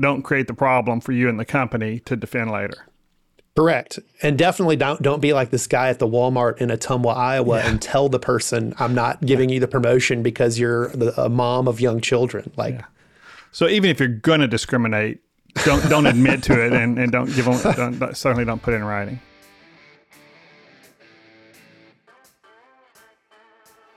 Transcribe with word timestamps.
don't 0.00 0.22
create 0.22 0.46
the 0.46 0.54
problem 0.54 1.00
for 1.00 1.12
you 1.12 1.28
and 1.28 1.38
the 1.38 1.44
company 1.44 2.00
to 2.00 2.16
defend 2.16 2.50
later. 2.50 2.86
Correct. 3.56 3.98
And 4.22 4.38
definitely 4.38 4.76
don't 4.76 5.02
don't 5.02 5.20
be 5.20 5.32
like 5.32 5.50
this 5.50 5.66
guy 5.66 5.88
at 5.88 5.98
the 5.98 6.06
Walmart 6.06 6.58
in 6.58 6.70
Ottumwa, 6.70 7.14
Iowa 7.14 7.58
yeah. 7.58 7.68
and 7.68 7.82
tell 7.82 8.08
the 8.08 8.18
person 8.18 8.74
I'm 8.78 8.94
not 8.94 9.20
giving 9.20 9.50
you 9.50 9.60
the 9.60 9.68
promotion 9.68 10.22
because 10.22 10.58
you're 10.58 10.88
the, 10.88 11.20
a 11.20 11.28
mom 11.28 11.68
of 11.68 11.80
young 11.80 12.00
children. 12.00 12.52
Like 12.56 12.74
yeah. 12.74 12.84
So 13.52 13.68
even 13.68 13.90
if 13.90 13.98
you're 13.98 14.08
going 14.08 14.40
to 14.40 14.48
discriminate, 14.48 15.20
don't 15.64 15.86
don't 15.90 16.06
admit 16.06 16.42
to 16.44 16.64
it 16.64 16.72
and, 16.72 16.98
and 16.98 17.10
don't 17.10 17.34
give 17.34 17.44
them 17.44 17.98
don't, 17.98 18.16
certainly 18.16 18.44
don't 18.44 18.62
put 18.62 18.72
it 18.72 18.78
in 18.78 18.84
writing. 18.84 19.20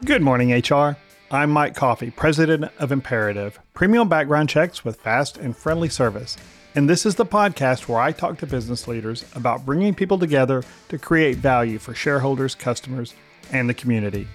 Good 0.04 0.22
morning, 0.22 0.52
HR. 0.52 0.98
I'm 1.34 1.50
Mike 1.50 1.74
Coffey, 1.74 2.12
president 2.12 2.72
of 2.78 2.92
Imperative, 2.92 3.60
premium 3.74 4.08
background 4.08 4.50
checks 4.50 4.86
with 4.86 5.02
fast 5.02 5.36
and 5.36 5.58
friendly 5.58 5.90
service. 5.90 6.38
And 6.76 6.88
this 6.88 7.08
is 7.08 7.16
the 7.16 7.26
podcast 7.26 7.88
where 7.88 8.00
I 8.00 8.12
talk 8.12 8.38
to 8.38 8.46
business 8.46 8.88
leaders 8.88 9.26
about 9.34 9.66
bringing 9.66 9.96
people 9.96 10.20
together 10.20 10.64
to 10.90 11.00
create 11.00 11.38
value 11.38 11.80
for 11.80 11.96
shareholders, 11.96 12.54
customers, 12.54 13.16
and 13.52 13.68
the 13.68 13.74
community. 13.74 14.28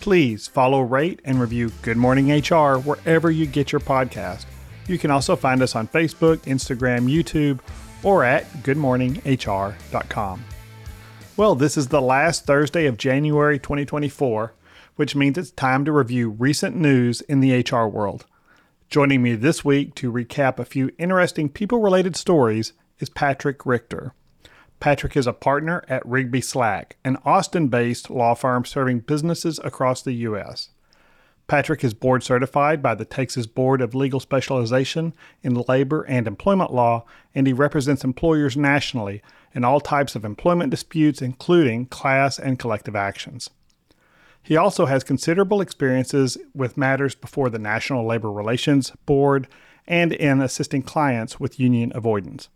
Please 0.00 0.48
follow, 0.48 0.80
rate, 0.80 1.20
and 1.26 1.38
review 1.38 1.72
Good 1.82 1.98
Morning 1.98 2.30
HR 2.30 2.78
wherever 2.78 3.30
you 3.30 3.44
get 3.44 3.70
your 3.70 3.82
podcast. 3.82 4.46
You 4.88 4.96
can 4.96 5.10
also 5.10 5.36
find 5.36 5.60
us 5.60 5.76
on 5.76 5.88
Facebook, 5.88 6.38
Instagram, 6.44 7.00
YouTube, 7.00 7.60
or 8.02 8.24
at 8.24 8.50
goodmorninghr.com. 8.62 10.44
Well, 11.36 11.54
this 11.54 11.76
is 11.76 11.88
the 11.88 12.00
last 12.00 12.46
Thursday 12.46 12.86
of 12.86 12.96
January 12.96 13.58
2024, 13.58 14.54
which 15.00 15.16
means 15.16 15.38
it's 15.38 15.50
time 15.50 15.82
to 15.82 15.90
review 15.90 16.28
recent 16.28 16.76
news 16.76 17.22
in 17.22 17.40
the 17.40 17.64
HR 17.66 17.86
world. 17.86 18.26
Joining 18.90 19.22
me 19.22 19.34
this 19.34 19.64
week 19.64 19.94
to 19.94 20.12
recap 20.12 20.58
a 20.58 20.64
few 20.66 20.90
interesting 20.98 21.48
people 21.48 21.80
related 21.80 22.16
stories 22.16 22.74
is 22.98 23.08
Patrick 23.08 23.64
Richter. 23.64 24.12
Patrick 24.78 25.16
is 25.16 25.26
a 25.26 25.32
partner 25.32 25.82
at 25.88 26.04
Rigby 26.04 26.42
Slack, 26.42 26.98
an 27.02 27.16
Austin 27.24 27.68
based 27.68 28.10
law 28.10 28.34
firm 28.34 28.66
serving 28.66 28.98
businesses 28.98 29.58
across 29.64 30.02
the 30.02 30.12
U.S. 30.12 30.68
Patrick 31.46 31.82
is 31.82 31.94
board 31.94 32.22
certified 32.22 32.82
by 32.82 32.94
the 32.94 33.06
Texas 33.06 33.46
Board 33.46 33.80
of 33.80 33.94
Legal 33.94 34.20
Specialization 34.20 35.14
in 35.42 35.64
Labor 35.66 36.02
and 36.02 36.26
Employment 36.26 36.74
Law, 36.74 37.06
and 37.34 37.46
he 37.46 37.54
represents 37.54 38.04
employers 38.04 38.54
nationally 38.54 39.22
in 39.54 39.64
all 39.64 39.80
types 39.80 40.14
of 40.14 40.26
employment 40.26 40.70
disputes, 40.70 41.22
including 41.22 41.86
class 41.86 42.38
and 42.38 42.58
collective 42.58 42.94
actions. 42.94 43.48
He 44.42 44.56
also 44.56 44.86
has 44.86 45.04
considerable 45.04 45.60
experiences 45.60 46.38
with 46.54 46.76
matters 46.76 47.14
before 47.14 47.50
the 47.50 47.58
National 47.58 48.06
Labor 48.06 48.32
Relations 48.32 48.92
Board 49.06 49.48
and 49.86 50.12
in 50.12 50.40
assisting 50.40 50.82
clients 50.82 51.38
with 51.38 51.60
union 51.60 51.92
avoidance. 51.94 52.48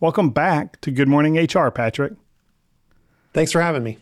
Welcome 0.00 0.30
back 0.30 0.80
to 0.82 0.90
Good 0.90 1.08
Morning 1.08 1.36
HR, 1.36 1.70
Patrick. 1.70 2.14
Thanks 3.32 3.52
for 3.52 3.62
having 3.62 3.82
me. 3.82 3.98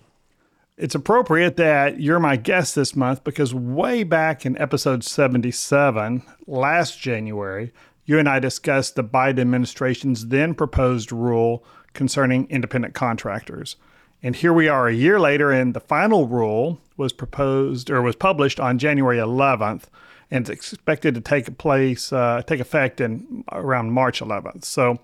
It's 0.76 0.94
appropriate 0.94 1.56
that 1.56 2.00
you're 2.00 2.20
my 2.20 2.36
guest 2.36 2.74
this 2.74 2.94
month 2.94 3.24
because 3.24 3.52
way 3.52 4.04
back 4.04 4.46
in 4.46 4.56
episode 4.58 5.02
77, 5.02 6.22
last 6.46 7.00
January, 7.00 7.72
you 8.04 8.18
and 8.18 8.28
I 8.28 8.38
discussed 8.38 8.94
the 8.94 9.02
Biden 9.02 9.40
administration's 9.40 10.28
then 10.28 10.54
proposed 10.54 11.10
rule 11.12 11.64
concerning 11.94 12.48
independent 12.48 12.94
contractors. 12.94 13.76
And 14.22 14.36
here 14.36 14.52
we 14.52 14.68
are 14.68 14.86
a 14.88 14.94
year 14.94 15.18
later, 15.18 15.50
and 15.50 15.74
the 15.74 15.80
final 15.80 16.28
rule 16.28 16.80
was 16.98 17.12
proposed 17.12 17.88
or 17.88 18.02
was 18.02 18.16
published 18.16 18.60
on 18.60 18.78
January 18.78 19.16
11th, 19.16 19.84
and 20.30 20.42
it's 20.42 20.50
expected 20.50 21.14
to 21.14 21.20
take 21.20 21.56
place, 21.56 22.12
uh, 22.12 22.42
take 22.46 22.60
effect 22.60 23.00
in 23.00 23.44
around 23.52 23.92
March 23.92 24.20
11th. 24.20 24.64
So, 24.64 24.98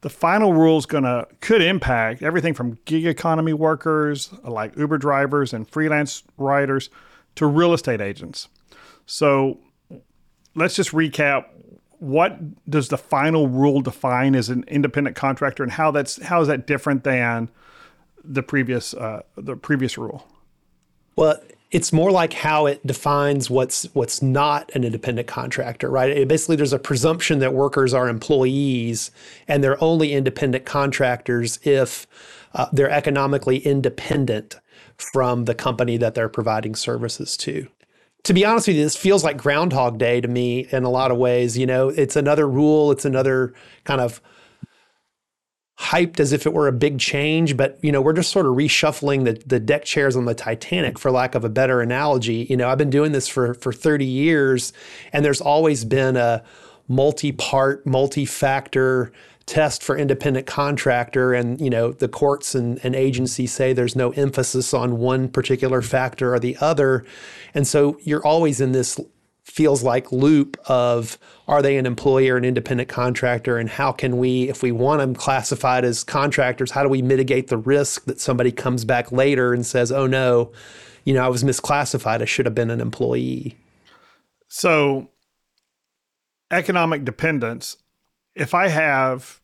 the 0.00 0.10
final 0.10 0.52
rule 0.52 0.78
is 0.78 0.86
to 0.86 1.26
could 1.40 1.60
impact 1.60 2.22
everything 2.22 2.54
from 2.54 2.78
gig 2.84 3.04
economy 3.04 3.52
workers 3.52 4.32
like 4.44 4.76
Uber 4.76 4.98
drivers 4.98 5.52
and 5.52 5.68
freelance 5.68 6.22
writers 6.36 6.88
to 7.34 7.46
real 7.46 7.72
estate 7.72 8.00
agents. 8.00 8.48
So, 9.06 9.58
let's 10.54 10.76
just 10.76 10.90
recap 10.90 11.46
what 11.98 12.38
does 12.70 12.88
the 12.88 12.98
final 12.98 13.48
rule 13.48 13.80
define 13.80 14.34
as 14.34 14.48
an 14.48 14.64
independent 14.68 15.16
contractor 15.16 15.62
and 15.62 15.72
how 15.72 15.90
that's 15.90 16.22
how 16.22 16.40
is 16.40 16.48
that 16.48 16.66
different 16.66 17.04
than 17.04 17.50
the 18.22 18.42
previous 18.42 18.94
uh, 18.94 19.22
the 19.36 19.56
previous 19.56 19.98
rule? 19.98 20.26
Well, 21.18 21.40
it's 21.72 21.92
more 21.92 22.12
like 22.12 22.32
how 22.32 22.66
it 22.66 22.86
defines 22.86 23.50
what's 23.50 23.92
what's 23.92 24.22
not 24.22 24.70
an 24.76 24.84
independent 24.84 25.26
contractor, 25.26 25.90
right? 25.90 26.10
It 26.10 26.28
basically, 26.28 26.54
there's 26.54 26.72
a 26.72 26.78
presumption 26.78 27.40
that 27.40 27.52
workers 27.52 27.92
are 27.92 28.08
employees 28.08 29.10
and 29.48 29.64
they're 29.64 29.82
only 29.82 30.12
independent 30.12 30.64
contractors 30.64 31.58
if 31.64 32.06
uh, 32.54 32.66
they're 32.72 32.88
economically 32.88 33.58
independent 33.58 34.60
from 34.96 35.46
the 35.46 35.56
company 35.56 35.96
that 35.96 36.14
they're 36.14 36.28
providing 36.28 36.76
services 36.76 37.36
to. 37.38 37.66
To 38.22 38.32
be 38.32 38.44
honest 38.44 38.68
with 38.68 38.76
you, 38.76 38.84
this 38.84 38.96
feels 38.96 39.24
like 39.24 39.36
Groundhog 39.36 39.98
Day 39.98 40.20
to 40.20 40.28
me 40.28 40.68
in 40.70 40.84
a 40.84 40.90
lot 40.90 41.10
of 41.10 41.16
ways. 41.18 41.58
You 41.58 41.66
know, 41.66 41.88
it's 41.88 42.14
another 42.14 42.48
rule, 42.48 42.92
it's 42.92 43.04
another 43.04 43.54
kind 43.82 44.00
of 44.00 44.20
hyped 45.78 46.18
as 46.18 46.32
if 46.32 46.44
it 46.44 46.52
were 46.52 46.66
a 46.66 46.72
big 46.72 46.98
change, 46.98 47.56
but 47.56 47.78
you 47.82 47.92
know, 47.92 48.02
we're 48.02 48.12
just 48.12 48.32
sort 48.32 48.46
of 48.46 48.54
reshuffling 48.54 49.24
the, 49.24 49.40
the 49.46 49.60
deck 49.60 49.84
chairs 49.84 50.16
on 50.16 50.24
the 50.24 50.34
Titanic, 50.34 50.98
for 50.98 51.10
lack 51.10 51.34
of 51.34 51.44
a 51.44 51.48
better 51.48 51.80
analogy. 51.80 52.46
You 52.50 52.56
know, 52.56 52.68
I've 52.68 52.78
been 52.78 52.90
doing 52.90 53.12
this 53.12 53.28
for 53.28 53.54
for 53.54 53.72
30 53.72 54.04
years, 54.04 54.72
and 55.12 55.24
there's 55.24 55.40
always 55.40 55.84
been 55.84 56.16
a 56.16 56.42
multi-part, 56.88 57.86
multi-factor 57.86 59.12
test 59.46 59.82
for 59.82 59.96
independent 59.96 60.46
contractor 60.46 61.32
and 61.32 61.58
you 61.58 61.70
know 61.70 61.90
the 61.90 62.06
courts 62.06 62.54
and, 62.54 62.78
and 62.82 62.94
agencies 62.94 63.50
say 63.50 63.72
there's 63.72 63.96
no 63.96 64.10
emphasis 64.10 64.74
on 64.74 64.98
one 64.98 65.26
particular 65.26 65.80
factor 65.80 66.34
or 66.34 66.38
the 66.38 66.54
other 66.60 67.02
and 67.54 67.66
so 67.66 67.98
you're 68.02 68.24
always 68.26 68.60
in 68.60 68.72
this 68.72 69.00
feels 69.50 69.82
like 69.82 70.12
loop 70.12 70.56
of 70.66 71.18
are 71.46 71.62
they 71.62 71.76
an 71.78 71.86
employee 71.86 72.28
or 72.28 72.36
an 72.36 72.44
independent 72.44 72.88
contractor? 72.88 73.56
And 73.56 73.68
how 73.68 73.92
can 73.92 74.18
we 74.18 74.48
if 74.48 74.62
we 74.62 74.72
want 74.72 75.00
them 75.00 75.14
classified 75.14 75.84
as 75.84 76.04
contractors 76.04 76.70
how 76.70 76.82
do 76.82 76.88
we 76.88 77.02
mitigate 77.02 77.48
the 77.48 77.56
risk 77.56 78.04
that 78.04 78.20
somebody 78.20 78.52
comes 78.52 78.84
back 78.84 79.10
later 79.10 79.52
and 79.54 79.64
says 79.64 79.90
oh 79.90 80.06
no 80.06 80.52
you 81.04 81.14
know 81.14 81.24
i 81.24 81.28
was 81.28 81.42
misclassified. 81.42 82.20
I 82.22 82.26
should 82.26 82.46
have 82.46 82.54
been 82.54 82.70
an 82.70 82.80
employee. 82.80 83.56
So 84.48 85.10
economic 86.50 87.04
dependence. 87.04 87.78
If 88.34 88.54
i 88.54 88.68
have 88.68 89.40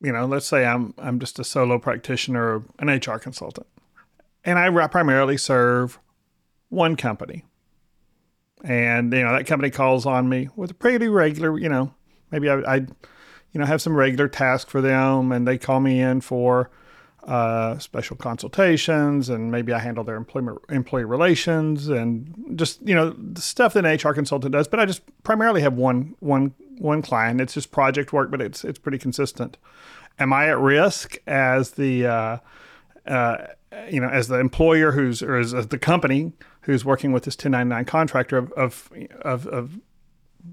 you 0.00 0.12
know 0.12 0.26
let's 0.26 0.46
say 0.46 0.64
i'm 0.64 0.94
i'm 0.98 1.18
just 1.18 1.38
a 1.38 1.44
solo 1.44 1.78
practitioner 1.78 2.62
an 2.78 2.88
hr 2.88 3.18
consultant 3.18 3.66
and 4.44 4.58
i 4.58 4.86
primarily 4.86 5.36
serve 5.36 5.98
one 6.68 6.94
company 6.94 7.44
and 8.64 9.12
you 9.12 9.22
know 9.22 9.32
that 9.32 9.46
company 9.46 9.70
calls 9.70 10.06
on 10.06 10.28
me 10.28 10.48
with 10.56 10.70
a 10.70 10.74
pretty 10.74 11.08
regular 11.08 11.58
you 11.58 11.68
know 11.68 11.92
maybe 12.30 12.48
I, 12.48 12.56
I 12.60 12.76
you 12.76 13.60
know 13.60 13.66
have 13.66 13.82
some 13.82 13.94
regular 13.94 14.28
tasks 14.28 14.70
for 14.70 14.80
them 14.80 15.32
and 15.32 15.46
they 15.46 15.58
call 15.58 15.80
me 15.80 16.00
in 16.00 16.20
for 16.20 16.70
uh, 17.28 17.78
special 17.78 18.16
consultations 18.16 19.28
and 19.28 19.50
maybe 19.50 19.72
I 19.72 19.78
handle 19.78 20.02
their 20.02 20.16
employment 20.16 20.60
employee 20.70 21.04
relations 21.04 21.88
and 21.88 22.54
just 22.56 22.80
you 22.86 22.94
know 22.94 23.10
the 23.10 23.42
stuff 23.42 23.74
that 23.74 23.84
an 23.84 23.94
HR 23.96 24.14
consultant 24.14 24.52
does. 24.52 24.66
But 24.66 24.80
I 24.80 24.86
just 24.86 25.02
primarily 25.24 25.60
have 25.60 25.74
one 25.74 26.14
one 26.20 26.54
one 26.78 27.02
client. 27.02 27.40
It's 27.40 27.54
just 27.54 27.70
project 27.70 28.12
work 28.12 28.30
but 28.30 28.40
it's 28.40 28.64
it's 28.64 28.78
pretty 28.78 28.98
consistent. 28.98 29.58
Am 30.18 30.32
I 30.32 30.48
at 30.48 30.58
risk 30.58 31.18
as 31.26 31.72
the 31.72 32.06
uh, 32.06 32.38
uh, 33.06 33.36
you 33.90 34.00
know 34.00 34.08
as 34.08 34.28
the 34.28 34.38
employer 34.38 34.92
who's 34.92 35.22
or 35.22 35.36
as, 35.36 35.52
as 35.52 35.68
the 35.68 35.78
company 35.78 36.32
who's 36.62 36.84
working 36.84 37.12
with 37.12 37.24
this 37.24 37.34
1099 37.34 37.84
contractor 37.84 38.36
of, 38.36 38.52
of, 38.52 38.90
of, 39.22 39.46
of 39.46 39.80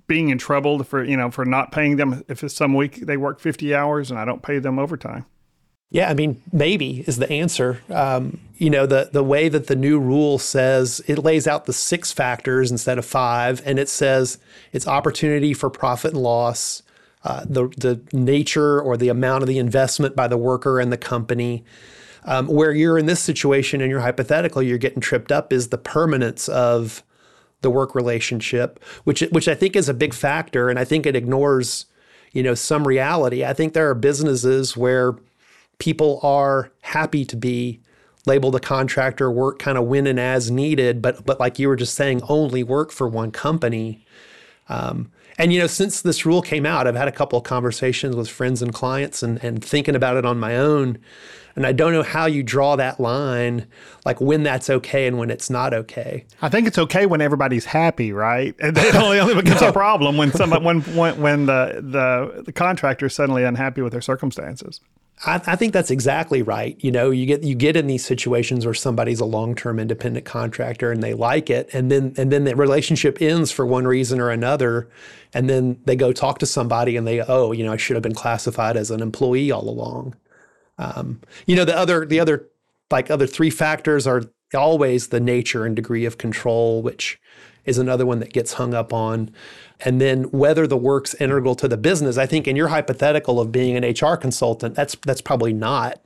being 0.07 0.29
in 0.29 0.37
trouble 0.37 0.83
for, 0.83 1.03
you 1.03 1.17
know, 1.17 1.31
for 1.31 1.45
not 1.45 1.71
paying 1.71 1.97
them 1.97 2.23
if 2.27 2.43
it's 2.43 2.55
some 2.55 2.73
week 2.73 3.05
they 3.05 3.17
work 3.17 3.39
50 3.39 3.73
hours 3.73 4.11
and 4.11 4.19
I 4.19 4.25
don't 4.25 4.41
pay 4.41 4.59
them 4.59 4.79
overtime. 4.79 5.25
Yeah, 5.91 6.09
I 6.09 6.13
mean, 6.13 6.41
maybe 6.51 7.05
is 7.07 7.17
the 7.17 7.29
answer. 7.29 7.81
Um, 7.89 8.39
you 8.57 8.69
know, 8.69 8.85
the 8.85 9.09
the 9.13 9.23
way 9.23 9.49
that 9.49 9.67
the 9.67 9.75
new 9.75 9.99
rule 9.99 10.39
says 10.39 11.01
it 11.07 11.19
lays 11.19 11.47
out 11.47 11.65
the 11.65 11.73
six 11.73 12.11
factors 12.11 12.71
instead 12.71 12.97
of 12.97 13.05
five, 13.05 13.61
and 13.65 13.77
it 13.77 13.87
says 13.87 14.39
it's 14.73 14.87
opportunity 14.87 15.53
for 15.53 15.69
profit 15.69 16.13
and 16.13 16.21
loss, 16.21 16.81
uh, 17.23 17.45
the 17.47 17.67
the 17.77 18.01
nature 18.11 18.81
or 18.81 18.97
the 18.97 19.09
amount 19.09 19.43
of 19.43 19.47
the 19.47 19.59
investment 19.59 20.15
by 20.15 20.27
the 20.27 20.37
worker 20.37 20.79
and 20.79 20.91
the 20.91 20.97
company, 20.97 21.63
um, 22.25 22.47
where 22.47 22.73
you're 22.73 22.97
in 22.97 23.05
this 23.05 23.21
situation 23.21 23.81
and 23.81 23.89
you're 23.89 24.01
hypothetical, 24.01 24.61
you're 24.61 24.77
getting 24.77 25.01
tripped 25.01 25.31
up 25.31 25.53
is 25.53 25.69
the 25.69 25.77
permanence 25.77 26.49
of 26.49 27.03
the 27.61 27.69
work 27.69 27.95
relationship, 27.95 28.79
which 29.05 29.21
which 29.31 29.47
I 29.47 29.55
think 29.55 29.75
is 29.75 29.89
a 29.89 29.93
big 29.93 30.13
factor, 30.13 30.69
and 30.69 30.77
I 30.77 30.85
think 30.85 31.05
it 31.05 31.15
ignores, 31.15 31.85
you 32.31 32.43
know, 32.43 32.55
some 32.55 32.87
reality. 32.87 33.45
I 33.45 33.53
think 33.53 33.73
there 33.73 33.89
are 33.89 33.95
businesses 33.95 34.75
where 34.77 35.15
people 35.77 36.19
are 36.21 36.71
happy 36.81 37.25
to 37.25 37.35
be 37.35 37.79
labeled 38.25 38.55
a 38.55 38.59
contractor, 38.59 39.31
work 39.31 39.59
kind 39.59 39.77
of 39.77 39.85
when 39.85 40.07
and 40.07 40.19
as 40.19 40.51
needed, 40.51 41.01
but 41.01 41.25
but 41.25 41.39
like 41.39 41.59
you 41.59 41.67
were 41.67 41.75
just 41.75 41.95
saying, 41.95 42.21
only 42.29 42.63
work 42.63 42.91
for 42.91 43.07
one 43.07 43.31
company. 43.31 44.05
Um, 44.67 45.11
And 45.37 45.51
you 45.51 45.59
know, 45.59 45.67
since 45.67 46.01
this 46.01 46.25
rule 46.25 46.41
came 46.41 46.65
out, 46.65 46.87
I've 46.87 46.95
had 46.95 47.07
a 47.07 47.11
couple 47.11 47.37
of 47.37 47.43
conversations 47.43 48.15
with 48.15 48.29
friends 48.29 48.61
and 48.61 48.73
clients 48.73 49.23
and, 49.23 49.43
and 49.43 49.63
thinking 49.63 49.95
about 49.95 50.17
it 50.17 50.25
on 50.25 50.39
my 50.39 50.55
own. 50.55 50.97
And 51.55 51.65
I 51.65 51.71
don't 51.71 51.93
know 51.93 52.03
how 52.03 52.25
you 52.25 52.43
draw 52.43 52.75
that 52.75 52.99
line, 52.99 53.67
like 54.05 54.19
when 54.19 54.43
that's 54.43 54.69
okay 54.69 55.07
and 55.07 55.17
when 55.17 55.31
it's 55.31 55.49
not 55.49 55.73
okay. 55.73 56.25
I 56.41 56.49
think 56.49 56.67
it's 56.67 56.77
okay 56.77 57.05
when 57.05 57.21
everybody's 57.21 57.65
happy, 57.65 58.11
right? 58.11 58.53
And 58.59 58.77
it 58.77 58.95
only, 58.95 59.19
only 59.19 59.35
becomes 59.35 59.61
no. 59.61 59.69
a 59.69 59.73
problem 59.73 60.17
when 60.17 60.31
some 60.31 60.51
when 60.63 60.81
when, 60.81 61.21
when 61.21 61.45
the, 61.45 61.81
the 61.81 62.43
the 62.43 62.51
contractor 62.51 63.05
is 63.05 63.13
suddenly 63.13 63.43
unhappy 63.43 63.81
with 63.81 63.93
their 63.93 64.01
circumstances. 64.01 64.81
I, 65.25 65.41
I, 65.45 65.55
think 65.55 65.71
that's 65.71 65.91
exactly 65.91 66.41
right. 66.41 66.75
You 66.83 66.91
know, 66.91 67.09
you 67.09 67.25
get 67.25 67.43
you 67.43 67.55
get 67.55 67.77
in 67.77 67.87
these 67.87 68.05
situations 68.05 68.65
where 68.65 68.73
somebody's 68.73 69.21
a 69.21 69.25
long-term 69.25 69.79
independent 69.79 70.25
contractor 70.25 70.91
and 70.91 71.01
they 71.01 71.13
like 71.13 71.49
it, 71.49 71.69
and 71.73 71.89
then 71.89 72.13
and 72.17 72.31
then 72.31 72.43
the 72.43 72.55
relationship 72.55 73.21
ends 73.21 73.51
for 73.51 73.65
one 73.65 73.87
reason 73.87 74.19
or 74.19 74.29
another, 74.29 74.89
and 75.33 75.49
then 75.49 75.79
they 75.85 75.95
go 75.95 76.11
talk 76.11 76.39
to 76.39 76.45
somebody 76.45 76.97
and 76.97 77.07
they 77.07 77.21
oh 77.21 77.53
you 77.53 77.63
know 77.63 77.71
I 77.71 77.77
should 77.77 77.95
have 77.95 78.03
been 78.03 78.15
classified 78.15 78.75
as 78.75 78.91
an 78.91 79.01
employee 79.01 79.51
all 79.51 79.69
along. 79.69 80.15
Um, 80.77 81.21
you 81.45 81.55
know, 81.55 81.65
the 81.65 81.77
other 81.77 82.05
the 82.05 82.19
other 82.19 82.47
like 82.91 83.09
other 83.09 83.27
three 83.27 83.49
factors 83.49 84.05
are 84.05 84.23
always 84.53 85.07
the 85.07 85.19
nature 85.19 85.65
and 85.65 85.75
degree 85.75 86.05
of 86.05 86.17
control, 86.17 86.81
which 86.81 87.19
is 87.65 87.77
another 87.77 88.05
one 88.05 88.19
that 88.19 88.33
gets 88.33 88.53
hung 88.53 88.73
up 88.73 88.93
on. 88.93 89.31
And 89.79 89.99
then 89.99 90.23
whether 90.25 90.67
the 90.67 90.77
work's 90.77 91.15
integral 91.15 91.55
to 91.55 91.67
the 91.67 91.77
business. 91.77 92.17
I 92.17 92.25
think 92.25 92.47
in 92.47 92.55
your 92.55 92.69
hypothetical 92.69 93.39
of 93.39 93.51
being 93.51 93.75
an 93.75 93.83
HR 93.83 94.15
consultant, 94.15 94.75
that's 94.75 94.95
that's 95.05 95.21
probably 95.21 95.53
not 95.53 95.99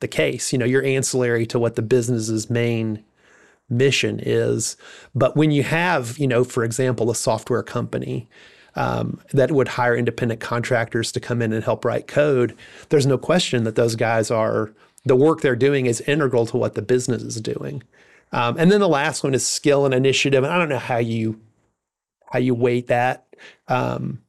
the 0.00 0.08
case. 0.08 0.52
You 0.52 0.58
know, 0.58 0.66
you're 0.66 0.84
ancillary 0.84 1.46
to 1.46 1.58
what 1.58 1.76
the 1.76 1.82
business's 1.82 2.50
main 2.50 3.04
mission 3.68 4.20
is. 4.22 4.76
But 5.14 5.36
when 5.36 5.50
you 5.50 5.62
have, 5.62 6.18
you 6.18 6.26
know, 6.26 6.44
for 6.44 6.64
example, 6.64 7.10
a 7.10 7.14
software 7.14 7.62
company 7.62 8.28
um, 8.76 9.20
that 9.32 9.50
would 9.50 9.68
hire 9.68 9.96
independent 9.96 10.40
contractors 10.40 11.10
to 11.12 11.20
come 11.20 11.42
in 11.42 11.52
and 11.52 11.64
help 11.64 11.84
write 11.84 12.06
code, 12.06 12.56
there's 12.90 13.06
no 13.06 13.18
question 13.18 13.64
that 13.64 13.74
those 13.74 13.96
guys 13.96 14.30
are 14.30 14.72
the 15.04 15.16
work 15.16 15.40
they're 15.40 15.56
doing 15.56 15.86
is 15.86 16.00
integral 16.02 16.46
to 16.46 16.56
what 16.56 16.74
the 16.74 16.82
business 16.82 17.22
is 17.22 17.40
doing. 17.40 17.82
Um, 18.32 18.56
and 18.58 18.70
then 18.70 18.80
the 18.80 18.88
last 18.88 19.24
one 19.24 19.34
is 19.34 19.46
skill 19.46 19.84
and 19.84 19.94
initiative. 19.94 20.44
And 20.44 20.52
I 20.52 20.58
don't 20.58 20.68
know 20.68 20.78
how 20.78 20.98
you 20.98 21.40
how 22.30 22.38
you 22.38 22.54
weight 22.54 22.88
that. 22.88 23.24
Um, 23.68 24.22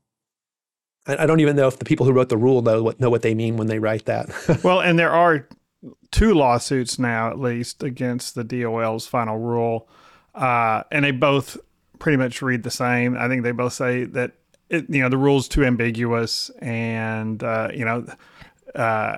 I, 1.08 1.24
I 1.24 1.26
don't 1.26 1.40
even 1.40 1.56
know 1.56 1.68
if 1.68 1.80
the 1.80 1.86
people 1.86 2.06
who 2.06 2.14
wrote 2.14 2.30
the 2.30 2.38
rule 2.38 2.62
know 2.62 2.84
what 2.84 3.00
know 3.00 3.10
what 3.10 3.24
they 3.24 3.36
mean 3.36 3.58
when 3.58 3.68
they 3.68 3.80
write 3.80 4.06
that. 4.06 4.30
well, 4.64 4.80
and 4.80 4.98
there 4.98 5.12
are 5.12 5.48
two 6.12 6.34
lawsuits 6.34 6.98
now, 6.98 7.30
at 7.30 7.40
least, 7.40 7.84
against 7.84 8.36
the 8.36 8.44
DOL's 8.44 9.08
final 9.08 9.38
rule, 9.38 9.90
uh, 10.36 10.84
and 10.92 11.04
they 11.04 11.12
both 11.12 11.58
pretty 12.00 12.18
much 12.18 12.42
read 12.42 12.64
the 12.64 12.72
same. 12.72 13.18
I 13.18 13.28
think 13.28 13.44
they 13.44 13.52
both 13.52 13.74
say 13.74 14.06
that 14.06 14.34
it, 14.70 14.86
you 14.90 15.02
know 15.02 15.10
the 15.10 15.18
rule's 15.18 15.48
too 15.48 15.64
ambiguous, 15.64 16.50
and 16.60 17.42
uh, 17.44 17.70
you 17.74 17.86
know 17.86 18.06
uh, 18.76 19.18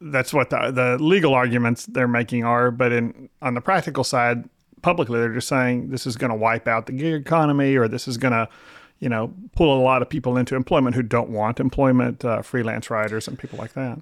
that's 0.00 0.32
what 0.32 0.50
the, 0.50 0.70
the 0.70 1.02
legal 1.02 1.34
arguments 1.34 1.86
they're 1.86 2.08
making 2.08 2.44
are. 2.44 2.70
But 2.70 2.92
in 2.92 3.28
on 3.42 3.54
the 3.54 3.60
practical 3.60 4.04
side, 4.04 4.48
publicly 4.82 5.18
they're 5.18 5.34
just 5.34 5.48
saying 5.48 5.90
this 5.90 6.06
is 6.06 6.16
going 6.16 6.30
to 6.30 6.36
wipe 6.36 6.66
out 6.68 6.86
the 6.86 6.92
gig 6.92 7.14
economy, 7.14 7.76
or 7.76 7.88
this 7.88 8.08
is 8.08 8.16
going 8.16 8.32
to 8.32 8.48
you 8.98 9.08
know 9.08 9.32
pull 9.54 9.78
a 9.78 9.82
lot 9.82 10.02
of 10.02 10.08
people 10.08 10.36
into 10.36 10.56
employment 10.56 10.96
who 10.96 11.02
don't 11.02 11.30
want 11.30 11.60
employment, 11.60 12.24
uh, 12.24 12.42
freelance 12.42 12.90
writers 12.90 13.28
and 13.28 13.38
people 13.38 13.58
like 13.58 13.74
that. 13.74 14.00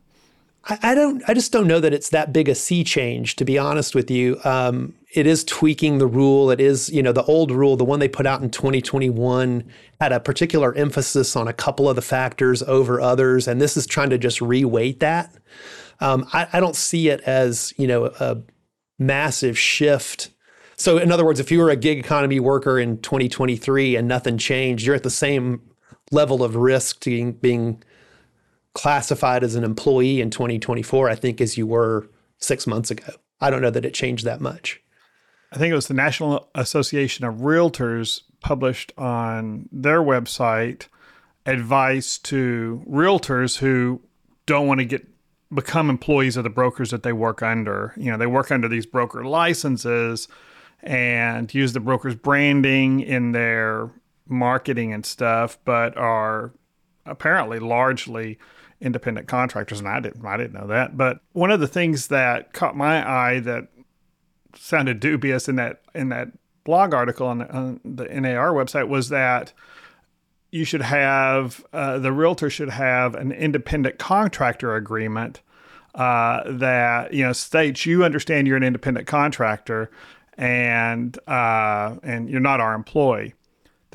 I, 0.69 0.95
don't. 0.95 1.23
I 1.29 1.35
just 1.35 1.53
don't 1.53 1.69
know 1.69 1.79
that 1.79 1.93
it's 1.93 2.09
that 2.09 2.33
big 2.33 2.49
a 2.49 2.55
sea 2.55 2.83
change. 2.83 3.37
To 3.37 3.45
be 3.45 3.57
honest 3.57 3.95
with 3.95 4.11
you, 4.11 4.41
um, 4.45 4.95
it 5.15 5.27
is 5.27 5.45
tweaking 5.45 5.99
the 5.99 6.09
rule. 6.09 6.51
It 6.51 6.61
is, 6.61 6.89
you 6.91 7.03
know, 7.03 7.13
the 7.13 7.23
old 7.25 7.53
rule, 7.53 7.77
the 7.77 7.85
one 7.85 8.01
they 8.01 8.09
put 8.09 8.27
out 8.27 8.43
in 8.43 8.51
2021, 8.51 9.65
had 10.01 10.13
a 10.13 10.19
particular 10.19 10.75
emphasis 10.75 11.37
on 11.37 11.47
a 11.47 11.53
couple 11.53 11.89
of 11.89 11.95
the 11.95 12.03
factors 12.03 12.63
over 12.65 13.01
others, 13.01 13.47
and 13.47 13.61
this 13.61 13.77
is 13.77 13.87
trying 13.87 14.11
to 14.11 14.19
just 14.19 14.41
reweight 14.41 14.99
that. 14.99 15.33
Um, 16.01 16.29
I, 16.33 16.49
I, 16.53 16.61
don't 16.61 16.77
see 16.77 17.09
it 17.09 17.21
as, 17.23 17.73
you 17.79 17.87
know, 17.87 18.07
a 18.21 18.39
massive 18.99 19.59
shift. 19.59 20.31
So, 20.77 20.99
in 20.99 21.11
other 21.11 21.25
words, 21.25 21.41
if 21.41 21.51
you 21.51 21.59
were 21.59 21.71
a 21.71 21.77
gig 21.77 21.99
economy 21.99 22.39
worker 22.39 22.79
in 22.79 23.01
2023 23.01 23.97
and 23.97 24.07
nothing 24.07 24.37
changed, 24.37 24.85
you're 24.85 24.97
at 24.97 25.05
the 25.05 25.11
same 25.11 25.63
level 26.11 26.43
of 26.43 26.55
risk 26.55 27.01
to 27.01 27.33
being 27.35 27.83
classified 28.77 29.43
as 29.43 29.55
an 29.55 29.65
employee 29.65 30.21
in 30.21 30.29
2024, 30.29 31.09
I 31.09 31.15
think, 31.15 31.41
as 31.41 31.57
you 31.57 31.67
were 31.67 32.11
six 32.37 32.67
months 32.67 32.91
ago. 32.91 33.11
I 33.41 33.49
don't 33.49 33.63
know 33.63 33.71
that 33.71 33.87
it 33.87 33.95
changed 33.95 34.27
that 34.27 34.43
much. 34.43 34.83
I 35.51 35.57
think 35.57 35.73
it 35.73 35.75
was 35.75 35.89
the 35.89 35.95
National 35.95 36.51
Association 36.55 37.25
of 37.25 37.37
Realtors 37.37 38.21
published 38.41 38.93
on 38.99 39.67
their 39.73 40.03
website 40.03 40.89
advice 41.47 42.19
to 42.19 42.85
realtors 42.87 43.57
who 43.57 44.03
don't 44.45 44.67
want 44.67 44.81
to 44.81 44.85
get 44.85 45.07
become 45.55 45.89
employees 45.89 46.37
of 46.37 46.45
the 46.45 46.51
brokers 46.51 46.91
that 46.91 47.03
they 47.03 47.15
work 47.15 47.43
under. 47.43 47.95
You 47.97 48.11
know, 48.11 48.19
they 48.19 48.27
work 48.27 48.51
under 48.51 48.69
these 48.69 48.85
broker 48.85 49.25
licenses 49.25 50.29
and 50.83 51.53
use 51.55 51.73
the 51.73 51.81
broker's 51.81 52.15
branding 52.15 53.01
in 53.01 53.33
their 53.33 53.91
marketing 54.29 54.93
and 54.93 55.07
stuff, 55.07 55.57
but 55.65 55.97
are 55.97 56.53
apparently 57.07 57.59
largely 57.59 58.39
independent 58.81 59.29
contractors, 59.29 59.79
and 59.79 59.89
I 59.89 60.01
didn't 60.01 60.25
I 60.25 60.37
didn't 60.37 60.55
know 60.55 60.67
that. 60.69 60.97
But 60.97 61.21
one 61.33 61.51
of 61.51 61.61
the 61.61 61.69
things 61.69 62.09
that 62.09 62.53
caught 62.53 62.77
my 62.77 63.09
eye 63.09 63.41
that 63.41 63.69
sounded 64.55 65.01
dubious 65.01 65.49
in 65.49 65.57
that 65.57 65.83
in 65.95 66.09
that 66.11 66.29
blog 66.65 66.93
article 66.93 67.27
on 67.27 67.39
the, 67.39 67.51
on 67.53 67.81
the 67.85 68.05
NAR 68.05 68.53
website 68.53 68.89
was 68.89 69.09
that 69.09 69.53
you 70.51 70.65
should 70.65 70.83
have 70.83 71.65
uh, 71.73 71.99
the 71.99 72.13
realtor 72.13 72.51
should 72.51 72.71
have 72.71 73.15
an 73.15 73.33
independent 73.33 73.99
contractor 73.99 74.75
agreement 74.75 75.41
uh, 75.95 76.43
that 76.47 77.13
you 77.13 77.25
know 77.25 77.33
states 77.33 77.87
you 77.87 78.05
understand 78.05 78.47
you're 78.47 78.57
an 78.57 78.63
independent 78.63 79.07
contractor 79.07 79.91
and 80.37 81.19
uh, 81.29 81.97
and 82.03 82.29
you're 82.29 82.41
not 82.41 82.61
our 82.61 82.75
employee. 82.75 83.35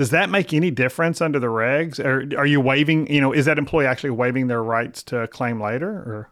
Does 0.01 0.09
that 0.09 0.31
make 0.31 0.51
any 0.51 0.71
difference 0.71 1.21
under 1.21 1.37
the 1.37 1.45
regs? 1.45 2.03
Or 2.03 2.27
are 2.35 2.47
you 2.47 2.59
waiving, 2.59 3.05
you 3.05 3.21
know, 3.21 3.31
is 3.31 3.45
that 3.45 3.59
employee 3.59 3.85
actually 3.85 4.09
waiving 4.09 4.47
their 4.47 4.63
rights 4.63 5.03
to 5.03 5.27
claim 5.27 5.61
later 5.61 5.91
or? 5.91 6.31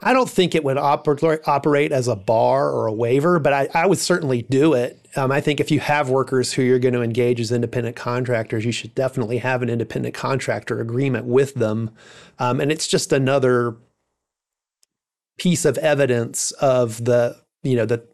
I 0.00 0.14
don't 0.14 0.30
think 0.30 0.54
it 0.54 0.64
would 0.64 0.78
oper- 0.78 1.46
operate 1.46 1.92
as 1.92 2.08
a 2.08 2.16
bar 2.16 2.70
or 2.70 2.86
a 2.86 2.94
waiver, 2.94 3.38
but 3.38 3.52
I, 3.52 3.68
I 3.74 3.84
would 3.84 3.98
certainly 3.98 4.40
do 4.40 4.72
it. 4.72 5.06
Um, 5.16 5.30
I 5.30 5.42
think 5.42 5.60
if 5.60 5.70
you 5.70 5.80
have 5.80 6.08
workers 6.08 6.54
who 6.54 6.62
you're 6.62 6.78
going 6.78 6.94
to 6.94 7.02
engage 7.02 7.40
as 7.40 7.52
independent 7.52 7.94
contractors, 7.94 8.64
you 8.64 8.72
should 8.72 8.94
definitely 8.94 9.36
have 9.36 9.60
an 9.60 9.68
independent 9.68 10.14
contractor 10.14 10.80
agreement 10.80 11.26
with 11.26 11.52
them. 11.56 11.90
Um, 12.38 12.58
and 12.58 12.72
it's 12.72 12.86
just 12.86 13.12
another 13.12 13.76
piece 15.36 15.66
of 15.66 15.76
evidence 15.76 16.52
of 16.52 17.04
the, 17.04 17.36
you 17.62 17.76
know, 17.76 17.84
the 17.84 18.06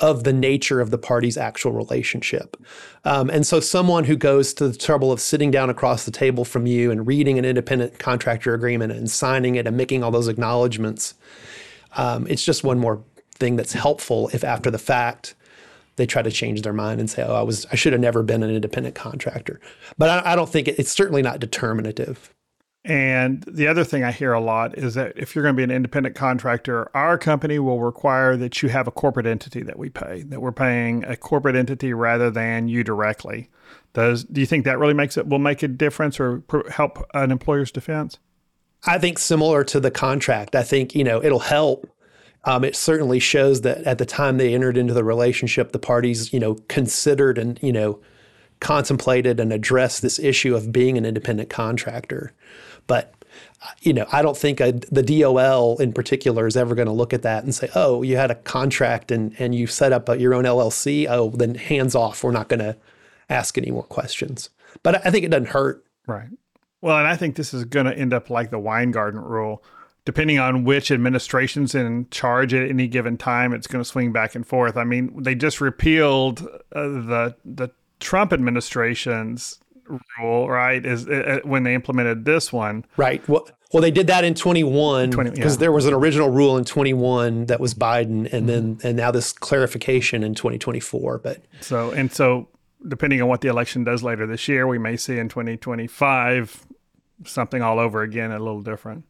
of 0.00 0.24
the 0.24 0.32
nature 0.32 0.80
of 0.80 0.90
the 0.90 0.98
party's 0.98 1.36
actual 1.36 1.72
relationship. 1.72 2.56
Um, 3.04 3.30
and 3.30 3.46
so, 3.46 3.60
someone 3.60 4.04
who 4.04 4.16
goes 4.16 4.52
to 4.54 4.68
the 4.68 4.76
trouble 4.76 5.12
of 5.12 5.20
sitting 5.20 5.50
down 5.50 5.70
across 5.70 6.04
the 6.04 6.10
table 6.10 6.44
from 6.44 6.66
you 6.66 6.90
and 6.90 7.06
reading 7.06 7.38
an 7.38 7.44
independent 7.44 7.98
contractor 7.98 8.54
agreement 8.54 8.92
and 8.92 9.10
signing 9.10 9.54
it 9.54 9.66
and 9.66 9.76
making 9.76 10.02
all 10.02 10.10
those 10.10 10.28
acknowledgments, 10.28 11.14
um, 11.96 12.26
it's 12.26 12.44
just 12.44 12.64
one 12.64 12.78
more 12.78 13.04
thing 13.34 13.56
that's 13.56 13.72
helpful 13.72 14.30
if 14.32 14.42
after 14.42 14.70
the 14.70 14.78
fact 14.78 15.34
they 15.96 16.06
try 16.06 16.22
to 16.22 16.30
change 16.30 16.62
their 16.62 16.72
mind 16.72 16.98
and 16.98 17.08
say, 17.08 17.22
"Oh, 17.22 17.34
I 17.34 17.42
was 17.42 17.64
I 17.70 17.76
should 17.76 17.92
have 17.92 18.00
never 18.00 18.24
been 18.24 18.42
an 18.42 18.50
independent 18.50 18.96
contractor." 18.96 19.60
But 19.96 20.26
I, 20.26 20.32
I 20.32 20.36
don't 20.36 20.48
think 20.48 20.66
it, 20.66 20.78
it's 20.78 20.90
certainly 20.90 21.22
not 21.22 21.38
determinative. 21.38 22.33
And 22.84 23.42
the 23.44 23.66
other 23.66 23.82
thing 23.82 24.04
I 24.04 24.12
hear 24.12 24.34
a 24.34 24.40
lot 24.40 24.76
is 24.76 24.92
that 24.92 25.14
if 25.16 25.34
you're 25.34 25.42
going 25.42 25.54
to 25.54 25.56
be 25.56 25.64
an 25.64 25.70
independent 25.70 26.14
contractor, 26.14 26.94
our 26.94 27.16
company 27.16 27.58
will 27.58 27.80
require 27.80 28.36
that 28.36 28.62
you 28.62 28.68
have 28.68 28.86
a 28.86 28.90
corporate 28.90 29.24
entity 29.24 29.62
that 29.62 29.78
we 29.78 29.88
pay, 29.88 30.22
that 30.24 30.42
we're 30.42 30.52
paying 30.52 31.02
a 31.04 31.16
corporate 31.16 31.56
entity 31.56 31.94
rather 31.94 32.30
than 32.30 32.68
you 32.68 32.84
directly. 32.84 33.48
Does 33.94 34.24
do 34.24 34.40
you 34.40 34.46
think 34.46 34.66
that 34.66 34.78
really 34.78 34.92
makes 34.92 35.16
it 35.16 35.26
will 35.26 35.38
make 35.38 35.62
a 35.62 35.68
difference 35.68 36.20
or 36.20 36.42
help 36.70 36.98
an 37.14 37.30
employer's 37.30 37.70
defense? 37.70 38.18
I 38.86 38.98
think 38.98 39.18
similar 39.18 39.64
to 39.64 39.80
the 39.80 39.90
contract. 39.90 40.54
I 40.54 40.62
think 40.62 40.94
you 40.94 41.04
know 41.04 41.22
it'll 41.22 41.38
help. 41.38 41.88
Um, 42.46 42.64
it 42.64 42.76
certainly 42.76 43.20
shows 43.20 43.62
that 43.62 43.78
at 43.84 43.96
the 43.96 44.04
time 44.04 44.36
they 44.36 44.54
entered 44.54 44.76
into 44.76 44.92
the 44.92 45.04
relationship, 45.04 45.72
the 45.72 45.78
parties 45.78 46.34
you 46.34 46.40
know 46.40 46.56
considered 46.68 47.38
and 47.38 47.58
you 47.62 47.72
know 47.72 48.00
contemplated 48.60 49.40
and 49.40 49.52
addressed 49.52 50.02
this 50.02 50.18
issue 50.18 50.54
of 50.54 50.72
being 50.72 50.98
an 50.98 51.06
independent 51.06 51.48
contractor. 51.48 52.32
But 52.86 53.14
you 53.80 53.92
know, 53.92 54.06
I 54.12 54.22
don't 54.22 54.36
think 54.36 54.60
a, 54.60 54.72
the 54.72 55.02
DOL 55.02 55.78
in 55.78 55.92
particular 55.92 56.46
is 56.46 56.56
ever 56.56 56.74
going 56.74 56.86
to 56.86 56.92
look 56.92 57.12
at 57.12 57.22
that 57.22 57.44
and 57.44 57.54
say, 57.54 57.68
"Oh, 57.74 58.02
you 58.02 58.16
had 58.16 58.30
a 58.30 58.36
contract 58.36 59.10
and 59.10 59.34
and 59.38 59.54
you 59.54 59.66
set 59.66 59.92
up 59.92 60.08
a, 60.08 60.18
your 60.18 60.34
own 60.34 60.44
LLC. 60.44 61.06
Oh, 61.08 61.30
then 61.30 61.54
hands 61.54 61.94
off. 61.94 62.22
We're 62.22 62.32
not 62.32 62.48
going 62.48 62.60
to 62.60 62.76
ask 63.28 63.56
any 63.58 63.70
more 63.70 63.82
questions." 63.82 64.50
But 64.82 65.06
I 65.06 65.10
think 65.10 65.24
it 65.24 65.30
doesn't 65.30 65.48
hurt. 65.48 65.84
Right. 66.06 66.28
Well, 66.80 66.98
and 66.98 67.08
I 67.08 67.16
think 67.16 67.36
this 67.36 67.54
is 67.54 67.64
going 67.64 67.86
to 67.86 67.96
end 67.96 68.12
up 68.12 68.28
like 68.28 68.50
the 68.50 68.58
Weingarten 68.58 69.20
rule. 69.20 69.62
Depending 70.04 70.38
on 70.38 70.64
which 70.64 70.90
administration's 70.90 71.74
in 71.74 72.06
charge 72.10 72.52
at 72.52 72.68
any 72.68 72.86
given 72.88 73.16
time, 73.16 73.54
it's 73.54 73.66
going 73.66 73.82
to 73.82 73.88
swing 73.88 74.12
back 74.12 74.34
and 74.34 74.46
forth. 74.46 74.76
I 74.76 74.84
mean, 74.84 75.22
they 75.22 75.34
just 75.34 75.62
repealed 75.62 76.42
uh, 76.72 76.82
the 76.82 77.36
the 77.42 77.70
Trump 78.00 78.34
administration's 78.34 79.58
rule, 80.18 80.48
right? 80.48 80.84
Is 80.84 81.08
uh, 81.08 81.40
when 81.44 81.62
they 81.62 81.74
implemented 81.74 82.24
this 82.24 82.52
one, 82.52 82.84
right? 82.96 83.26
Well, 83.28 83.48
well, 83.72 83.80
they 83.80 83.90
did 83.90 84.06
that 84.06 84.24
in 84.24 84.34
21 84.34 85.10
because 85.10 85.36
yeah. 85.36 85.58
there 85.58 85.72
was 85.72 85.86
an 85.86 85.94
original 85.94 86.30
rule 86.30 86.56
in 86.56 86.64
21 86.64 87.46
that 87.46 87.58
was 87.58 87.74
Biden, 87.74 88.32
and 88.32 88.48
then 88.48 88.78
and 88.84 88.96
now 88.96 89.10
this 89.10 89.32
clarification 89.32 90.22
in 90.22 90.34
2024. 90.34 91.18
But 91.18 91.42
so 91.60 91.90
and 91.90 92.12
so, 92.12 92.48
depending 92.86 93.20
on 93.20 93.28
what 93.28 93.40
the 93.40 93.48
election 93.48 93.82
does 93.82 94.02
later 94.02 94.26
this 94.26 94.46
year, 94.46 94.66
we 94.68 94.78
may 94.78 94.96
see 94.96 95.18
in 95.18 95.28
2025 95.28 96.66
something 97.24 97.62
all 97.62 97.78
over 97.78 98.02
again, 98.02 98.30
a 98.30 98.38
little 98.38 98.62
different. 98.62 99.04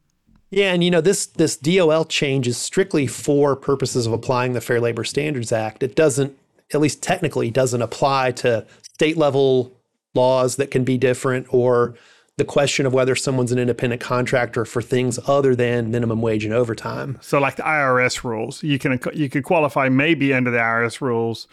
Yeah, 0.50 0.73
and 0.73 0.85
you 0.85 0.90
know 0.90 1.00
this 1.00 1.26
this 1.26 1.57
DOL 1.57 2.04
change 2.07 2.47
is 2.47 2.57
strictly 2.57 3.07
for 3.07 3.57
purposes 3.57 4.07
of 4.07 4.12
applying 4.12 4.52
the 4.52 4.61
Fair 4.61 4.81
Labor 4.81 5.04
Standards 5.04 5.52
Act. 5.52 5.83
It 5.83 5.97
doesn't, 5.97 6.38
at 6.73 6.81
least 6.81 7.02
technically, 7.02 7.50
doesn't 7.50 7.83
apply 7.83 8.33
to 8.33 8.66
state 8.83 9.16
level 9.16 9.76
laws 10.14 10.56
that 10.56 10.71
can 10.71 10.85
be 10.85 10.97
different 10.97 11.47
or 11.50 11.94
the 12.37 12.44
question 12.44 12.85
of 12.85 12.92
whether 12.92 13.14
someone's 13.14 13.52
an 13.52 13.59
independent 13.59 14.00
contractor 14.00 14.64
for 14.64 14.83
things 14.83 15.18
other 15.26 15.54
than 15.54 15.90
minimum 15.90 16.21
wage 16.21 16.44
and 16.44 16.52
overtime. 16.52 17.18
So, 17.21 17.38
like 17.38 17.56
the 17.56 17.62
IRS 17.62 18.25
rules, 18.25 18.62
you 18.62 18.78
can 18.78 18.99
you 19.12 19.28
could 19.28 19.44
qualify 19.44 19.88
maybe 19.88 20.35
under 20.35 20.50
the 20.50 20.59
IRS 20.59 21.00
rules, 21.00 21.47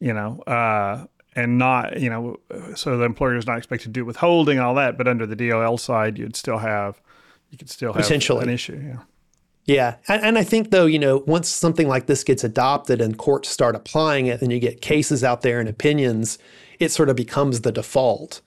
you 0.00 0.12
know, 0.12 0.40
uh, 0.42 1.06
and 1.34 1.56
not 1.56 1.98
you 2.00 2.10
know, 2.10 2.36
so 2.74 2.98
the 2.98 3.04
employer 3.04 3.36
is 3.36 3.46
not 3.46 3.56
expected 3.56 3.86
to 3.86 3.92
do 3.92 4.04
withholding 4.04 4.58
all 4.58 4.74
that, 4.74 4.98
but 4.98 5.08
under 5.08 5.24
the 5.24 5.36
DOL 5.36 5.78
side, 5.78 6.18
you'd 6.18 6.36
still 6.36 6.58
have 6.58 7.00
you 7.50 7.56
could 7.56 7.70
still 7.70 7.92
have 7.92 8.02
potentially 8.02 8.42
an 8.42 8.50
issue. 8.50 8.80
Yeah. 8.84 9.02
Yeah. 9.64 9.96
And, 10.08 10.24
and 10.24 10.38
I 10.38 10.44
think, 10.44 10.70
though, 10.70 10.86
you 10.86 10.98
know, 10.98 11.22
once 11.26 11.48
something 11.48 11.88
like 11.88 12.06
this 12.06 12.24
gets 12.24 12.42
adopted 12.42 13.02
and 13.02 13.18
courts 13.18 13.50
start 13.50 13.76
applying 13.76 14.26
it 14.26 14.40
and 14.40 14.50
you 14.50 14.58
get 14.58 14.80
cases 14.80 15.22
out 15.22 15.42
there 15.42 15.60
and 15.60 15.68
opinions, 15.68 16.38
it 16.78 16.90
sort 16.90 17.08
of 17.08 17.16
becomes 17.16 17.62
the 17.62 17.72
default. 17.72 18.40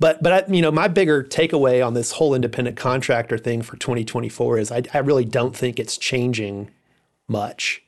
But 0.00 0.22
but 0.22 0.32
I, 0.32 0.52
you 0.52 0.62
know, 0.62 0.70
my 0.70 0.88
bigger 0.88 1.24
takeaway 1.24 1.84
on 1.84 1.94
this 1.94 2.12
whole 2.12 2.34
independent 2.34 2.76
contractor 2.76 3.36
thing 3.36 3.62
for 3.62 3.76
2024 3.76 4.58
is 4.58 4.72
I, 4.72 4.82
I 4.94 4.98
really 4.98 5.24
don't 5.24 5.56
think 5.56 5.78
it's 5.78 5.96
changing 5.96 6.70
much. 7.26 7.82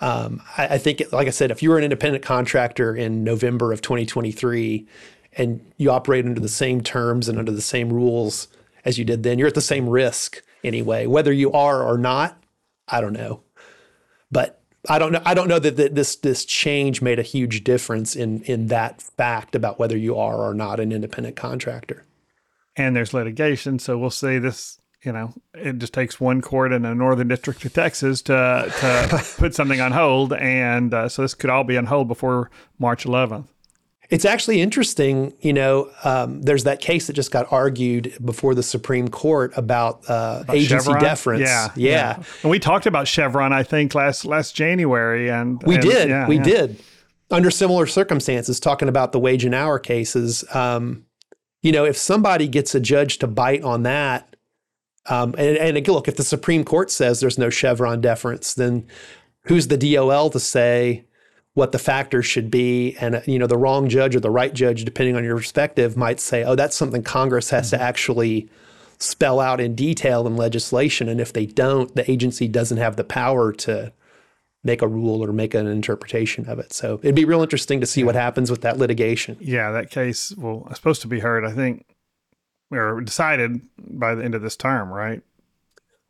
Um, 0.00 0.42
I, 0.56 0.66
I, 0.74 0.78
think, 0.78 1.02
like 1.12 1.26
I 1.26 1.30
said, 1.30 1.50
if 1.50 1.62
you 1.62 1.70
were 1.70 1.78
an 1.78 1.84
independent 1.84 2.24
contractor 2.24 2.94
in 2.94 3.24
November 3.24 3.72
of 3.72 3.82
2023 3.82 4.86
and 5.32 5.60
you 5.76 5.90
operate 5.90 6.24
under 6.24 6.40
the 6.40 6.48
same 6.48 6.82
terms 6.82 7.28
and 7.28 7.38
under 7.38 7.50
the 7.50 7.60
same 7.60 7.92
rules 7.92 8.46
as 8.84 8.96
you 8.96 9.04
did 9.04 9.24
then, 9.24 9.38
you're 9.38 9.48
at 9.48 9.54
the 9.54 9.60
same 9.60 9.88
risk 9.88 10.40
anyway. 10.62 11.06
Whether 11.06 11.32
you 11.32 11.50
are 11.52 11.82
or 11.82 11.98
not, 11.98 12.40
I 12.86 13.00
don't 13.00 13.12
know. 13.12 13.42
But 14.30 14.57
I 14.88 14.98
don't 14.98 15.12
know. 15.12 15.22
I 15.24 15.34
don't 15.34 15.48
know 15.48 15.58
that, 15.58 15.76
that 15.76 15.94
this 15.94 16.16
this 16.16 16.44
change 16.44 17.02
made 17.02 17.18
a 17.18 17.22
huge 17.22 17.62
difference 17.62 18.16
in 18.16 18.42
in 18.42 18.68
that 18.68 19.02
fact 19.02 19.54
about 19.54 19.78
whether 19.78 19.96
you 19.96 20.16
are 20.16 20.38
or 20.38 20.54
not 20.54 20.80
an 20.80 20.92
independent 20.92 21.36
contractor. 21.36 22.04
And 22.76 22.96
there's 22.96 23.12
litigation, 23.12 23.78
so 23.78 23.98
we'll 23.98 24.10
see 24.10 24.38
this. 24.38 24.80
You 25.04 25.12
know, 25.12 25.32
it 25.54 25.78
just 25.78 25.94
takes 25.94 26.20
one 26.20 26.40
court 26.40 26.72
in 26.72 26.82
the 26.82 26.94
Northern 26.94 27.28
District 27.28 27.64
of 27.64 27.72
Texas 27.72 28.22
to 28.22 28.72
to 28.80 29.24
put 29.36 29.54
something 29.54 29.80
on 29.80 29.92
hold, 29.92 30.32
and 30.32 30.92
uh, 30.92 31.08
so 31.08 31.22
this 31.22 31.34
could 31.34 31.50
all 31.50 31.64
be 31.64 31.76
on 31.76 31.86
hold 31.86 32.08
before 32.08 32.50
March 32.78 33.04
11th. 33.04 33.44
It's 34.10 34.24
actually 34.24 34.62
interesting, 34.62 35.34
you 35.40 35.52
know. 35.52 35.90
Um, 36.02 36.40
there's 36.40 36.64
that 36.64 36.80
case 36.80 37.08
that 37.08 37.12
just 37.12 37.30
got 37.30 37.50
argued 37.52 38.16
before 38.24 38.54
the 38.54 38.62
Supreme 38.62 39.08
Court 39.08 39.52
about, 39.54 40.08
uh, 40.08 40.40
about 40.42 40.56
agency 40.56 40.84
Chevron? 40.86 41.02
deference. 41.02 41.42
Yeah, 41.42 41.68
yeah, 41.76 41.90
yeah, 41.90 42.22
And 42.42 42.50
we 42.50 42.58
talked 42.58 42.86
about 42.86 43.06
Chevron, 43.06 43.52
I 43.52 43.62
think, 43.62 43.94
last 43.94 44.24
last 44.24 44.54
January, 44.54 45.28
and 45.30 45.62
we 45.62 45.74
and, 45.74 45.84
did, 45.84 46.08
yeah, 46.08 46.26
we 46.26 46.36
yeah. 46.36 46.42
did, 46.42 46.82
under 47.30 47.50
similar 47.50 47.86
circumstances, 47.86 48.58
talking 48.58 48.88
about 48.88 49.12
the 49.12 49.18
wage 49.18 49.44
and 49.44 49.54
hour 49.54 49.78
cases. 49.78 50.42
Um, 50.54 51.04
you 51.60 51.72
know, 51.72 51.84
if 51.84 51.96
somebody 51.98 52.48
gets 52.48 52.74
a 52.74 52.80
judge 52.80 53.18
to 53.18 53.26
bite 53.26 53.62
on 53.62 53.82
that, 53.82 54.36
um, 55.08 55.34
and, 55.36 55.58
and 55.58 55.88
look, 55.88 56.08
if 56.08 56.16
the 56.16 56.24
Supreme 56.24 56.64
Court 56.64 56.90
says 56.90 57.20
there's 57.20 57.38
no 57.38 57.50
Chevron 57.50 58.00
deference, 58.00 58.54
then 58.54 58.86
who's 59.42 59.68
the 59.68 59.76
DOL 59.76 60.30
to 60.30 60.40
say? 60.40 61.04
What 61.58 61.72
the 61.72 61.78
factors 61.78 62.24
should 62.24 62.52
be 62.52 62.96
and 63.00 63.20
you 63.26 63.36
know 63.36 63.48
the 63.48 63.56
wrong 63.56 63.88
judge 63.88 64.14
or 64.14 64.20
the 64.20 64.30
right 64.30 64.54
judge 64.54 64.84
depending 64.84 65.16
on 65.16 65.24
your 65.24 65.36
perspective 65.36 65.96
might 65.96 66.20
say 66.20 66.44
oh 66.44 66.54
that's 66.54 66.76
something 66.76 67.02
congress 67.02 67.50
has 67.50 67.66
mm-hmm. 67.66 67.78
to 67.78 67.82
actually 67.82 68.48
spell 68.98 69.40
out 69.40 69.60
in 69.60 69.74
detail 69.74 70.24
in 70.28 70.36
legislation 70.36 71.08
and 71.08 71.20
if 71.20 71.32
they 71.32 71.44
don't 71.44 71.96
the 71.96 72.08
agency 72.08 72.46
doesn't 72.46 72.78
have 72.78 72.94
the 72.94 73.02
power 73.02 73.52
to 73.52 73.92
make 74.62 74.82
a 74.82 74.86
rule 74.86 75.24
or 75.24 75.32
make 75.32 75.52
an 75.52 75.66
interpretation 75.66 76.48
of 76.48 76.60
it 76.60 76.72
so 76.72 77.00
it'd 77.02 77.16
be 77.16 77.24
real 77.24 77.42
interesting 77.42 77.80
to 77.80 77.86
see 77.86 78.02
yeah. 78.02 78.06
what 78.06 78.14
happens 78.14 78.52
with 78.52 78.60
that 78.60 78.78
litigation 78.78 79.36
yeah 79.40 79.72
that 79.72 79.90
case 79.90 80.32
well 80.38 80.64
it's 80.70 80.78
supposed 80.78 81.02
to 81.02 81.08
be 81.08 81.18
heard 81.18 81.44
i 81.44 81.50
think 81.50 81.84
or 82.70 83.00
decided 83.00 83.60
by 83.78 84.14
the 84.14 84.24
end 84.24 84.36
of 84.36 84.42
this 84.42 84.56
term 84.56 84.92
right 84.92 85.22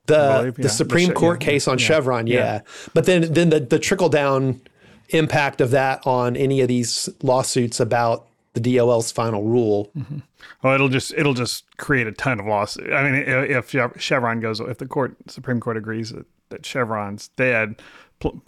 the 0.04 0.38
believe, 0.40 0.54
the 0.56 0.62
yeah. 0.64 0.68
Supreme 0.68 1.08
the 1.08 1.14
Court 1.14 1.42
yeah. 1.42 1.50
case 1.50 1.68
on 1.68 1.76
Chevron, 1.76 2.26
yeah. 2.26 2.62
But 2.94 3.04
then 3.04 3.30
then 3.30 3.50
the 3.50 3.60
the 3.60 3.78
trickle 3.78 4.08
down 4.08 4.62
impact 5.10 5.60
of 5.60 5.70
that 5.70 6.06
on 6.06 6.36
any 6.36 6.60
of 6.60 6.68
these 6.68 7.08
lawsuits 7.22 7.80
about 7.80 8.26
the 8.54 8.76
DOL's 8.76 9.12
final 9.12 9.42
rule. 9.42 9.90
Mm-hmm. 9.96 10.18
Well, 10.62 10.74
it'll 10.74 10.88
just 10.88 11.12
it'll 11.14 11.34
just 11.34 11.64
create 11.76 12.06
a 12.06 12.12
ton 12.12 12.40
of 12.40 12.46
lawsuits. 12.46 12.90
I 12.92 13.10
mean, 13.10 13.24
if 13.26 13.74
Chevron 14.00 14.40
goes, 14.40 14.60
if 14.60 14.78
the 14.78 14.86
court 14.86 15.16
Supreme 15.26 15.60
Court 15.60 15.76
agrees 15.76 16.10
that, 16.10 16.26
that 16.48 16.66
Chevron's 16.66 17.28
dead, 17.36 17.80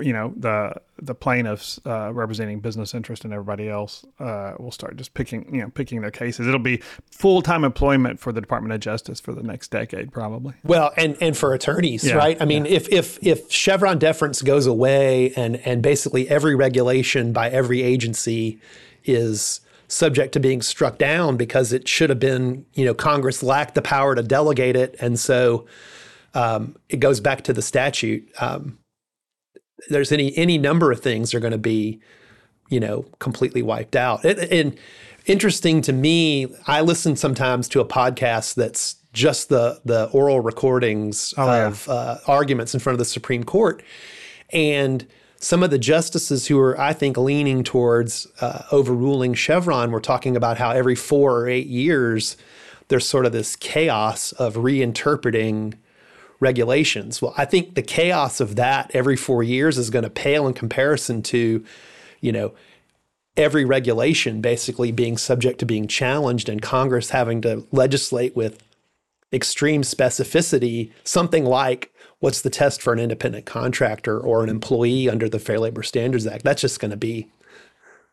you 0.00 0.12
know 0.12 0.32
the 0.36 0.74
the 0.98 1.14
plaintiffs 1.14 1.78
uh, 1.86 2.12
representing 2.12 2.58
business 2.58 2.92
interest 2.92 3.24
and 3.24 3.32
everybody 3.32 3.68
else 3.68 4.04
uh, 4.18 4.54
will 4.58 4.72
start 4.72 4.96
just 4.96 5.14
picking 5.14 5.54
you 5.54 5.62
know 5.62 5.70
picking 5.70 6.00
their 6.00 6.10
cases. 6.10 6.48
It'll 6.48 6.58
be 6.58 6.82
full 7.12 7.40
time 7.40 7.62
employment 7.62 8.18
for 8.18 8.32
the 8.32 8.40
Department 8.40 8.72
of 8.72 8.80
Justice 8.80 9.20
for 9.20 9.32
the 9.32 9.42
next 9.42 9.70
decade, 9.70 10.12
probably. 10.12 10.54
Well, 10.64 10.92
and 10.96 11.16
and 11.20 11.36
for 11.36 11.54
attorneys, 11.54 12.04
yeah, 12.04 12.14
right? 12.14 12.40
I 12.40 12.46
mean, 12.46 12.64
yeah. 12.64 12.72
if 12.72 12.88
if 12.88 13.18
if 13.24 13.50
Chevron 13.50 13.98
deference 13.98 14.42
goes 14.42 14.66
away 14.66 15.32
and 15.34 15.56
and 15.56 15.82
basically 15.82 16.28
every 16.28 16.56
regulation 16.56 17.32
by 17.32 17.48
every 17.48 17.82
agency 17.82 18.60
is 19.04 19.60
subject 19.86 20.32
to 20.32 20.40
being 20.40 20.62
struck 20.62 20.98
down 20.98 21.36
because 21.36 21.72
it 21.72 21.86
should 21.86 22.10
have 22.10 22.20
been 22.20 22.66
you 22.74 22.84
know 22.84 22.94
Congress 22.94 23.40
lacked 23.40 23.76
the 23.76 23.82
power 23.82 24.16
to 24.16 24.22
delegate 24.22 24.74
it, 24.74 24.96
and 25.00 25.18
so 25.18 25.66
um, 26.34 26.74
it 26.88 26.98
goes 26.98 27.20
back 27.20 27.42
to 27.42 27.52
the 27.52 27.62
statute. 27.62 28.28
Um, 28.40 28.79
there's 29.88 30.12
any 30.12 30.36
any 30.36 30.58
number 30.58 30.92
of 30.92 31.00
things 31.00 31.34
are 31.34 31.40
going 31.40 31.52
to 31.52 31.58
be, 31.58 32.00
you 32.68 32.80
know, 32.80 33.04
completely 33.18 33.62
wiped 33.62 33.96
out. 33.96 34.24
And, 34.24 34.38
and 34.38 34.78
interesting 35.26 35.80
to 35.82 35.92
me, 35.92 36.46
I 36.66 36.80
listen 36.80 37.16
sometimes 37.16 37.68
to 37.70 37.80
a 37.80 37.84
podcast 37.84 38.54
that's 38.54 38.96
just 39.12 39.48
the 39.48 39.80
the 39.84 40.08
oral 40.12 40.40
recordings 40.40 41.34
oh, 41.36 41.66
of 41.66 41.86
yeah. 41.86 41.92
uh, 41.92 42.18
arguments 42.26 42.74
in 42.74 42.80
front 42.80 42.94
of 42.94 42.98
the 42.98 43.04
Supreme 43.04 43.44
Court, 43.44 43.82
and 44.50 45.06
some 45.42 45.62
of 45.62 45.70
the 45.70 45.78
justices 45.78 46.46
who 46.46 46.58
are, 46.60 46.78
I 46.78 46.92
think, 46.92 47.16
leaning 47.16 47.64
towards 47.64 48.26
uh, 48.42 48.64
overruling 48.70 49.32
Chevron 49.32 49.90
were 49.90 50.00
talking 50.00 50.36
about 50.36 50.58
how 50.58 50.70
every 50.70 50.94
four 50.94 51.38
or 51.38 51.48
eight 51.48 51.66
years 51.66 52.36
there's 52.88 53.08
sort 53.08 53.24
of 53.24 53.32
this 53.32 53.56
chaos 53.56 54.32
of 54.32 54.54
reinterpreting 54.56 55.74
regulations. 56.40 57.20
Well, 57.22 57.34
I 57.36 57.44
think 57.44 57.74
the 57.74 57.82
chaos 57.82 58.40
of 58.40 58.56
that 58.56 58.90
every 58.94 59.16
four 59.16 59.42
years 59.42 59.78
is 59.78 59.90
going 59.90 60.02
to 60.04 60.10
pale 60.10 60.46
in 60.46 60.54
comparison 60.54 61.22
to, 61.24 61.64
you 62.20 62.32
know, 62.32 62.54
every 63.36 63.64
regulation 63.64 64.40
basically 64.40 64.90
being 64.90 65.16
subject 65.16 65.60
to 65.60 65.66
being 65.66 65.86
challenged 65.86 66.48
and 66.48 66.60
Congress 66.60 67.10
having 67.10 67.40
to 67.42 67.66
legislate 67.70 68.34
with 68.34 68.62
extreme 69.32 69.82
specificity 69.82 70.90
something 71.04 71.44
like 71.44 71.94
what's 72.18 72.42
the 72.42 72.50
test 72.50 72.82
for 72.82 72.92
an 72.92 72.98
independent 72.98 73.46
contractor 73.46 74.18
or 74.18 74.42
an 74.42 74.50
employee 74.50 75.08
under 75.08 75.28
the 75.28 75.38
Fair 75.38 75.58
Labor 75.58 75.82
Standards 75.82 76.26
Act. 76.26 76.44
That's 76.44 76.60
just 76.60 76.80
going 76.80 76.90
to 76.90 76.96
be 76.96 77.28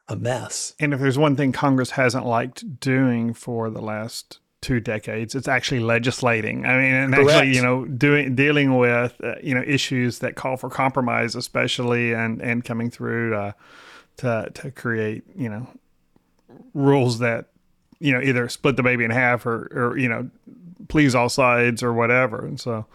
a 0.07 0.15
mess. 0.15 0.73
And 0.79 0.93
if 0.93 0.99
there's 0.99 1.17
one 1.17 1.35
thing 1.35 1.51
Congress 1.51 1.91
hasn't 1.91 2.25
liked 2.25 2.79
doing 2.79 3.33
for 3.33 3.69
the 3.69 3.81
last 3.81 4.39
two 4.61 4.79
decades. 4.79 5.35
It's 5.35 5.47
actually 5.47 5.81
legislating. 5.81 6.65
I 6.65 6.77
mean, 6.77 6.93
and 6.93 7.13
Correct. 7.13 7.29
actually, 7.29 7.55
you 7.55 7.61
know, 7.61 7.85
doing 7.85 8.35
dealing 8.35 8.77
with 8.77 9.19
uh, 9.23 9.35
you 9.41 9.53
know 9.53 9.63
issues 9.65 10.19
that 10.19 10.35
call 10.35 10.57
for 10.57 10.69
compromise, 10.69 11.35
especially 11.35 12.13
and 12.13 12.41
and 12.41 12.63
coming 12.63 12.89
through 12.89 13.35
uh, 13.35 13.51
to 14.17 14.49
to 14.53 14.71
create 14.71 15.23
you 15.35 15.49
know 15.49 15.67
rules 16.73 17.19
that 17.19 17.47
you 17.99 18.11
know 18.13 18.21
either 18.21 18.49
split 18.49 18.75
the 18.75 18.83
baby 18.83 19.03
in 19.03 19.11
half 19.11 19.45
or 19.45 19.67
or 19.73 19.97
you 19.97 20.09
know 20.09 20.29
please 20.87 21.15
all 21.15 21.29
sides 21.29 21.83
or 21.83 21.93
whatever. 21.93 22.45
And 22.45 22.59
so 22.59 22.85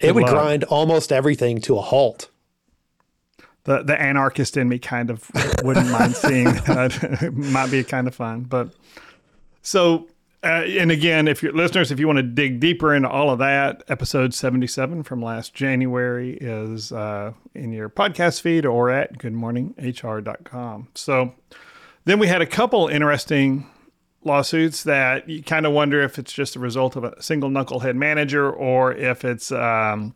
it 0.00 0.14
would 0.14 0.24
luck. 0.24 0.32
grind 0.32 0.64
almost 0.64 1.12
everything 1.12 1.60
to 1.62 1.78
a 1.78 1.82
halt. 1.82 2.30
The 3.64 3.82
the 3.82 4.00
anarchist 4.00 4.56
in 4.56 4.68
me 4.68 4.78
kind 4.78 5.10
of 5.10 5.30
wouldn't 5.62 5.90
mind 5.90 6.14
seeing 6.16 6.44
that. 6.66 6.98
it 7.22 7.34
might 7.34 7.70
be 7.70 7.82
kind 7.84 8.06
of 8.06 8.14
fun, 8.14 8.42
but 8.42 8.70
so 9.62 10.08
uh, 10.42 10.62
and 10.66 10.90
again, 10.90 11.28
if 11.28 11.42
your 11.42 11.52
listeners, 11.52 11.90
if 11.90 11.98
you 11.98 12.06
want 12.06 12.18
to 12.18 12.22
dig 12.22 12.60
deeper 12.60 12.94
into 12.94 13.08
all 13.08 13.30
of 13.30 13.38
that, 13.38 13.82
episode 13.88 14.34
77 14.34 15.02
from 15.02 15.22
last 15.22 15.54
January 15.54 16.36
is 16.40 16.92
uh, 16.92 17.32
in 17.54 17.72
your 17.72 17.88
podcast 17.88 18.40
feed 18.40 18.64
or 18.66 18.90
at 18.90 19.18
goodmorninghr.com. 19.18 20.88
So 20.94 21.34
Then 22.04 22.18
we 22.20 22.28
had 22.28 22.40
a 22.40 22.46
couple 22.46 22.86
interesting 22.86 23.66
lawsuits 24.22 24.84
that 24.84 25.28
you 25.28 25.42
kind 25.42 25.66
of 25.66 25.72
wonder 25.72 26.02
if 26.02 26.18
it's 26.18 26.32
just 26.32 26.56
a 26.56 26.60
result 26.60 26.96
of 26.96 27.04
a 27.04 27.20
single 27.22 27.50
knucklehead 27.50 27.94
manager 27.94 28.50
or 28.50 28.92
if 28.92 29.24
it's 29.24 29.50
um, 29.52 30.14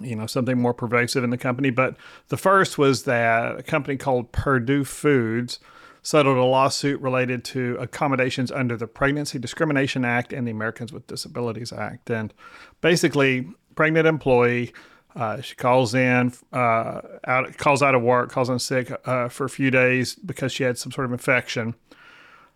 you 0.00 0.14
know 0.14 0.26
something 0.26 0.58
more 0.58 0.74
pervasive 0.74 1.24
in 1.24 1.30
the 1.30 1.38
company. 1.38 1.70
But 1.70 1.96
the 2.28 2.36
first 2.36 2.78
was 2.78 3.04
that 3.04 3.58
a 3.58 3.62
company 3.62 3.96
called 3.96 4.32
Perdue 4.32 4.84
Foods 4.84 5.58
settled 6.06 6.36
a 6.36 6.44
lawsuit 6.44 7.00
related 7.00 7.42
to 7.42 7.76
accommodations 7.80 8.52
under 8.52 8.76
the 8.76 8.86
Pregnancy 8.86 9.40
Discrimination 9.40 10.04
Act 10.04 10.32
and 10.32 10.46
the 10.46 10.52
Americans 10.52 10.92
with 10.92 11.04
Disabilities 11.08 11.72
Act, 11.72 12.10
and 12.10 12.32
basically, 12.80 13.48
pregnant 13.74 14.06
employee. 14.06 14.72
Uh, 15.16 15.40
she 15.40 15.56
calls 15.56 15.94
in, 15.94 16.32
uh, 16.52 17.00
out, 17.26 17.56
calls 17.56 17.82
out 17.82 17.96
of 17.96 18.02
work, 18.02 18.30
calls 18.30 18.48
in 18.48 18.60
sick 18.60 18.92
uh, 19.04 19.28
for 19.28 19.46
a 19.46 19.50
few 19.50 19.72
days 19.72 20.14
because 20.14 20.52
she 20.52 20.62
had 20.62 20.78
some 20.78 20.92
sort 20.92 21.06
of 21.06 21.12
infection. 21.12 21.74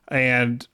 And 0.06 0.68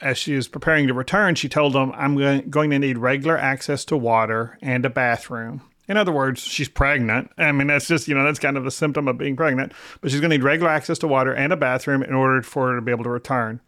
as 0.00 0.16
she 0.16 0.36
was 0.36 0.46
preparing 0.46 0.86
to 0.86 0.94
return, 0.94 1.34
she 1.34 1.48
told 1.48 1.72
them, 1.72 1.90
I'm 1.96 2.16
going 2.50 2.70
to 2.70 2.78
need 2.78 2.98
regular 2.98 3.36
access 3.36 3.84
to 3.86 3.96
water 3.96 4.58
and 4.62 4.86
a 4.86 4.90
bathroom. 4.90 5.62
In 5.88 5.96
other 5.96 6.12
words, 6.12 6.40
she's 6.40 6.68
pregnant. 6.68 7.30
I 7.36 7.50
mean, 7.52 7.66
that's 7.66 7.88
just, 7.88 8.06
you 8.06 8.14
know, 8.14 8.24
that's 8.24 8.38
kind 8.38 8.56
of 8.56 8.66
a 8.66 8.70
symptom 8.70 9.08
of 9.08 9.18
being 9.18 9.36
pregnant, 9.36 9.72
but 10.00 10.10
she's 10.10 10.20
going 10.20 10.30
to 10.30 10.38
need 10.38 10.44
regular 10.44 10.70
access 10.70 10.98
to 11.00 11.08
water 11.08 11.34
and 11.34 11.52
a 11.52 11.56
bathroom 11.56 12.02
in 12.02 12.14
order 12.14 12.42
for 12.42 12.70
her 12.70 12.76
to 12.76 12.82
be 12.82 12.92
able 12.92 13.04
to 13.04 13.10
return. 13.10 13.60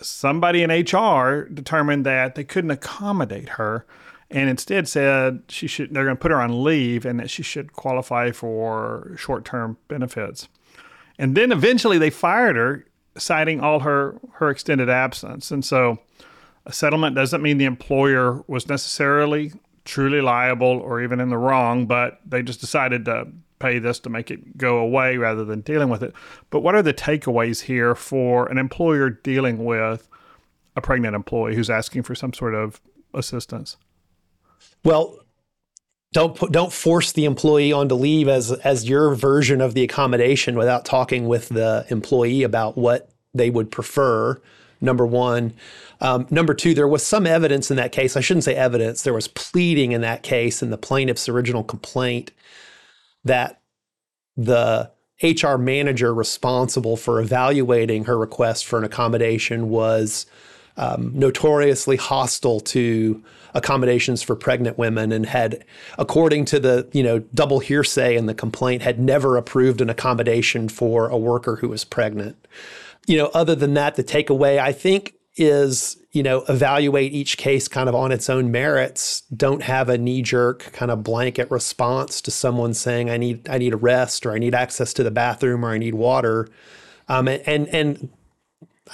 Somebody 0.00 0.62
in 0.62 0.70
HR 0.70 1.48
determined 1.52 2.06
that 2.06 2.34
they 2.34 2.44
couldn't 2.44 2.70
accommodate 2.70 3.50
her 3.50 3.86
and 4.30 4.50
instead 4.50 4.88
said 4.88 5.42
she 5.48 5.66
should 5.66 5.92
they're 5.92 6.04
going 6.04 6.16
to 6.16 6.20
put 6.20 6.30
her 6.30 6.40
on 6.40 6.62
leave 6.62 7.06
and 7.06 7.18
that 7.18 7.30
she 7.30 7.42
should 7.42 7.72
qualify 7.72 8.30
for 8.30 9.14
short-term 9.16 9.78
benefits. 9.88 10.48
And 11.18 11.36
then 11.36 11.50
eventually 11.50 11.98
they 11.98 12.10
fired 12.10 12.56
her 12.56 12.84
citing 13.16 13.60
all 13.60 13.80
her 13.80 14.20
her 14.34 14.50
extended 14.50 14.90
absence. 14.90 15.50
And 15.50 15.64
so 15.64 15.98
a 16.66 16.72
settlement 16.72 17.16
doesn't 17.16 17.42
mean 17.42 17.58
the 17.58 17.64
employer 17.64 18.44
was 18.46 18.68
necessarily 18.68 19.52
truly 19.88 20.20
liable 20.20 20.66
or 20.66 21.02
even 21.02 21.18
in 21.18 21.30
the 21.30 21.38
wrong, 21.38 21.86
but 21.86 22.20
they 22.26 22.42
just 22.42 22.60
decided 22.60 23.06
to 23.06 23.26
pay 23.58 23.78
this 23.78 23.98
to 24.00 24.10
make 24.10 24.30
it 24.30 24.56
go 24.56 24.78
away 24.78 25.16
rather 25.16 25.44
than 25.44 25.62
dealing 25.62 25.88
with 25.88 26.02
it. 26.02 26.12
But 26.50 26.60
what 26.60 26.74
are 26.74 26.82
the 26.82 26.94
takeaways 26.94 27.62
here 27.62 27.94
for 27.94 28.46
an 28.48 28.58
employer 28.58 29.10
dealing 29.10 29.64
with 29.64 30.08
a 30.76 30.80
pregnant 30.80 31.16
employee 31.16 31.56
who's 31.56 31.70
asking 31.70 32.04
for 32.04 32.14
some 32.14 32.32
sort 32.32 32.54
of 32.54 32.80
assistance? 33.14 33.76
Well, 34.84 35.18
don't 36.12 36.36
put, 36.36 36.52
don't 36.52 36.72
force 36.72 37.12
the 37.12 37.24
employee 37.24 37.72
on 37.72 37.88
to 37.88 37.94
leave 37.94 38.28
as 38.28 38.52
as 38.52 38.88
your 38.88 39.14
version 39.14 39.60
of 39.60 39.74
the 39.74 39.82
accommodation 39.82 40.56
without 40.56 40.84
talking 40.84 41.28
with 41.28 41.48
the 41.48 41.84
employee 41.90 42.42
about 42.42 42.78
what 42.78 43.10
they 43.34 43.50
would 43.50 43.70
prefer. 43.70 44.40
Number 44.80 45.06
one, 45.06 45.54
um, 46.00 46.26
number 46.30 46.54
two, 46.54 46.74
there 46.74 46.88
was 46.88 47.04
some 47.04 47.26
evidence 47.26 47.70
in 47.70 47.76
that 47.76 47.92
case. 47.92 48.16
I 48.16 48.20
shouldn't 48.20 48.44
say 48.44 48.54
evidence. 48.54 49.02
There 49.02 49.14
was 49.14 49.28
pleading 49.28 49.92
in 49.92 50.00
that 50.02 50.22
case 50.22 50.62
in 50.62 50.70
the 50.70 50.78
plaintiff's 50.78 51.28
original 51.28 51.64
complaint 51.64 52.30
that 53.24 53.60
the 54.36 54.90
HR 55.22 55.56
manager 55.56 56.14
responsible 56.14 56.96
for 56.96 57.20
evaluating 57.20 58.04
her 58.04 58.16
request 58.16 58.66
for 58.66 58.78
an 58.78 58.84
accommodation 58.84 59.68
was 59.68 60.26
um, 60.76 61.10
notoriously 61.12 61.96
hostile 61.96 62.60
to 62.60 63.22
accommodations 63.54 64.22
for 64.22 64.36
pregnant 64.36 64.78
women 64.78 65.10
and 65.10 65.26
had, 65.26 65.64
according 65.98 66.44
to 66.44 66.60
the 66.60 66.88
you 66.92 67.02
know 67.02 67.18
double 67.34 67.58
hearsay 67.58 68.16
in 68.16 68.26
the 68.26 68.34
complaint, 68.34 68.82
had 68.82 69.00
never 69.00 69.36
approved 69.36 69.80
an 69.80 69.90
accommodation 69.90 70.68
for 70.68 71.08
a 71.08 71.18
worker 71.18 71.56
who 71.56 71.68
was 71.68 71.84
pregnant. 71.84 72.46
You 73.08 73.16
know, 73.16 73.30
other 73.34 73.54
than 73.54 73.74
that, 73.74 73.96
the 73.96 74.04
takeaway 74.04 74.58
I 74.58 74.72
think 74.72 75.14
is 75.36 75.96
you 76.10 76.22
know 76.22 76.44
evaluate 76.48 77.12
each 77.12 77.36
case 77.36 77.68
kind 77.68 77.88
of 77.88 77.94
on 77.94 78.10
its 78.10 78.28
own 78.28 78.50
merits 78.50 79.20
don't 79.36 79.62
have 79.62 79.88
a 79.88 79.96
knee 79.96 80.20
jerk 80.20 80.70
kind 80.72 80.90
of 80.90 81.04
blanket 81.04 81.48
response 81.48 82.20
to 82.20 82.30
someone 82.30 82.74
saying 82.74 83.08
i 83.08 83.16
need 83.16 83.48
i 83.48 83.56
need 83.56 83.72
a 83.72 83.76
rest 83.76 84.26
or 84.26 84.32
i 84.32 84.38
need 84.38 84.52
access 84.52 84.92
to 84.92 85.04
the 85.04 85.12
bathroom 85.12 85.64
or 85.64 85.70
i 85.70 85.78
need 85.78 85.94
water 85.94 86.48
um, 87.08 87.28
and 87.28 87.68
and 87.68 88.08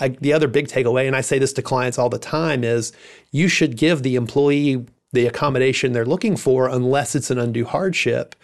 I, 0.00 0.09
the 0.09 0.33
other 0.33 0.48
big 0.48 0.68
takeaway, 0.68 1.07
and 1.07 1.14
I 1.14 1.20
say 1.20 1.38
this 1.38 1.53
to 1.55 1.62
clients 1.62 1.98
all 1.98 2.09
the 2.09 2.18
time, 2.18 2.64
is 2.64 2.92
you 3.31 3.48
should 3.48 3.77
give 3.77 4.03
the 4.03 4.16
employee 4.16 4.85
the 5.12 5.27
accommodation 5.27 5.92
they're 5.92 6.05
looking 6.05 6.37
for 6.37 6.68
unless 6.68 7.14
it's 7.14 7.31
an 7.31 7.38
undue 7.38 7.64
hardship. 7.64 8.35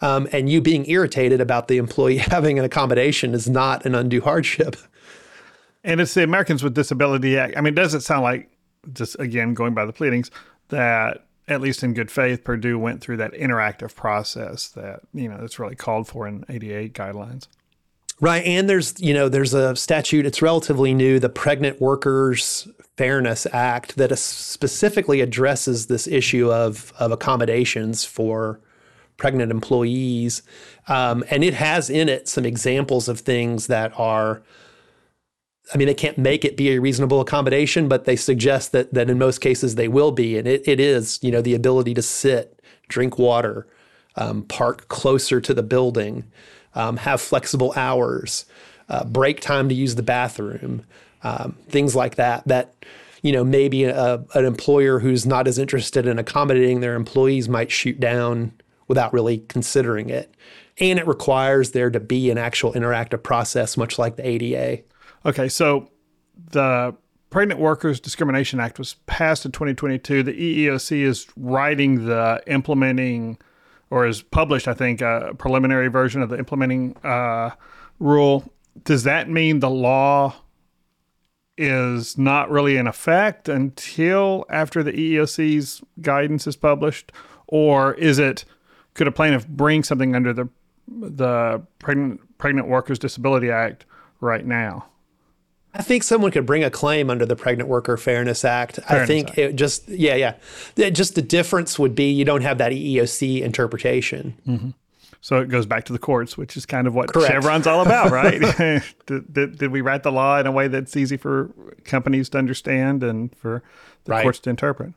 Um, 0.00 0.28
and 0.32 0.48
you 0.48 0.60
being 0.60 0.88
irritated 0.88 1.40
about 1.40 1.68
the 1.68 1.76
employee 1.76 2.16
having 2.18 2.58
an 2.58 2.64
accommodation 2.64 3.34
is 3.34 3.48
not 3.48 3.84
an 3.84 3.94
undue 3.94 4.20
hardship. 4.20 4.76
And 5.88 6.02
it's 6.02 6.12
the 6.12 6.22
Americans 6.22 6.62
with 6.62 6.74
Disability 6.74 7.38
Act. 7.38 7.56
I 7.56 7.62
mean, 7.62 7.74
does 7.74 7.94
it 7.94 8.02
sound 8.02 8.22
like, 8.22 8.50
just 8.92 9.18
again, 9.18 9.54
going 9.54 9.72
by 9.72 9.86
the 9.86 9.92
pleadings, 9.92 10.30
that 10.68 11.24
at 11.48 11.62
least 11.62 11.82
in 11.82 11.94
good 11.94 12.10
faith, 12.10 12.44
Perdue 12.44 12.78
went 12.78 13.00
through 13.00 13.16
that 13.16 13.32
interactive 13.32 13.94
process 13.96 14.68
that, 14.68 15.00
you 15.14 15.30
know, 15.30 15.38
that's 15.40 15.58
really 15.58 15.74
called 15.74 16.06
for 16.06 16.28
in 16.28 16.44
ADA 16.50 16.90
guidelines? 16.90 17.48
Right. 18.20 18.44
And 18.44 18.68
there's, 18.68 19.00
you 19.00 19.14
know, 19.14 19.30
there's 19.30 19.54
a 19.54 19.74
statute, 19.76 20.26
it's 20.26 20.42
relatively 20.42 20.92
new, 20.92 21.18
the 21.18 21.30
Pregnant 21.30 21.80
Workers 21.80 22.68
Fairness 22.98 23.46
Act, 23.50 23.96
that 23.96 24.16
specifically 24.18 25.22
addresses 25.22 25.86
this 25.86 26.06
issue 26.06 26.52
of, 26.52 26.92
of 26.98 27.12
accommodations 27.12 28.04
for 28.04 28.60
pregnant 29.16 29.50
employees. 29.50 30.42
Um, 30.86 31.24
and 31.30 31.42
it 31.42 31.54
has 31.54 31.88
in 31.88 32.10
it 32.10 32.28
some 32.28 32.44
examples 32.44 33.08
of 33.08 33.20
things 33.20 33.68
that 33.68 33.98
are, 33.98 34.42
I 35.72 35.76
mean, 35.76 35.86
they 35.86 35.94
can't 35.94 36.18
make 36.18 36.44
it 36.44 36.56
be 36.56 36.70
a 36.70 36.80
reasonable 36.80 37.20
accommodation, 37.20 37.88
but 37.88 38.04
they 38.04 38.16
suggest 38.16 38.72
that 38.72 38.94
that 38.94 39.10
in 39.10 39.18
most 39.18 39.40
cases 39.40 39.74
they 39.74 39.88
will 39.88 40.12
be. 40.12 40.38
And 40.38 40.48
it, 40.48 40.66
it 40.66 40.80
is, 40.80 41.18
you 41.22 41.30
know, 41.30 41.42
the 41.42 41.54
ability 41.54 41.94
to 41.94 42.02
sit, 42.02 42.60
drink 42.88 43.18
water, 43.18 43.66
um, 44.16 44.42
park 44.42 44.88
closer 44.88 45.40
to 45.40 45.54
the 45.54 45.62
building 45.62 46.24
um, 46.74 46.96
have 46.98 47.20
flexible 47.20 47.72
hours, 47.76 48.46
uh, 48.88 49.04
break 49.04 49.40
time 49.40 49.68
to 49.68 49.74
use 49.74 49.96
the 49.96 50.02
bathroom, 50.02 50.84
um, 51.22 51.56
things 51.68 51.94
like 51.94 52.14
that. 52.14 52.46
That 52.46 52.74
you 53.22 53.32
know 53.32 53.44
maybe 53.44 53.84
a, 53.84 54.24
an 54.34 54.44
employer 54.44 55.00
who's 55.00 55.26
not 55.26 55.48
as 55.48 55.58
interested 55.58 56.06
in 56.06 56.18
accommodating 56.18 56.80
their 56.80 56.94
employees 56.94 57.48
might 57.48 57.70
shoot 57.70 57.98
down 57.98 58.52
without 58.86 59.12
really 59.12 59.38
considering 59.48 60.08
it. 60.08 60.34
And 60.80 60.98
it 60.98 61.06
requires 61.06 61.72
there 61.72 61.90
to 61.90 62.00
be 62.00 62.30
an 62.30 62.38
actual 62.38 62.72
interactive 62.72 63.22
process, 63.22 63.76
much 63.76 63.98
like 63.98 64.16
the 64.16 64.26
ADA. 64.26 64.82
Okay, 65.24 65.48
so 65.48 65.90
the 66.50 66.94
Pregnant 67.30 67.60
Workers 67.60 68.00
Discrimination 68.00 68.60
Act 68.60 68.78
was 68.78 68.94
passed 69.06 69.44
in 69.44 69.52
2022. 69.52 70.22
The 70.22 70.32
EEOC 70.66 71.02
is 71.02 71.26
writing 71.36 72.06
the 72.06 72.42
implementing 72.46 73.38
or 73.90 74.06
has 74.06 74.22
published, 74.22 74.68
I 74.68 74.74
think, 74.74 75.00
a 75.00 75.34
preliminary 75.38 75.88
version 75.88 76.22
of 76.22 76.28
the 76.28 76.38
implementing 76.38 76.96
uh, 77.04 77.50
rule. 77.98 78.50
Does 78.84 79.04
that 79.04 79.28
mean 79.28 79.60
the 79.60 79.70
law 79.70 80.36
is 81.56 82.16
not 82.16 82.50
really 82.50 82.76
in 82.76 82.86
effect 82.86 83.48
until 83.48 84.44
after 84.48 84.82
the 84.82 84.92
EEOC's 84.92 85.82
guidance 86.00 86.46
is 86.46 86.56
published, 86.56 87.12
or 87.48 87.94
is 87.94 88.18
it 88.18 88.44
could 88.94 89.08
a 89.08 89.12
plaintiff 89.12 89.46
bring 89.48 89.82
something 89.82 90.14
under 90.14 90.32
the 90.32 90.48
the 90.86 91.60
Pregnant 91.78 92.38
Pregnant 92.38 92.68
Workers 92.68 92.98
Disability 92.98 93.50
Act 93.50 93.84
right 94.20 94.46
now? 94.46 94.86
I 95.74 95.82
think 95.82 96.02
someone 96.02 96.30
could 96.30 96.46
bring 96.46 96.64
a 96.64 96.70
claim 96.70 97.10
under 97.10 97.26
the 97.26 97.36
Pregnant 97.36 97.68
Worker 97.68 97.96
Fairness 97.96 98.44
Act. 98.44 98.76
Fairness 98.76 99.02
I 99.02 99.06
think 99.06 99.28
Act. 99.30 99.38
it 99.38 99.56
just, 99.56 99.88
yeah, 99.88 100.14
yeah. 100.14 100.90
Just 100.90 101.14
the 101.14 101.22
difference 101.22 101.78
would 101.78 101.94
be 101.94 102.10
you 102.10 102.24
don't 102.24 102.40
have 102.40 102.58
that 102.58 102.72
EEOC 102.72 103.42
interpretation. 103.42 104.36
Mm-hmm. 104.46 104.70
So 105.20 105.40
it 105.40 105.48
goes 105.48 105.66
back 105.66 105.84
to 105.86 105.92
the 105.92 105.98
courts, 105.98 106.38
which 106.38 106.56
is 106.56 106.64
kind 106.64 106.86
of 106.86 106.94
what 106.94 107.12
Correct. 107.12 107.32
Chevron's 107.32 107.66
all 107.66 107.82
about, 107.82 108.10
right? 108.12 108.40
did, 109.06 109.32
did, 109.32 109.58
did, 109.58 109.70
we 109.70 109.80
write 109.80 110.02
the 110.02 110.12
law 110.12 110.38
in 110.38 110.46
a 110.46 110.52
way 110.52 110.68
that's 110.68 110.96
easy 110.96 111.16
for 111.16 111.50
companies 111.84 112.28
to 112.30 112.38
understand 112.38 113.02
and 113.02 113.34
for 113.36 113.62
the 114.04 114.12
right. 114.12 114.22
courts 114.22 114.38
to 114.40 114.50
interpret? 114.50 114.94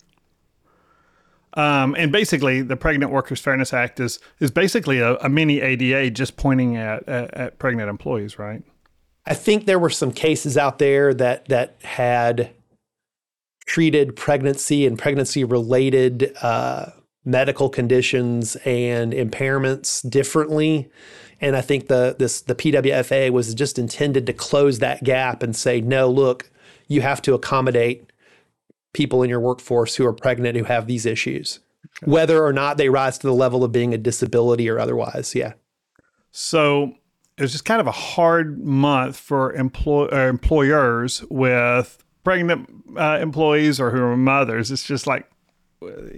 Um, 1.55 1.95
and 1.97 2.11
basically, 2.13 2.61
the 2.61 2.77
Pregnant 2.77 3.11
Workers 3.11 3.41
Fairness 3.41 3.73
Act 3.73 3.99
is 3.99 4.19
is 4.39 4.51
basically 4.51 4.99
a, 4.99 5.15
a 5.17 5.27
mini 5.27 5.59
ADA, 5.59 6.09
just 6.11 6.37
pointing 6.37 6.77
at, 6.77 7.07
at, 7.09 7.33
at 7.33 7.59
pregnant 7.59 7.89
employees, 7.89 8.39
right? 8.39 8.63
I 9.25 9.33
think 9.33 9.65
there 9.65 9.79
were 9.79 9.89
some 9.89 10.11
cases 10.11 10.57
out 10.57 10.79
there 10.79 11.13
that 11.13 11.47
that 11.49 11.77
had 11.83 12.53
treated 13.65 14.15
pregnancy 14.15 14.85
and 14.85 14.97
pregnancy 14.97 15.43
related 15.43 16.35
uh, 16.41 16.87
medical 17.23 17.69
conditions 17.69 18.55
and 18.65 19.13
impairments 19.13 20.07
differently. 20.09 20.89
And 21.39 21.55
I 21.55 21.61
think 21.61 21.87
the 21.87 22.15
this 22.17 22.41
the 22.41 22.55
PWFA 22.55 23.29
was 23.29 23.53
just 23.53 23.77
intended 23.77 24.25
to 24.27 24.33
close 24.33 24.79
that 24.79 25.03
gap 25.03 25.43
and 25.43 25.55
say, 25.55 25.81
no, 25.81 26.09
look, 26.09 26.51
you 26.87 27.01
have 27.01 27.21
to 27.23 27.33
accommodate 27.33 28.11
people 28.93 29.23
in 29.23 29.29
your 29.29 29.39
workforce 29.39 29.95
who 29.95 30.05
are 30.05 30.13
pregnant 30.13 30.57
who 30.57 30.65
have 30.65 30.85
these 30.87 31.05
issues, 31.05 31.59
okay. 31.85 32.11
whether 32.11 32.43
or 32.43 32.51
not 32.51 32.77
they 32.77 32.89
rise 32.89 33.17
to 33.19 33.27
the 33.27 33.33
level 33.33 33.63
of 33.63 33.71
being 33.71 33.93
a 33.93 33.97
disability 33.97 34.67
or 34.67 34.79
otherwise. 34.79 35.33
Yeah. 35.33 35.53
So 36.31 36.95
it 37.41 37.45
was 37.45 37.53
just 37.53 37.65
kind 37.65 37.81
of 37.81 37.87
a 37.87 37.91
hard 37.91 38.63
month 38.63 39.17
for 39.17 39.51
employ, 39.53 40.05
uh, 40.11 40.27
employers 40.27 41.23
with 41.31 41.97
pregnant 42.23 42.69
uh, 42.95 43.17
employees 43.19 43.79
or 43.79 43.89
who 43.89 43.97
are 43.97 44.15
mothers. 44.15 44.69
It's 44.69 44.85
just 44.85 45.07
like 45.07 45.27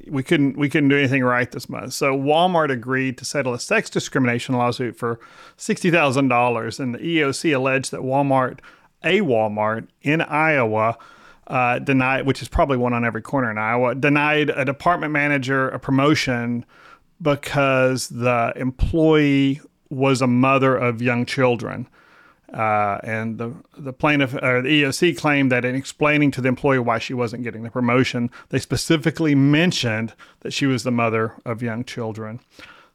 we 0.09 0.21
couldn't 0.21 0.57
we 0.57 0.67
couldn't 0.67 0.89
do 0.89 0.97
anything 0.97 1.23
right 1.23 1.49
this 1.49 1.69
month. 1.69 1.93
So 1.93 2.13
Walmart 2.13 2.71
agreed 2.71 3.17
to 3.19 3.25
settle 3.25 3.53
a 3.53 3.59
sex 3.59 3.89
discrimination 3.89 4.55
lawsuit 4.55 4.97
for 4.97 5.17
sixty 5.55 5.89
thousand 5.89 6.27
dollars, 6.27 6.77
and 6.77 6.93
the 6.93 6.99
EOC 6.99 7.55
alleged 7.55 7.91
that 7.91 8.01
Walmart, 8.01 8.59
a 9.01 9.21
Walmart 9.21 9.87
in 10.01 10.19
Iowa, 10.19 10.97
uh, 11.47 11.79
denied, 11.79 12.25
which 12.25 12.41
is 12.41 12.49
probably 12.49 12.75
one 12.75 12.91
on 12.91 13.05
every 13.05 13.21
corner 13.21 13.49
in 13.49 13.57
Iowa, 13.57 13.95
denied 13.95 14.49
a 14.49 14.65
department 14.65 15.13
manager 15.13 15.69
a 15.69 15.79
promotion 15.79 16.65
because 17.21 18.09
the 18.09 18.51
employee 18.57 19.61
was 19.93 20.21
a 20.21 20.27
mother 20.27 20.75
of 20.75 21.01
young 21.01 21.25
children. 21.25 21.87
Uh, 22.53 22.99
and 23.03 23.39
the 23.39 23.51
the 23.75 23.91
plaintiff 23.91 24.35
or 24.35 24.61
the 24.61 24.83
EOC 24.83 25.17
claimed 25.17 25.51
that 25.51 25.65
in 25.65 25.73
explaining 25.73 26.29
to 26.29 26.39
the 26.39 26.47
employee 26.47 26.77
why 26.77 26.99
she 26.99 27.13
wasn't 27.13 27.41
getting 27.41 27.63
the 27.63 27.71
promotion, 27.71 28.29
they 28.49 28.59
specifically 28.59 29.33
mentioned 29.33 30.13
that 30.41 30.53
she 30.53 30.67
was 30.67 30.83
the 30.83 30.91
mother 30.91 31.33
of 31.45 31.63
young 31.63 31.83
children. 31.83 32.39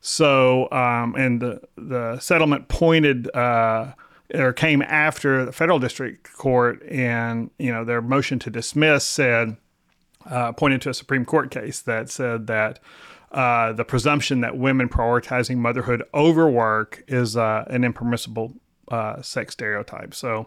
So, 0.00 0.70
um, 0.70 1.16
and 1.16 1.40
the 1.40 1.60
the 1.76 2.20
settlement 2.20 2.68
pointed 2.68 3.34
uh, 3.34 3.94
or 4.32 4.52
came 4.52 4.82
after 4.82 5.44
the 5.44 5.52
federal 5.52 5.80
district 5.80 6.32
court, 6.34 6.80
and 6.88 7.50
you 7.58 7.72
know 7.72 7.84
their 7.84 8.00
motion 8.00 8.38
to 8.40 8.50
dismiss 8.50 9.04
said 9.04 9.56
uh, 10.30 10.52
pointed 10.52 10.82
to 10.82 10.90
a 10.90 10.94
Supreme 10.94 11.24
Court 11.24 11.50
case 11.50 11.80
that 11.82 12.10
said 12.10 12.46
that. 12.46 12.78
Uh, 13.30 13.72
the 13.74 13.84
presumption 13.84 14.40
that 14.40 14.56
women 14.56 14.88
prioritizing 14.88 15.58
motherhood 15.58 16.02
over 16.14 16.48
work 16.48 17.04
is 17.08 17.36
uh, 17.36 17.64
an 17.68 17.84
impermissible 17.84 18.54
uh, 18.90 19.20
sex 19.20 19.52
stereotype. 19.52 20.14
So, 20.14 20.46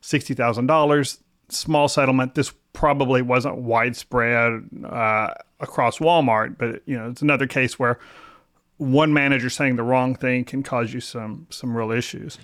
sixty 0.00 0.32
thousand 0.34 0.66
dollars, 0.66 1.18
small 1.48 1.88
settlement. 1.88 2.34
This 2.36 2.52
probably 2.72 3.22
wasn't 3.22 3.56
widespread 3.56 4.68
uh, 4.84 5.34
across 5.58 5.98
Walmart, 5.98 6.58
but 6.58 6.82
you 6.86 6.96
know 6.96 7.10
it's 7.10 7.22
another 7.22 7.48
case 7.48 7.78
where 7.78 7.98
one 8.76 9.12
manager 9.12 9.50
saying 9.50 9.76
the 9.76 9.82
wrong 9.82 10.14
thing 10.14 10.44
can 10.44 10.62
cause 10.62 10.92
you 10.92 11.00
some 11.00 11.46
some 11.50 11.76
real 11.76 11.90
issues. 11.90 12.38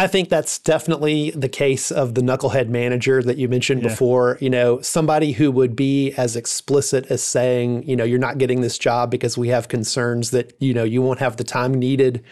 I 0.00 0.06
think 0.06 0.30
that's 0.30 0.58
definitely 0.58 1.30
the 1.32 1.50
case 1.50 1.90
of 1.90 2.14
the 2.14 2.22
knucklehead 2.22 2.68
manager 2.68 3.22
that 3.22 3.36
you 3.36 3.50
mentioned 3.50 3.82
yeah. 3.82 3.90
before. 3.90 4.38
You 4.40 4.48
know, 4.48 4.80
somebody 4.80 5.32
who 5.32 5.52
would 5.52 5.76
be 5.76 6.14
as 6.14 6.36
explicit 6.36 7.10
as 7.10 7.22
saying, 7.22 7.86
you 7.86 7.96
know, 7.96 8.04
you're 8.04 8.18
not 8.18 8.38
getting 8.38 8.62
this 8.62 8.78
job 8.78 9.10
because 9.10 9.36
we 9.36 9.48
have 9.48 9.68
concerns 9.68 10.30
that, 10.30 10.54
you 10.58 10.72
know, 10.72 10.84
you 10.84 11.02
won't 11.02 11.18
have 11.18 11.36
the 11.36 11.44
time 11.44 11.74
needed 11.74 12.24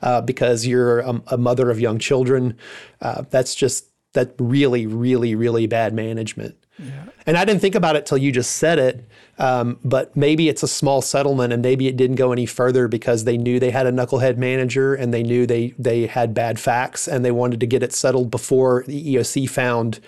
uh, 0.00 0.22
because 0.22 0.66
you're 0.66 1.00
a, 1.00 1.22
a, 1.26 1.36
mother 1.36 1.68
of 1.68 1.78
young 1.78 1.98
children. 1.98 2.56
Uh, 3.02 3.24
that's 3.28 3.54
just 3.54 3.84
that 4.14 4.34
really, 4.38 4.86
really, 4.86 5.34
really 5.34 5.66
bad 5.66 5.92
management. 5.92 6.56
Yeah. 6.80 7.04
And 7.26 7.36
I 7.36 7.44
didn't 7.44 7.60
think 7.60 7.74
about 7.74 7.96
it 7.96 8.06
till 8.06 8.18
you 8.18 8.32
just 8.32 8.52
said 8.56 8.78
it. 8.78 9.04
Um, 9.38 9.78
but 9.84 10.14
maybe 10.16 10.48
it's 10.48 10.62
a 10.62 10.68
small 10.68 11.00
settlement, 11.00 11.52
and 11.52 11.62
maybe 11.62 11.88
it 11.88 11.96
didn't 11.96 12.16
go 12.16 12.30
any 12.30 12.44
further 12.44 12.88
because 12.88 13.24
they 13.24 13.38
knew 13.38 13.58
they 13.58 13.70
had 13.70 13.86
a 13.86 13.92
knucklehead 13.92 14.36
manager, 14.36 14.94
and 14.94 15.14
they 15.14 15.22
knew 15.22 15.46
they 15.46 15.74
they 15.78 16.06
had 16.06 16.34
bad 16.34 16.60
facts, 16.60 17.08
and 17.08 17.24
they 17.24 17.30
wanted 17.30 17.60
to 17.60 17.66
get 17.66 17.82
it 17.82 17.94
settled 17.94 18.30
before 18.30 18.84
the 18.86 19.14
EOC 19.14 19.48
found 19.48 19.98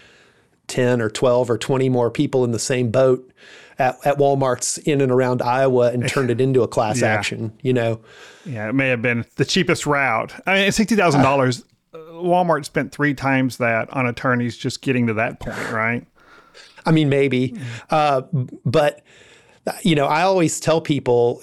ten 0.67 1.01
or 1.01 1.09
twelve 1.09 1.49
or 1.49 1.57
twenty 1.57 1.89
more 1.89 2.11
people 2.11 2.45
in 2.45 2.51
the 2.51 2.59
same 2.59 2.91
boat 2.91 3.33
at, 3.79 4.07
at 4.07 4.19
Walmart's 4.19 4.79
in 4.79 5.01
and 5.01 5.11
around 5.11 5.43
Iowa 5.43 5.91
and 5.93 6.09
turned 6.09 6.31
it 6.31 6.41
into 6.41 6.63
a 6.63 6.69
class 6.77 7.01
yeah. 7.01 7.09
action, 7.09 7.53
you 7.63 7.73
know? 7.73 8.01
Yeah, 8.45 8.69
it 8.69 8.75
may 8.75 8.89
have 8.89 9.03
been 9.03 9.25
the 9.37 9.45
cheapest 9.45 9.87
route. 9.87 10.35
I 10.47 10.55
mean, 10.55 10.69
$60,000, 10.71 11.65
uh, 11.95 11.97
Walmart 11.97 12.65
spent 12.65 12.93
three 12.93 13.15
times 13.15 13.59
that 13.59 13.91
on 13.91 14.07
attorneys 14.07 14.57
just 14.57 14.83
getting 14.83 15.07
to 15.09 15.15
that 15.15 15.41
point, 15.41 15.71
right? 15.71 16.07
I 16.85 16.93
mean, 16.93 17.09
maybe. 17.09 17.55
Uh, 17.91 18.23
but, 18.65 19.03
you 19.83 19.95
know, 19.95 20.07
I 20.07 20.23
always 20.23 20.61
tell 20.61 20.81
people, 20.81 21.43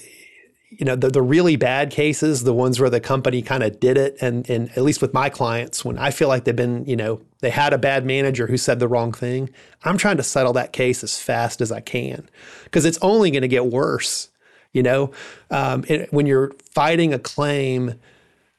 you 0.70 0.86
know, 0.86 0.96
the, 0.96 1.10
the 1.10 1.22
really 1.22 1.56
bad 1.56 1.92
cases, 1.92 2.44
the 2.44 2.54
ones 2.54 2.80
where 2.80 2.90
the 2.90 3.00
company 3.00 3.42
kind 3.42 3.64
of 3.64 3.80
did 3.80 3.98
it, 3.98 4.18
and, 4.22 4.50
and 4.50 4.70
at 4.72 4.84
least 4.84 5.02
with 5.02 5.14
my 5.14 5.30
clients, 5.30 5.84
when 5.84 5.98
I 5.98 6.12
feel 6.12 6.28
like 6.28 6.44
they've 6.44 6.56
been, 6.56 6.86
you 6.86 6.96
know, 6.96 7.22
they 7.40 7.50
had 7.50 7.74
a 7.74 7.78
bad 7.78 8.06
manager 8.06 8.48
who 8.48 8.58
said 8.58 8.80
the 8.80 8.88
wrong 8.88 9.12
thing, 9.12 9.50
I'm 9.84 9.98
trying 9.98 10.18
to 10.18 10.24
settle 10.24 10.54
that 10.54 10.74
case 10.74 11.04
as 11.04 11.20
fast 11.20 11.62
as 11.62 11.72
I 11.72 11.80
can 11.80 12.30
because 12.66 12.86
it's 12.86 13.00
only 13.02 13.32
going 13.32 13.42
to 13.42 13.48
get 13.48 13.66
worse. 13.66 14.30
You 14.72 14.84
know, 14.84 15.12
um, 15.50 15.84
it, 15.88 16.14
when 16.14 16.28
you're 16.28 16.52
fighting 16.74 17.12
a 17.12 17.18
claim, 17.18 17.96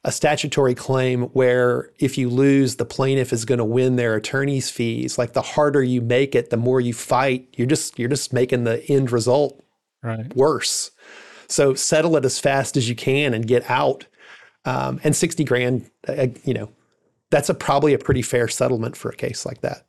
a 0.05 0.13
statutory 0.13 0.75
claim 0.75 1.25
where 1.25 1.91
if 1.99 2.17
you 2.17 2.31
lose, 2.31 2.77
the 2.77 2.87
plaintiff 2.87 3.33
is 3.33 3.45
going 3.45 3.59
to 3.59 3.65
win 3.65 3.97
their 3.97 4.15
attorney's 4.15 4.71
fees. 4.71 5.19
Like 5.19 5.35
the 5.35 5.43
harder 5.43 5.83
you 5.83 6.01
make 6.01 6.35
it, 6.35 6.51
the 6.51 6.57
more 6.57 6.81
you 6.81 6.95
fight. 6.95 7.49
You're 7.57 7.67
just 7.67 7.99
you're 7.99 8.09
just 8.09 8.33
making 8.33 8.65
the 8.65 8.83
end 8.91 9.13
result 9.13 9.63
right. 10.03 10.35
worse. 10.35 10.91
So 11.49 11.75
settle 11.75 12.17
it 12.17 12.25
as 12.25 12.39
fast 12.39 12.77
as 12.77 12.89
you 12.89 12.95
can 12.95 13.35
and 13.35 13.47
get 13.47 13.71
out. 13.71 14.07
Um, 14.65 15.01
and 15.05 15.17
sixty 15.17 15.45
grand, 15.45 15.91
uh, 16.07 16.29
you 16.45 16.55
know, 16.55 16.71
that's 17.31 17.49
a 17.49 17.55
probably 17.55 17.95
a 17.95 17.99
pretty 17.99 18.23
fair 18.23 18.49
settlement 18.49 18.97
for 18.97 19.11
a 19.11 19.17
case 19.17 19.47
like 19.47 19.61
that. 19.63 19.87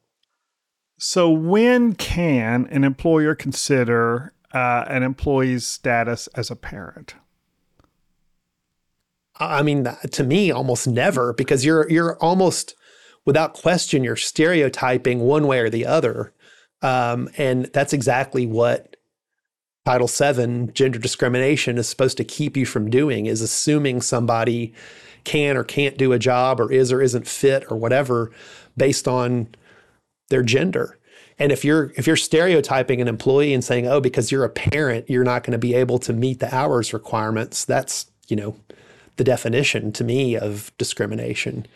So, 0.98 1.32
when 1.32 1.94
can 1.96 2.68
an 2.68 2.84
employer 2.84 3.34
consider 3.34 4.34
uh, 4.54 4.86
an 4.88 5.02
employee's 5.04 5.66
status 5.66 6.28
as 6.36 6.52
a 6.52 6.56
parent? 6.56 7.16
I 9.42 9.64
mean, 9.64 9.88
to 10.12 10.24
me, 10.24 10.52
almost 10.52 10.88
never, 10.88 11.34
because 11.34 11.66
you're 11.66 11.90
you're 11.90 12.18
almost 12.18 12.76
without 13.26 13.54
question 13.54 14.04
you're 14.04 14.16
stereotyping 14.16 15.20
one 15.20 15.48
way 15.48 15.60
or 15.60 15.70
the 15.70 15.86
other, 15.86 16.34
um, 16.82 17.30
and 17.38 17.66
that's 17.66 17.94
exactly 17.94 18.46
what 18.46 18.96
Title 19.86 20.08
VII 20.08 20.72
gender 20.74 21.00
discrimination 21.00 21.78
is 21.78 21.90
supposed 21.90 22.18
to 22.18 22.24
keep 22.24 22.56
you 22.56 22.66
from 22.66 22.90
doing 22.90 23.26
is 23.26 23.42
assuming 23.42 24.02
somebody 24.02 24.74
can 25.24 25.58
or 25.58 25.64
can't 25.64 25.98
do 25.98 26.14
a 26.14 26.20
job 26.20 26.60
or 26.60 26.72
is 26.72 26.92
or 26.92 27.02
isn't 27.02 27.28
fit 27.28 27.66
or 27.70 27.78
whatever 27.78 28.32
based 28.78 29.08
on 29.08 29.48
their 30.30 30.44
gender. 30.44 31.00
And 31.40 31.52
if 31.52 31.66
you're 31.66 31.92
if 31.96 32.06
you're 32.06 32.16
stereotyping 32.16 33.02
an 33.02 33.08
employee 33.08 33.54
and 33.54 33.64
saying, 33.64 33.88
"Oh, 33.88 34.00
because 34.00 34.32
you're 34.32 34.44
a 34.44 34.50
parent, 34.50 35.10
you're 35.10 35.24
not 35.24 35.44
going 35.44 35.54
to 35.54 35.58
be 35.58 35.74
able 35.74 35.98
to 36.00 36.14
meet 36.14 36.40
the 36.40 36.54
hours 36.54 36.94
requirements," 36.94 37.66
that's, 37.66 38.12
you 38.28 38.36
know, 38.36 38.56
the 39.22 39.26
definition 39.26 39.92
to 39.92 40.04
me 40.04 40.36
of 40.36 40.72
discrimination. 40.80 41.68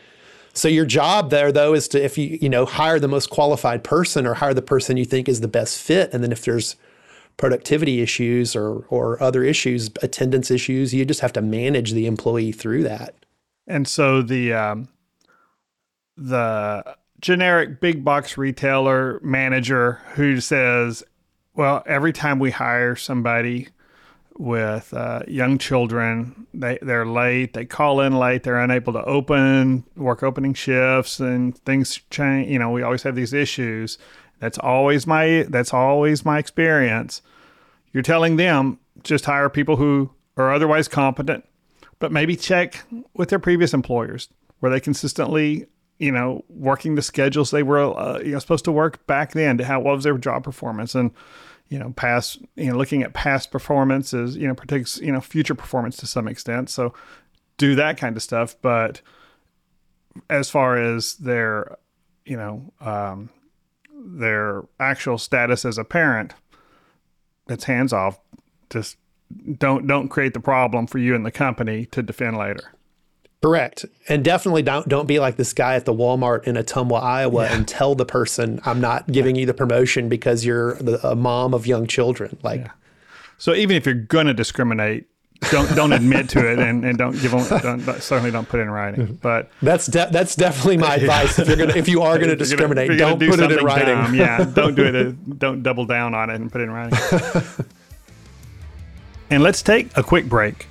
So 0.53 0.67
your 0.67 0.87
job 0.87 1.29
there 1.29 1.51
though 1.51 1.75
is 1.75 1.87
to 1.89 2.03
if 2.03 2.17
you, 2.17 2.39
you 2.41 2.49
know, 2.49 2.65
hire 2.65 2.99
the 2.99 3.07
most 3.07 3.29
qualified 3.29 3.83
person 3.83 4.25
or 4.25 4.33
hire 4.33 4.55
the 4.55 4.63
person 4.63 4.97
you 4.97 5.05
think 5.05 5.29
is 5.29 5.41
the 5.41 5.47
best 5.47 5.79
fit 5.79 6.11
and 6.11 6.23
then 6.23 6.31
if 6.31 6.43
there's 6.43 6.75
productivity 7.37 8.01
issues 8.01 8.55
or 8.55 8.85
or 8.89 9.21
other 9.21 9.43
issues, 9.43 9.91
attendance 10.01 10.49
issues, 10.49 10.91
you 10.91 11.05
just 11.05 11.19
have 11.19 11.33
to 11.33 11.41
manage 11.41 11.91
the 11.91 12.07
employee 12.07 12.51
through 12.51 12.81
that. 12.81 13.13
And 13.67 13.87
so 13.87 14.23
the 14.23 14.53
um, 14.53 14.87
the 16.17 16.95
generic 17.21 17.79
big 17.79 18.03
box 18.03 18.39
retailer 18.39 19.19
manager 19.21 20.01
who 20.15 20.41
says, 20.41 21.03
"Well, 21.53 21.83
every 21.85 22.11
time 22.11 22.39
we 22.39 22.49
hire 22.49 22.95
somebody 22.95 23.67
with 24.37 24.93
uh, 24.93 25.21
young 25.27 25.57
children, 25.57 26.47
they 26.53 26.77
they're 26.81 27.05
late. 27.05 27.53
They 27.53 27.65
call 27.65 28.01
in 28.01 28.13
late. 28.13 28.43
They're 28.43 28.59
unable 28.59 28.93
to 28.93 29.03
open 29.03 29.83
work 29.95 30.23
opening 30.23 30.53
shifts, 30.53 31.19
and 31.19 31.57
things 31.59 31.99
change. 32.09 32.49
You 32.49 32.59
know, 32.59 32.71
we 32.71 32.83
always 32.83 33.03
have 33.03 33.15
these 33.15 33.33
issues. 33.33 33.97
That's 34.39 34.57
always 34.57 35.07
my 35.07 35.45
that's 35.49 35.73
always 35.73 36.25
my 36.25 36.39
experience. 36.39 37.21
You're 37.93 38.03
telling 38.03 38.35
them 38.35 38.79
just 39.03 39.25
hire 39.25 39.49
people 39.49 39.77
who 39.77 40.11
are 40.37 40.51
otherwise 40.53 40.87
competent 40.87 41.45
but 41.99 42.11
maybe 42.11 42.35
check 42.35 42.83
with 43.13 43.29
their 43.29 43.39
previous 43.39 43.73
employers. 43.73 44.29
Were 44.61 44.69
they 44.69 44.79
consistently, 44.79 45.67
you 45.97 46.11
know, 46.11 46.43
working 46.49 46.95
the 46.95 47.01
schedules 47.01 47.51
they 47.51 47.63
were 47.63 47.97
uh, 47.97 48.19
you 48.19 48.31
know 48.31 48.39
supposed 48.39 48.65
to 48.65 48.71
work 48.71 49.05
back 49.07 49.31
then? 49.31 49.57
to 49.57 49.65
How 49.65 49.79
what 49.79 49.95
was 49.95 50.03
their 50.03 50.17
job 50.17 50.43
performance 50.43 50.95
and 50.95 51.11
you 51.69 51.79
know 51.79 51.91
past 51.95 52.39
you 52.55 52.71
know 52.71 52.77
looking 52.77 53.03
at 53.03 53.13
past 53.13 53.51
performances 53.51 54.37
you 54.37 54.47
know 54.47 54.53
predicts 54.53 54.99
you 54.99 55.11
know 55.11 55.21
future 55.21 55.55
performance 55.55 55.97
to 55.97 56.07
some 56.07 56.27
extent. 56.27 56.69
So 56.69 56.93
do 57.57 57.75
that 57.75 57.97
kind 57.97 58.15
of 58.15 58.23
stuff. 58.23 58.55
But 58.61 59.01
as 60.29 60.49
far 60.49 60.77
as 60.77 61.15
their 61.15 61.77
you 62.25 62.37
know 62.37 62.73
um, 62.81 63.29
their 63.93 64.63
actual 64.79 65.17
status 65.17 65.65
as 65.65 65.77
a 65.77 65.83
parent, 65.83 66.33
that's 67.47 67.65
hands 67.65 67.93
off. 67.93 68.19
Just 68.69 68.97
don't 69.57 69.87
don't 69.87 70.09
create 70.09 70.33
the 70.33 70.39
problem 70.39 70.87
for 70.87 70.99
you 70.99 71.15
and 71.15 71.25
the 71.25 71.31
company 71.31 71.85
to 71.87 72.03
defend 72.03 72.37
later. 72.37 72.74
Correct. 73.45 73.85
And 74.09 74.25
definitely 74.25 74.63
don't 74.63 74.87
don't 74.87 75.05
be 75.05 75.19
like 75.19 75.35
this 75.35 75.53
guy 75.53 75.75
at 75.75 75.85
the 75.85 75.93
Walmart 75.93 76.45
in 76.45 76.55
Ottumwa, 76.55 76.99
Iowa 76.99 77.43
yeah. 77.43 77.55
and 77.55 77.67
tell 77.67 77.93
the 77.93 78.03
person 78.03 78.59
I'm 78.65 78.81
not 78.81 79.11
giving 79.11 79.35
you 79.35 79.45
the 79.45 79.53
promotion 79.53 80.09
because 80.09 80.43
you're 80.43 80.73
the, 80.77 81.07
a 81.07 81.15
mom 81.15 81.53
of 81.53 81.67
young 81.67 81.85
children. 81.85 82.39
Like 82.41 82.61
yeah. 82.61 82.71
So 83.37 83.53
even 83.53 83.77
if 83.77 83.85
you're 83.85 83.93
going 83.93 84.25
to 84.25 84.33
discriminate, 84.33 85.05
don't 85.51 85.75
don't 85.75 85.93
admit 85.93 86.27
to 86.29 86.51
it 86.51 86.57
and, 86.57 86.83
and 86.83 86.97
don't 86.97 87.21
give 87.21 87.29
them 87.29 87.61
don't, 87.85 88.01
certainly 88.01 88.31
don't 88.31 88.49
put 88.49 88.61
it 88.61 88.63
in 88.63 88.71
writing. 88.71 89.05
Mm-hmm. 89.05 89.13
But 89.21 89.51
that's 89.61 89.85
de- 89.85 90.09
that's 90.11 90.35
definitely 90.35 90.77
my 90.77 90.95
advice. 91.01 91.37
If 91.37 91.47
you're 91.47 91.57
gonna 91.57 91.75
if 91.75 91.87
you 91.87 92.01
are 92.01 92.17
gonna 92.17 92.35
discriminate, 92.35 92.87
gonna, 92.87 92.97
don't 92.97 93.19
do 93.19 93.29
put 93.29 93.39
it 93.41 93.51
in 93.51 93.63
writing. 93.63 93.93
Dumb, 93.93 94.15
yeah, 94.15 94.43
don't 94.55 94.73
do 94.73 94.85
it. 94.85 95.37
Don't 95.37 95.61
double 95.61 95.85
down 95.85 96.15
on 96.15 96.31
it 96.31 96.35
and 96.37 96.51
put 96.51 96.61
it 96.61 96.63
in 96.63 96.71
writing. 96.71 96.97
and 99.29 99.43
let's 99.43 99.61
take 99.61 99.95
a 99.95 100.01
quick 100.01 100.27
break. 100.27 100.65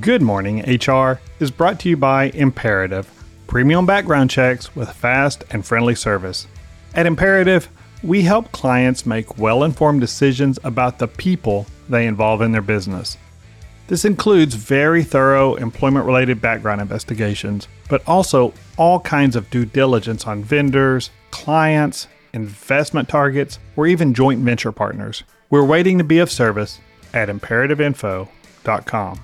Good 0.00 0.22
morning, 0.22 0.60
HR 0.60 1.18
is 1.40 1.50
brought 1.50 1.80
to 1.80 1.88
you 1.88 1.96
by 1.96 2.26
Imperative, 2.34 3.10
premium 3.48 3.84
background 3.84 4.30
checks 4.30 4.76
with 4.76 4.88
fast 4.88 5.42
and 5.50 5.66
friendly 5.66 5.96
service. 5.96 6.46
At 6.94 7.04
Imperative, 7.04 7.68
we 8.04 8.22
help 8.22 8.52
clients 8.52 9.04
make 9.06 9.38
well 9.38 9.64
informed 9.64 10.00
decisions 10.00 10.60
about 10.62 11.00
the 11.00 11.08
people 11.08 11.66
they 11.88 12.06
involve 12.06 12.42
in 12.42 12.52
their 12.52 12.62
business. 12.62 13.18
This 13.88 14.04
includes 14.04 14.54
very 14.54 15.02
thorough 15.02 15.56
employment 15.56 16.06
related 16.06 16.40
background 16.40 16.80
investigations, 16.80 17.66
but 17.88 18.06
also 18.06 18.54
all 18.76 19.00
kinds 19.00 19.34
of 19.34 19.50
due 19.50 19.64
diligence 19.64 20.28
on 20.28 20.44
vendors, 20.44 21.10
clients, 21.32 22.06
investment 22.34 23.08
targets, 23.08 23.58
or 23.74 23.88
even 23.88 24.14
joint 24.14 24.42
venture 24.42 24.70
partners. 24.70 25.24
We're 25.50 25.66
waiting 25.66 25.98
to 25.98 26.04
be 26.04 26.20
of 26.20 26.30
service 26.30 26.78
at 27.12 27.28
imperativeinfo.com. 27.28 29.20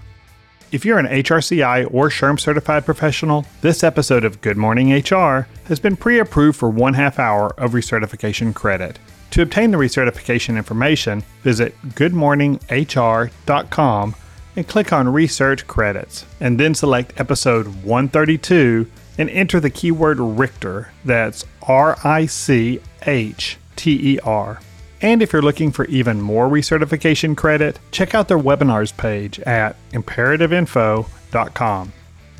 If 0.71 0.85
you're 0.85 0.99
an 0.99 1.07
HRCI 1.07 1.89
or 1.95 2.11
SHRM 2.11 2.39
certified 2.39 2.85
professional, 2.85 3.47
this 3.63 3.83
episode 3.83 4.23
of 4.23 4.43
Good 4.43 4.59
Morning 4.59 4.93
HR 4.93 5.49
has 5.65 5.81
been 5.81 5.97
pre 5.97 6.19
approved 6.19 6.59
for 6.59 6.69
one 6.69 6.93
half 6.93 7.19
hour 7.19 7.59
of 7.59 7.73
recertification 7.73 8.55
credit. 8.55 8.99
To 9.31 9.41
obtain 9.41 9.71
the 9.71 9.79
recertification 9.79 10.59
information, 10.59 11.25
visit 11.43 11.75
goodmorninghr.com 11.95 14.15
and 14.57 14.69
click 14.69 14.93
on 14.93 15.09
Research 15.09 15.67
Credits, 15.67 16.27
and 16.41 16.61
then 16.61 16.75
select 16.75 17.19
episode 17.19 17.67
132 17.85 18.87
and 19.17 19.31
enter 19.31 19.61
the 19.61 19.71
keyword 19.71 20.19
Richter. 20.19 20.93
That's 21.03 21.47
R 21.63 21.97
I 22.05 22.27
C 22.27 22.83
H 23.07 23.57
T 23.77 24.15
E 24.15 24.19
R. 24.19 24.61
And 25.01 25.23
if 25.23 25.33
you're 25.33 25.43
looking 25.43 25.71
for 25.71 25.85
even 25.87 26.21
more 26.21 26.49
recertification 26.49 27.37
credit, 27.37 27.79
check 27.93 28.15
out 28.15 28.29
their 28.29 28.39
webinars 28.39 28.97
page 28.97 29.39
at 29.41 29.77
imperativeinfo.com. 29.93 31.93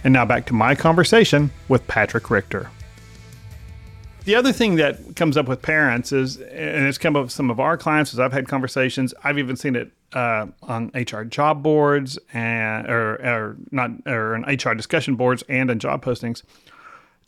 And 0.05 0.13
now 0.13 0.25
back 0.25 0.47
to 0.47 0.55
my 0.55 0.75
conversation 0.75 1.51
with 1.69 1.87
Patrick 1.87 2.31
Richter. 2.31 2.71
The 4.25 4.35
other 4.35 4.53
thing 4.53 4.77
that 4.77 5.17
comes 5.17 5.37
up 5.37 5.49
with 5.49 5.63
parents 5.63 6.13
is, 6.13 6.37
and 6.37 6.87
it's 6.87 6.99
come 6.99 7.17
up 7.17 7.25
with 7.25 7.33
some 7.33 7.51
of 7.51 7.61
our 7.61 7.79
clients 7.79 8.13
as 8.13 8.21
I've 8.21 8.33
had 8.33 8.47
conversations. 8.47 9.15
I've 9.25 9.39
even 9.39 9.57
seen 9.57 9.75
it 9.75 9.91
uh, 10.13 10.47
on 10.63 10.91
HR 10.95 11.23
job 11.23 11.63
boards 11.63 12.19
and 12.33 12.89
or, 12.89 13.15
or 13.15 13.57
not 13.71 13.91
or 14.07 14.35
on 14.35 14.43
HR 14.43 14.75
discussion 14.75 15.15
boards 15.15 15.43
and 15.49 15.71
in 15.71 15.79
job 15.79 16.05
postings. 16.05 16.43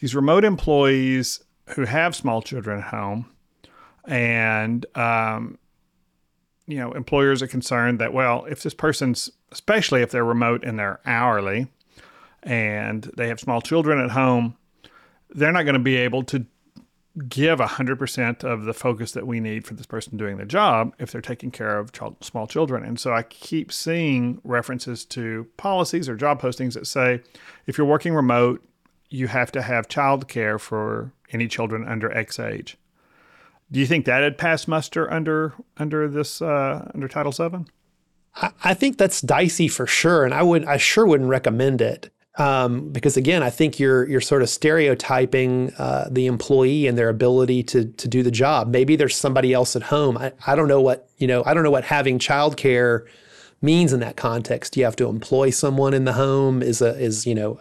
These 0.01 0.15
remote 0.15 0.45
employees 0.45 1.43
who 1.71 1.85
have 1.85 2.17
small 2.17 2.43
children 2.43 2.81
at 2.81 2.89
home 2.89 3.27
and 4.07 4.87
um, 4.97 5.59
you 6.67 6.79
know 6.79 6.93
employers 6.93 7.43
are 7.43 7.47
concerned 7.47 7.99
that 7.99 8.13
well 8.13 8.45
if 8.47 8.63
this 8.63 8.75
person's 8.75 9.31
especially 9.53 10.03
if 10.03 10.11
they're 10.11 10.25
remote 10.25 10.65
and 10.65 10.79
they're 10.79 11.01
hourly 11.05 11.67
and 12.43 13.11
they 13.17 13.29
have 13.29 13.41
small 13.41 13.61
children 13.61 14.01
at 14.01 14.11
home 14.11 14.57
they're 15.31 15.53
not 15.53 15.63
going 15.63 15.75
to 15.75 15.79
be 15.79 15.97
able 15.97 16.23
to 16.25 16.47
give 17.29 17.59
100% 17.59 18.45
of 18.45 18.65
the 18.65 18.73
focus 18.73 19.13
that 19.13 19.27
we 19.27 19.41
need 19.41 19.67
for 19.67 19.75
this 19.75 19.87
person 19.87 20.17
doing 20.17 20.37
the 20.37 20.45
job 20.45 20.95
if 20.99 21.11
they're 21.11 21.21
taking 21.21 21.51
care 21.51 21.79
of 21.79 21.93
child, 21.93 22.17
small 22.23 22.47
children. 22.47 22.85
And 22.85 22.99
so 23.01 23.13
I 23.13 23.23
keep 23.25 23.73
seeing 23.73 24.41
references 24.45 25.05
to 25.07 25.47
policies 25.57 26.09
or 26.09 26.17
job 26.17 26.41
postings 26.41 26.75
that 26.75 26.87
say 26.87 27.21
if 27.67 27.77
you're 27.77 27.87
working 27.87 28.15
remote, 28.15 28.65
you 29.09 29.27
have 29.27 29.51
to 29.53 29.63
have 29.63 29.89
child 29.89 30.29
care 30.29 30.59
for 30.59 31.13
any 31.33 31.49
children 31.49 31.87
under 31.87 32.17
X 32.17 32.39
age. 32.39 32.77
Do 33.73 33.81
you 33.81 33.87
think 33.87 34.05
that 34.07 34.23
had 34.23 34.39
passed 34.39 34.69
muster 34.69 35.11
under 35.13 35.55
under 35.77 36.09
this 36.09 36.43
uh, 36.43 36.91
under 36.95 37.09
Title 37.09 37.33
VII? 37.33 37.67
I, 38.35 38.51
I 38.65 38.75
think 38.75 38.99
that's 38.99 39.21
dicey 39.21 39.69
for 39.69 39.87
sure, 39.87 40.25
and 40.25 40.35
I 40.35 40.43
would 40.43 40.65
I 40.65 40.77
sure 40.77 41.07
wouldn't 41.07 41.29
recommend 41.29 41.81
it 41.81 42.11
um, 42.41 42.91
because 42.91 43.17
again, 43.17 43.43
I 43.43 43.51
think 43.51 43.79
you're 43.79 44.09
you're 44.09 44.21
sort 44.21 44.43
of 44.43 44.49
stereotyping 44.49 45.75
uh, 45.79 46.09
the 46.11 46.27
employee 46.27 46.87
and 46.87 46.97
their 46.97 47.09
ability 47.09 47.63
to 47.65 47.87
to 47.87 48.09
do 48.09 48.23
the 48.23 48.31
job. 48.31 48.69
Maybe 48.69 48.97
there's 48.97 49.17
somebody 49.17 49.53
else 49.53 49.75
at 49.75 49.83
home. 49.83 50.17
I, 50.17 50.33
I 50.47 50.55
don't 50.55 50.69
know 50.69 50.81
what 50.81 51.09
you 51.19 51.27
know. 51.27 51.43
I 51.45 51.55
don't 51.55 51.65
know 51.65 51.71
what 51.71 51.85
having 51.85 52.19
childcare 52.19 53.07
means 53.61 53.93
in 53.93 54.01
that 54.01 54.17
context. 54.17 54.77
You 54.77 54.85
have 54.85 54.97
to 54.97 55.09
employ 55.09 55.51
someone 55.51 55.93
in 55.93 56.05
the 56.05 56.13
home. 56.13 56.63
Is 56.63 56.81
a 56.81 56.99
is 56.99 57.27
you 57.27 57.35
know 57.35 57.61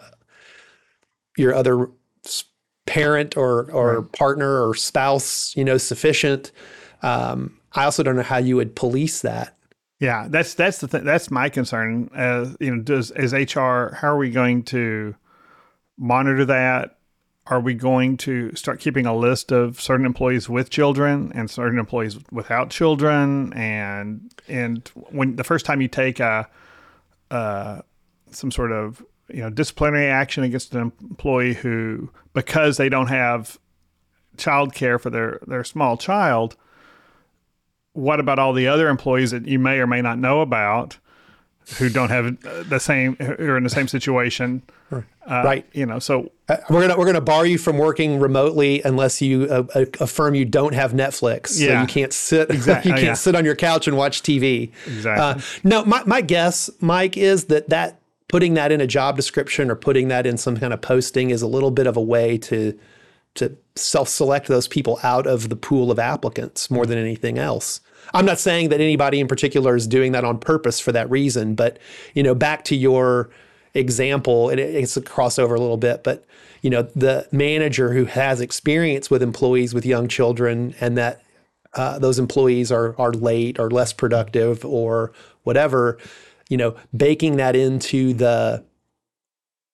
your 1.36 1.54
other 1.54 1.90
parent 2.90 3.36
or 3.36 3.70
or 3.70 4.00
right. 4.00 4.12
partner 4.12 4.68
or 4.68 4.74
spouse, 4.74 5.56
you 5.56 5.64
know, 5.64 5.78
sufficient. 5.78 6.50
Um, 7.02 7.56
I 7.72 7.84
also 7.84 8.02
don't 8.02 8.16
know 8.16 8.22
how 8.22 8.38
you 8.38 8.56
would 8.56 8.74
police 8.74 9.22
that. 9.22 9.56
Yeah, 10.00 10.26
that's 10.28 10.54
that's 10.54 10.78
the 10.78 10.88
thing. 10.88 11.04
That's 11.04 11.30
my 11.30 11.48
concern. 11.48 12.10
As 12.14 12.56
you 12.58 12.74
know, 12.74 12.82
does 12.82 13.12
as 13.12 13.32
HR, 13.32 13.94
how 13.94 14.08
are 14.08 14.16
we 14.16 14.30
going 14.30 14.64
to 14.64 15.14
monitor 15.96 16.44
that? 16.46 16.98
Are 17.46 17.60
we 17.60 17.74
going 17.74 18.16
to 18.18 18.54
start 18.56 18.80
keeping 18.80 19.06
a 19.06 19.16
list 19.16 19.52
of 19.52 19.80
certain 19.80 20.04
employees 20.04 20.48
with 20.48 20.70
children 20.70 21.30
and 21.34 21.48
certain 21.48 21.78
employees 21.78 22.18
without 22.32 22.70
children? 22.70 23.52
And 23.52 24.32
and 24.48 24.88
when 24.94 25.36
the 25.36 25.44
first 25.44 25.64
time 25.64 25.80
you 25.80 25.88
take 25.88 26.18
a 26.18 26.48
uh, 27.30 27.82
some 28.30 28.50
sort 28.50 28.72
of 28.72 29.00
you 29.32 29.40
know 29.40 29.50
disciplinary 29.50 30.06
action 30.06 30.42
against 30.44 30.74
an 30.74 30.92
employee 31.02 31.54
who 31.54 32.10
because 32.32 32.76
they 32.76 32.88
don't 32.88 33.08
have 33.08 33.58
child 34.36 34.74
care 34.74 34.98
for 34.98 35.10
their 35.10 35.40
their 35.46 35.64
small 35.64 35.96
child 35.96 36.56
what 37.92 38.20
about 38.20 38.38
all 38.38 38.52
the 38.52 38.68
other 38.68 38.88
employees 38.88 39.32
that 39.32 39.46
you 39.46 39.58
may 39.58 39.78
or 39.78 39.86
may 39.86 40.00
not 40.00 40.18
know 40.18 40.40
about 40.40 40.98
who 41.78 41.88
don't 41.88 42.10
have 42.10 42.68
the 42.68 42.78
same 42.78 43.16
who 43.16 43.50
are 43.50 43.56
in 43.56 43.64
the 43.64 43.70
same 43.70 43.88
situation? 43.88 44.62
Uh, 44.92 45.42
right. 45.44 45.66
you 45.72 45.86
know 45.86 46.00
so 46.00 46.32
uh, 46.48 46.56
we're 46.68 46.80
gonna 46.80 46.98
we're 46.98 47.06
gonna 47.06 47.20
bar 47.20 47.46
you 47.46 47.58
from 47.58 47.78
working 47.78 48.18
remotely 48.18 48.82
unless 48.82 49.22
you 49.22 49.44
uh, 49.44 49.62
uh 49.74 49.84
affirm 50.00 50.34
you 50.34 50.44
don't 50.44 50.74
have 50.74 50.92
netflix. 50.92 51.60
Yeah. 51.60 51.68
so 51.68 51.80
you 51.82 51.86
can't 51.86 52.12
sit 52.12 52.50
exactly 52.50 52.88
you 52.90 52.94
can't 52.94 53.06
yeah. 53.06 53.14
sit 53.14 53.36
on 53.36 53.44
your 53.44 53.54
couch 53.54 53.86
and 53.86 53.96
watch 53.96 54.22
tv 54.22 54.72
exactly. 54.86 55.22
Uh, 55.22 55.46
no 55.62 55.84
my, 55.84 56.02
my 56.06 56.20
guess 56.20 56.68
mike 56.80 57.16
is 57.16 57.44
that 57.44 57.68
that 57.68 57.99
putting 58.30 58.54
that 58.54 58.70
in 58.70 58.80
a 58.80 58.86
job 58.86 59.16
description 59.16 59.70
or 59.70 59.74
putting 59.74 60.06
that 60.06 60.24
in 60.24 60.36
some 60.36 60.56
kind 60.56 60.72
of 60.72 60.80
posting 60.80 61.30
is 61.30 61.42
a 61.42 61.48
little 61.48 61.72
bit 61.72 61.88
of 61.88 61.96
a 61.96 62.00
way 62.00 62.38
to 62.38 62.78
to 63.34 63.56
self-select 63.76 64.48
those 64.48 64.66
people 64.66 64.98
out 65.02 65.26
of 65.26 65.48
the 65.48 65.56
pool 65.56 65.90
of 65.90 65.98
applicants 65.98 66.70
more 66.70 66.84
than 66.84 66.98
anything 66.98 67.38
else. 67.38 67.80
I'm 68.12 68.24
not 68.24 68.40
saying 68.40 68.70
that 68.70 68.80
anybody 68.80 69.20
in 69.20 69.28
particular 69.28 69.76
is 69.76 69.86
doing 69.86 70.12
that 70.12 70.24
on 70.24 70.38
purpose 70.38 70.80
for 70.80 70.90
that 70.92 71.08
reason, 71.10 71.54
but 71.54 71.78
you 72.14 72.22
know, 72.22 72.34
back 72.34 72.64
to 72.64 72.76
your 72.76 73.30
example, 73.74 74.48
and 74.48 74.58
it's 74.60 74.96
a 74.96 75.00
crossover 75.00 75.56
a 75.56 75.60
little 75.60 75.76
bit, 75.76 76.02
but 76.04 76.24
you 76.62 76.70
know, 76.70 76.82
the 76.82 77.26
manager 77.32 77.92
who 77.92 78.04
has 78.04 78.40
experience 78.40 79.10
with 79.10 79.22
employees 79.22 79.74
with 79.74 79.86
young 79.86 80.06
children 80.06 80.74
and 80.80 80.96
that 80.98 81.22
uh, 81.74 81.98
those 81.98 82.18
employees 82.18 82.70
are 82.70 82.94
are 83.00 83.12
late 83.12 83.58
or 83.58 83.70
less 83.70 83.92
productive 83.92 84.64
or 84.64 85.12
whatever, 85.42 85.98
you 86.50 86.58
know, 86.58 86.74
baking 86.94 87.36
that 87.36 87.56
into 87.56 88.12
the 88.12 88.62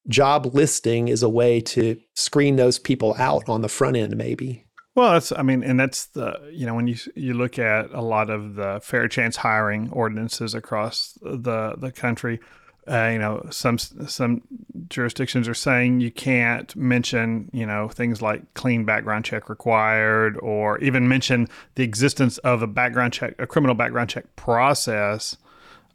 job 0.07 0.55
listing 0.55 1.09
is 1.09 1.25
a 1.25 1.29
way 1.29 1.61
to 1.61 2.01
screen 2.15 2.55
those 2.55 2.79
people 2.79 3.17
out 3.19 3.49
on 3.49 3.63
the 3.63 3.69
front 3.69 3.97
end, 3.97 4.17
maybe. 4.17 4.65
Well, 4.95 5.13
that's 5.15 5.33
I 5.33 5.43
mean, 5.43 5.65
and 5.65 5.81
that's 5.81 6.07
the 6.07 6.39
you 6.53 6.65
know 6.65 6.75
when 6.75 6.87
you 6.87 6.97
you 7.15 7.35
look 7.35 7.59
at 7.59 7.91
a 7.91 8.01
lot 8.01 8.31
of 8.31 8.55
the 8.55 8.81
fair 8.83 9.09
chance 9.09 9.37
hiring 9.37 9.91
ordinances 9.91 10.55
across 10.55 11.19
the 11.21 11.75
the 11.77 11.93
country, 11.93 12.41
uh, 12.89 13.11
you 13.13 13.19
know 13.19 13.47
some 13.51 13.77
some 13.79 14.43
jurisdictions 14.89 15.49
are 15.49 15.55
saying 15.55 16.01
you 16.01 16.11
can't 16.11 16.75
mention 16.77 17.51
you 17.53 17.67
know 17.67 17.89
things 17.89 18.23
like 18.23 18.55
clean 18.55 18.85
background 18.85 19.25
check 19.25 19.49
required 19.51 20.39
or 20.41 20.79
even 20.79 21.09
mention 21.09 21.49
the 21.75 21.83
existence 21.83 22.39
of 22.39 22.63
a 22.63 22.67
background 22.67 23.13
check 23.13 23.35
a 23.39 23.47
criminal 23.47 23.75
background 23.75 24.09
check 24.09 24.25
process 24.37 25.37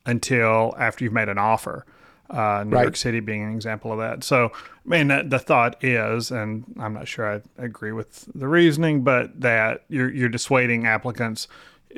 until 0.05 0.73
after 0.77 1.03
you've 1.03 1.13
made 1.13 1.29
an 1.29 1.37
offer. 1.37 1.85
Uh, 2.29 2.63
New 2.65 2.77
right. 2.77 2.83
York 2.83 2.95
City 2.95 3.19
being 3.19 3.43
an 3.43 3.53
example 3.53 3.91
of 3.91 3.99
that. 3.99 4.23
So, 4.23 4.51
I 4.55 4.89
mean, 4.89 5.09
the, 5.09 5.23
the 5.27 5.39
thought 5.39 5.83
is, 5.83 6.31
and 6.31 6.63
I'm 6.79 6.93
not 6.93 7.05
sure 7.05 7.29
I 7.29 7.41
agree 7.61 7.91
with 7.91 8.29
the 8.33 8.47
reasoning, 8.47 9.03
but 9.03 9.41
that 9.41 9.83
you're 9.89 10.09
you're 10.09 10.29
dissuading 10.29 10.87
applicants 10.87 11.49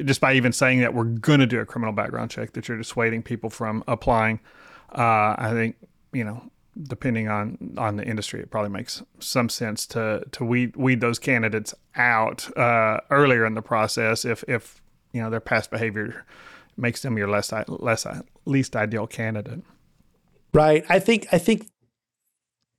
just 0.03 0.21
by 0.21 0.33
even 0.33 0.51
saying 0.51 0.79
that 0.79 0.95
we're 0.95 1.03
going 1.03 1.39
to 1.39 1.45
do 1.45 1.59
a 1.59 1.65
criminal 1.67 1.93
background 1.93 2.31
check, 2.31 2.53
that 2.53 2.67
you're 2.67 2.77
dissuading 2.79 3.21
people 3.21 3.51
from 3.51 3.83
applying. 3.87 4.39
Uh, 4.91 5.35
I 5.37 5.51
think 5.51 5.75
you 6.13 6.23
know, 6.23 6.49
depending 6.81 7.27
on 7.27 7.75
on 7.77 7.97
the 7.97 8.03
industry, 8.03 8.39
it 8.39 8.49
probably 8.49 8.71
makes 8.71 9.03
some 9.19 9.49
sense 9.49 9.85
to 9.87 10.23
to 10.31 10.43
weed 10.43 10.75
weed 10.75 10.99
those 11.01 11.19
candidates 11.19 11.75
out 11.95 12.55
uh, 12.57 13.01
earlier 13.11 13.45
in 13.45 13.53
the 13.53 13.61
process 13.61 14.25
if 14.25 14.43
if 14.47 14.81
you 15.11 15.21
know 15.21 15.29
their 15.29 15.39
past 15.39 15.69
behavior 15.69 16.25
makes 16.77 17.01
them 17.01 17.17
your 17.17 17.27
less 17.27 17.51
less 17.67 18.05
least 18.45 18.75
ideal 18.75 19.07
candidate. 19.07 19.61
Right. 20.53 20.85
I 20.89 20.99
think 20.99 21.27
I 21.31 21.37
think 21.37 21.67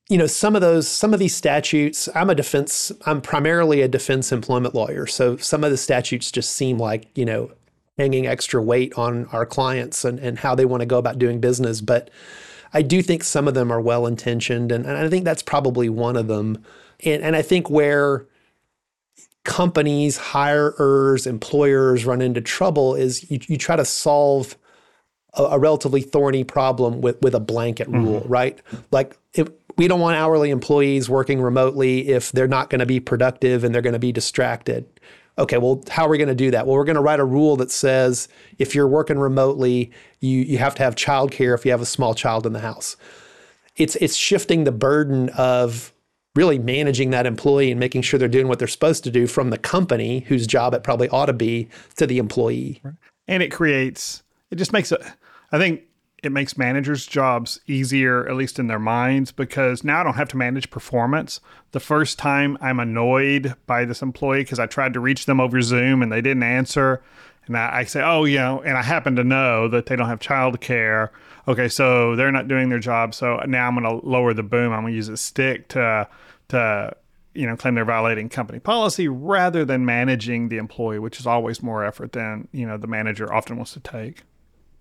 you 0.08 0.18
know 0.18 0.26
some 0.26 0.54
of 0.54 0.60
those 0.60 0.86
some 0.86 1.14
of 1.14 1.20
these 1.20 1.34
statutes 1.34 2.08
i'm 2.14 2.28
a 2.28 2.34
defense 2.34 2.92
i'm 3.06 3.20
primarily 3.20 3.80
a 3.80 3.88
defense 3.88 4.32
employment 4.32 4.74
lawyer 4.74 5.06
so 5.06 5.36
some 5.38 5.64
of 5.64 5.70
the 5.70 5.76
statutes 5.76 6.30
just 6.30 6.50
seem 6.50 6.78
like 6.78 7.08
you 7.16 7.24
know 7.24 7.50
hanging 7.96 8.26
extra 8.26 8.62
weight 8.62 8.92
on 8.98 9.26
our 9.26 9.46
clients 9.46 10.04
and, 10.04 10.18
and 10.18 10.40
how 10.40 10.54
they 10.54 10.64
want 10.64 10.80
to 10.80 10.86
go 10.86 10.98
about 10.98 11.18
doing 11.18 11.40
business 11.40 11.80
but 11.80 12.10
i 12.74 12.82
do 12.82 13.00
think 13.00 13.24
some 13.24 13.48
of 13.48 13.54
them 13.54 13.72
are 13.72 13.80
well 13.80 14.06
intentioned 14.06 14.70
and, 14.70 14.84
and 14.84 14.98
i 14.98 15.08
think 15.08 15.24
that's 15.24 15.42
probably 15.42 15.88
one 15.88 16.16
of 16.16 16.26
them 16.26 16.62
and, 17.04 17.22
and 17.22 17.34
i 17.34 17.40
think 17.40 17.70
where 17.70 18.26
companies 19.44 20.16
hirers 20.16 21.26
employers 21.26 22.04
run 22.04 22.22
into 22.22 22.40
trouble 22.40 22.94
is 22.94 23.30
you, 23.30 23.38
you 23.46 23.58
try 23.58 23.76
to 23.76 23.84
solve 23.84 24.56
a, 25.34 25.42
a 25.42 25.58
relatively 25.58 26.00
thorny 26.00 26.44
problem 26.44 27.00
with, 27.00 27.20
with 27.20 27.34
a 27.34 27.40
blanket 27.40 27.86
rule 27.88 28.20
mm-hmm. 28.20 28.32
right 28.32 28.62
like 28.90 29.16
if 29.34 29.48
we 29.76 29.88
don't 29.88 30.00
want 30.00 30.16
hourly 30.16 30.50
employees 30.50 31.10
working 31.10 31.40
remotely 31.40 32.08
if 32.08 32.32
they're 32.32 32.48
not 32.48 32.70
going 32.70 32.78
to 32.78 32.86
be 32.86 33.00
productive 33.00 33.64
and 33.64 33.74
they're 33.74 33.82
going 33.82 33.94
to 33.94 33.98
be 33.98 34.12
distracted. 34.12 34.86
Okay, 35.36 35.58
well, 35.58 35.82
how 35.90 36.06
are 36.06 36.08
we 36.08 36.18
going 36.18 36.28
to 36.28 36.34
do 36.34 36.52
that? 36.52 36.66
Well, 36.66 36.76
we're 36.76 36.84
going 36.84 36.94
to 36.94 37.02
write 37.02 37.18
a 37.18 37.24
rule 37.24 37.56
that 37.56 37.70
says 37.70 38.28
if 38.58 38.74
you're 38.74 38.86
working 38.86 39.18
remotely, 39.18 39.90
you 40.20 40.40
you 40.40 40.58
have 40.58 40.76
to 40.76 40.82
have 40.84 40.94
childcare 40.94 41.54
if 41.54 41.64
you 41.64 41.72
have 41.72 41.80
a 41.80 41.86
small 41.86 42.14
child 42.14 42.46
in 42.46 42.52
the 42.52 42.60
house. 42.60 42.96
It's 43.76 43.96
it's 43.96 44.14
shifting 44.14 44.62
the 44.62 44.72
burden 44.72 45.30
of 45.30 45.92
really 46.34 46.58
managing 46.58 47.10
that 47.10 47.26
employee 47.26 47.70
and 47.70 47.78
making 47.78 48.02
sure 48.02 48.18
they're 48.18 48.28
doing 48.28 48.48
what 48.48 48.58
they're 48.58 48.68
supposed 48.68 49.04
to 49.04 49.10
do 49.10 49.26
from 49.26 49.50
the 49.50 49.58
company 49.58 50.20
whose 50.20 50.46
job 50.46 50.74
it 50.74 50.82
probably 50.82 51.08
ought 51.10 51.26
to 51.26 51.32
be 51.32 51.68
to 51.96 52.06
the 52.06 52.18
employee. 52.18 52.82
And 53.28 53.42
it 53.42 53.50
creates 53.50 54.22
it 54.50 54.56
just 54.56 54.72
makes 54.72 54.92
it 54.92 55.00
I 55.52 55.58
think 55.58 55.82
it 56.24 56.32
makes 56.32 56.56
managers' 56.56 57.06
jobs 57.06 57.60
easier, 57.66 58.26
at 58.26 58.34
least 58.34 58.58
in 58.58 58.66
their 58.66 58.78
minds, 58.78 59.30
because 59.30 59.84
now 59.84 60.00
I 60.00 60.02
don't 60.02 60.14
have 60.14 60.28
to 60.28 60.36
manage 60.36 60.70
performance. 60.70 61.40
The 61.72 61.80
first 61.80 62.18
time 62.18 62.56
I'm 62.60 62.80
annoyed 62.80 63.54
by 63.66 63.84
this 63.84 64.02
employee 64.02 64.40
because 64.40 64.58
I 64.58 64.66
tried 64.66 64.94
to 64.94 65.00
reach 65.00 65.26
them 65.26 65.40
over 65.40 65.60
Zoom 65.60 66.02
and 66.02 66.10
they 66.10 66.22
didn't 66.22 66.42
answer, 66.42 67.02
and 67.46 67.56
I, 67.56 67.78
I, 67.78 67.84
say, 67.84 68.02
oh, 68.02 68.24
you 68.24 68.38
know, 68.38 68.62
and 68.62 68.76
I 68.76 68.82
happen 68.82 69.16
to 69.16 69.24
know 69.24 69.68
that 69.68 69.86
they 69.86 69.96
don't 69.96 70.08
have 70.08 70.18
childcare. 70.18 71.10
Okay, 71.46 71.68
so 71.68 72.16
they're 72.16 72.32
not 72.32 72.48
doing 72.48 72.68
their 72.68 72.78
job. 72.78 73.14
So 73.14 73.40
now 73.46 73.68
I'm 73.68 73.78
going 73.78 74.00
to 74.00 74.06
lower 74.06 74.32
the 74.32 74.42
boom. 74.42 74.72
I'm 74.72 74.82
going 74.82 74.92
to 74.92 74.96
use 74.96 75.08
a 75.08 75.16
stick 75.16 75.68
to 75.68 76.08
to 76.48 76.96
you 77.34 77.46
know 77.46 77.56
claim 77.56 77.74
they're 77.74 77.84
violating 77.84 78.28
company 78.28 78.60
policy 78.60 79.08
rather 79.08 79.64
than 79.64 79.84
managing 79.84 80.48
the 80.48 80.56
employee, 80.56 80.98
which 80.98 81.20
is 81.20 81.26
always 81.26 81.62
more 81.62 81.84
effort 81.84 82.12
than 82.12 82.48
you 82.52 82.66
know 82.66 82.76
the 82.76 82.86
manager 82.86 83.32
often 83.32 83.56
wants 83.56 83.72
to 83.74 83.80
take. 83.80 84.22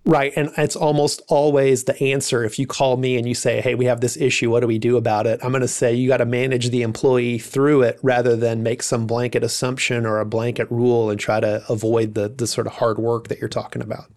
Right. 0.05 0.33
And 0.35 0.49
it's 0.57 0.75
almost 0.75 1.21
always 1.29 1.85
the 1.85 2.01
answer. 2.03 2.43
If 2.43 2.59
you 2.59 2.67
call 2.67 2.97
me 2.97 3.15
and 3.17 3.25
you 3.25 3.33
say, 3.33 3.61
hey, 3.61 3.73
we 3.73 3.85
have 3.85 4.01
this 4.01 4.17
issue, 4.17 4.51
what 4.51 4.59
do 4.59 4.67
we 4.67 4.77
do 4.77 4.97
about 4.97 5.27
it? 5.27 5.39
I'm 5.41 5.51
going 5.51 5.61
to 5.61 5.67
say 5.67 5.93
you 5.93 6.09
got 6.09 6.17
to 6.17 6.25
manage 6.25 6.71
the 6.71 6.81
employee 6.81 7.39
through 7.39 7.83
it 7.83 7.99
rather 8.03 8.35
than 8.35 8.63
make 8.63 8.83
some 8.83 9.07
blanket 9.07 9.45
assumption 9.45 10.05
or 10.05 10.19
a 10.19 10.25
blanket 10.25 10.69
rule 10.69 11.09
and 11.09 11.17
try 11.17 11.39
to 11.39 11.63
avoid 11.69 12.15
the, 12.15 12.27
the 12.27 12.47
sort 12.47 12.67
of 12.67 12.73
hard 12.73 12.97
work 12.97 13.29
that 13.29 13.39
you're 13.39 13.47
talking 13.47 13.81
about. 13.81 14.11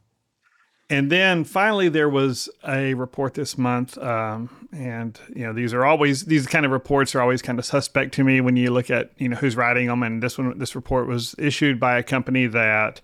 And 0.89 1.11
then 1.11 1.43
finally, 1.43 1.89
there 1.89 2.09
was 2.09 2.49
a 2.67 2.95
report 2.95 3.35
this 3.35 3.59
month, 3.59 3.99
um, 3.99 4.69
and 4.73 5.19
you 5.35 5.45
know 5.45 5.53
these 5.53 5.75
are 5.75 5.85
always 5.85 6.27
these 6.27 6.47
kind 6.47 6.65
of 6.65 6.71
reports 6.71 7.13
are 7.17 7.21
always 7.21 7.43
kind 7.43 7.59
of 7.59 7.65
suspect 7.65 8.15
to 8.15 8.25
me 8.25 8.41
when 8.41 8.57
you 8.57 8.71
look 8.71 8.89
at 8.89 9.11
you 9.19 9.29
know 9.29 9.37
who's 9.37 9.57
writing 9.57 9.89
them. 9.89 10.05
And 10.05 10.23
this 10.23 10.39
one, 10.39 10.57
this 10.59 10.77
report 10.77 11.09
was 11.09 11.35
issued 11.39 11.81
by 11.81 11.99
a 11.99 12.05
company 12.05 12.47
that 12.47 13.01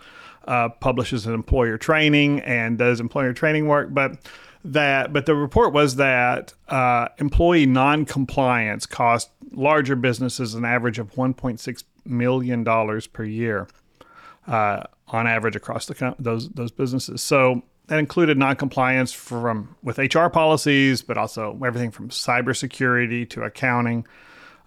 uh, 0.47 0.69
publishes 0.69 1.27
an 1.27 1.35
employer 1.35 1.77
training 1.77 2.39
and 2.41 2.79
does 2.79 3.01
employer 3.01 3.33
training 3.33 3.67
work, 3.67 3.89
but 3.93 4.17
that 4.65 5.13
but 5.13 5.27
the 5.27 5.35
report 5.35 5.73
was 5.73 5.97
that 5.97 6.55
uh, 6.69 7.09
employee 7.19 7.67
non-compliance 7.67 8.87
cost 8.87 9.31
larger 9.51 9.97
businesses 9.97 10.55
an 10.55 10.65
average 10.65 11.01
of 11.01 11.13
1.6 11.15 11.85
million 12.05 12.63
dollars 12.63 13.09
per 13.09 13.25
year 13.25 13.67
uh, 14.47 14.85
on 15.09 15.27
average 15.27 15.57
across 15.57 15.87
the 15.87 16.15
those 16.21 16.49
those 16.51 16.71
businesses. 16.71 17.21
So 17.21 17.63
that 17.93 17.99
included 17.99 18.39
non-compliance 18.39 19.13
from 19.13 19.77
with 19.83 19.99
HR 19.99 20.29
policies, 20.29 21.03
but 21.03 21.19
also 21.19 21.59
everything 21.65 21.91
from 21.91 22.09
cybersecurity 22.09 23.29
to 23.31 23.43
accounting 23.43 24.07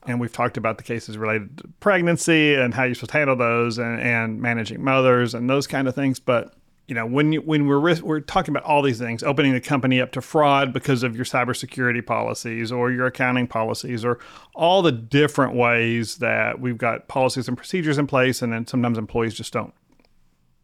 and 0.07 0.19
we've 0.19 0.31
talked 0.31 0.57
about 0.57 0.77
the 0.77 0.83
cases 0.83 1.17
related 1.17 1.57
to 1.57 1.67
pregnancy 1.79 2.55
and 2.55 2.73
how 2.73 2.83
you're 2.83 2.95
supposed 2.95 3.11
to 3.11 3.17
handle 3.17 3.35
those 3.35 3.77
and, 3.77 3.99
and 3.99 4.41
managing 4.41 4.83
mothers 4.83 5.33
and 5.33 5.49
those 5.49 5.67
kind 5.67 5.87
of 5.87 5.95
things. 5.95 6.19
But 6.19 6.53
you 6.87 6.93
know, 6.93 7.07
when 7.07 7.31
you, 7.31 7.41
when 7.41 7.65
we're 7.65 7.79
we're 7.79 8.19
talking 8.19 8.55
about 8.55 8.63
all 8.63 8.83
these 8.83 8.99
things, 8.99 9.23
opening 9.23 9.53
the 9.53 9.61
company 9.61 9.99
up 9.99 10.11
to 10.11 10.21
fraud 10.21 10.71
because 10.71 11.01
of 11.01 11.15
your 11.15 11.25
cybersecurity 11.25 12.05
policies 12.05 12.71
or 12.71 12.91
your 12.91 13.07
accounting 13.07 13.47
policies 13.47 14.05
or 14.05 14.19
all 14.53 14.83
the 14.83 14.91
different 14.91 15.55
ways 15.55 16.17
that 16.17 16.59
we've 16.59 16.77
got 16.77 17.07
policies 17.07 17.47
and 17.47 17.57
procedures 17.57 17.97
in 17.97 18.05
place, 18.05 18.43
and 18.43 18.53
then 18.53 18.67
sometimes 18.67 18.99
employees 18.99 19.33
just 19.33 19.51
don't 19.51 19.73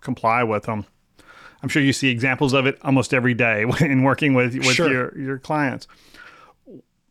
comply 0.01 0.43
with 0.43 0.63
them. 0.63 0.85
I'm 1.63 1.69
sure 1.69 1.81
you 1.81 1.93
see 1.93 2.09
examples 2.09 2.53
of 2.53 2.65
it 2.65 2.77
almost 2.83 3.13
every 3.13 3.33
day 3.33 3.65
in 3.81 4.03
working 4.03 4.33
with 4.33 4.55
with 4.55 4.73
sure. 4.73 4.91
your 4.91 5.17
your 5.17 5.39
clients. 5.39 5.87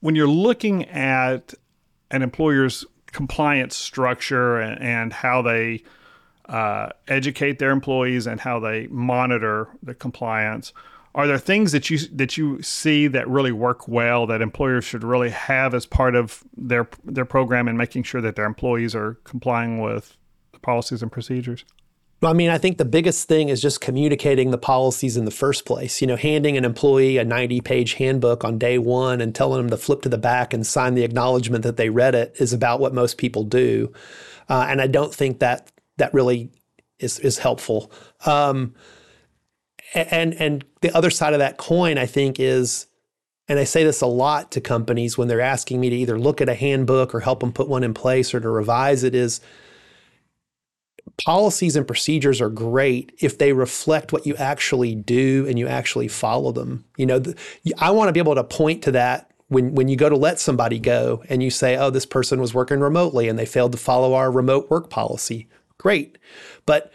When 0.01 0.15
you're 0.15 0.29
looking 0.29 0.87
at 0.87 1.55
an 2.11 2.23
employer's 2.23 2.85
compliance 3.13 3.77
structure 3.77 4.59
and, 4.59 4.81
and 4.81 5.13
how 5.13 5.43
they 5.43 5.83
uh, 6.51 6.89
educate 7.07 7.59
their 7.59 7.71
employees 7.71 8.27
and 8.27 8.41
how 8.41 8.59
they 8.59 8.89
monitor 8.89 9.69
the 9.83 9.95
compliance. 9.95 10.73
Are 11.15 11.27
there 11.27 11.39
things 11.39 11.73
that 11.73 11.91
you 11.91 11.99
that 12.13 12.37
you 12.37 12.63
see 12.63 13.09
that 13.09 13.29
really 13.29 13.53
work 13.53 13.89
well 13.89 14.27
that 14.27 14.41
employers 14.41 14.85
should 14.85 15.03
really 15.03 15.31
have 15.31 15.75
as 15.75 15.87
part 15.87 16.15
of 16.15 16.45
their 16.57 16.89
their 17.05 17.25
program 17.25 17.67
in 17.69 17.77
making 17.77 18.05
sure 18.05 18.21
that 18.21 18.37
their 18.37 18.45
employees 18.45 18.95
are 18.95 19.15
complying 19.25 19.81
with 19.81 20.17
the 20.53 20.61
policies 20.61 21.03
and 21.03 21.11
procedures? 21.11 21.65
I 22.23 22.35
mean, 22.35 22.51
I 22.51 22.59
think 22.59 22.77
the 22.77 22.85
biggest 22.85 23.29
thing 23.29 23.49
is 23.49 23.63
just 23.63 23.81
communicating 23.81 24.51
the 24.51 24.59
policies 24.59 25.17
in 25.17 25.25
the 25.25 25.31
first 25.31 25.65
place. 25.65 26.03
You 26.03 26.07
know, 26.07 26.17
handing 26.17 26.57
an 26.57 26.67
employee 26.67 27.17
a 27.17 27.25
90 27.25 27.63
page 27.63 27.95
handbook 27.95 28.45
on 28.45 28.59
day 28.59 28.77
one 28.79 29.21
and 29.21 29.35
telling 29.35 29.63
them 29.63 29.71
to 29.71 29.79
flip 29.79 30.03
to 30.03 30.09
the 30.11 30.19
back 30.19 30.53
and 30.53 30.67
sign 30.67 30.95
the 30.95 31.05
acknowledgement 31.05 31.65
that 31.65 31.77
they 31.79 31.89
read 31.89 32.15
it 32.15 32.35
is 32.39 32.53
about 32.53 32.79
what 32.79 32.93
most 32.93 33.17
people 33.17 33.45
do. 33.45 33.93
Uh, 34.49 34.67
and 34.69 34.83
I 34.83 34.87
don't 34.87 35.15
think 35.15 35.39
that 35.39 35.73
that 35.97 36.13
really 36.13 36.51
is, 36.99 37.19
is 37.21 37.39
helpful. 37.39 37.91
Um, 38.27 38.75
and, 39.95 40.35
and 40.35 40.65
the 40.83 40.95
other 40.95 41.11
side 41.11 41.33
of 41.33 41.39
that 41.39 41.57
coin, 41.57 41.97
I 41.99 42.07
think, 42.07 42.39
is, 42.39 42.87
and 43.49 43.59
I 43.59 43.65
say 43.65 43.83
this 43.83 44.03
a 44.03 44.07
lot 44.07 44.53
to 44.53 44.61
companies 44.61 45.17
when 45.17 45.27
they're 45.27 45.41
asking 45.41 45.81
me 45.81 45.91
to 45.91 45.97
either 45.97 46.19
look 46.19 46.41
at 46.41 46.49
a 46.49 46.55
handbook 46.55 47.15
or 47.15 47.21
help 47.21 47.41
them 47.41 47.53
put 47.53 47.69
one 47.69 47.83
in 47.83 47.95
place 47.95 48.35
or 48.35 48.41
to 48.41 48.49
revise 48.49 49.03
it, 49.05 49.15
is 49.15 49.41
policies 51.16 51.77
and 51.77 51.87
procedures 51.87 52.40
are 52.40 52.49
great 52.49 53.12
if 53.20 53.38
they 53.38 53.53
reflect 53.53 54.12
what 54.12 54.27
you 54.27 54.37
actually 54.37 54.94
do 54.94 55.46
and 55.49 55.59
you 55.59 55.66
actually 55.66 56.09
follow 56.09 56.53
them. 56.53 56.85
You 56.96 57.07
know, 57.07 57.18
the, 57.18 57.37
I 57.79 57.90
want 57.90 58.09
to 58.09 58.12
be 58.12 58.20
able 58.20 58.35
to 58.35 58.44
point 58.44 58.83
to 58.85 58.92
that 58.92 59.31
when 59.49 59.75
when 59.75 59.88
you 59.88 59.96
go 59.96 60.09
to 60.09 60.16
let 60.16 60.40
somebody 60.40 60.79
go 60.79 61.23
and 61.29 61.42
you 61.42 61.51
say, 61.51 61.77
"Oh, 61.77 61.90
this 61.90 62.07
person 62.07 62.40
was 62.40 62.55
working 62.55 62.81
remotely 62.81 63.29
and 63.29 63.38
they 63.38 63.46
failed 63.46 63.73
to 63.73 63.79
follow 63.79 64.14
our 64.14 64.31
remote 64.31 64.70
work 64.70 64.90
policy." 64.90 65.49
Great. 65.79 66.18
But 66.66 66.92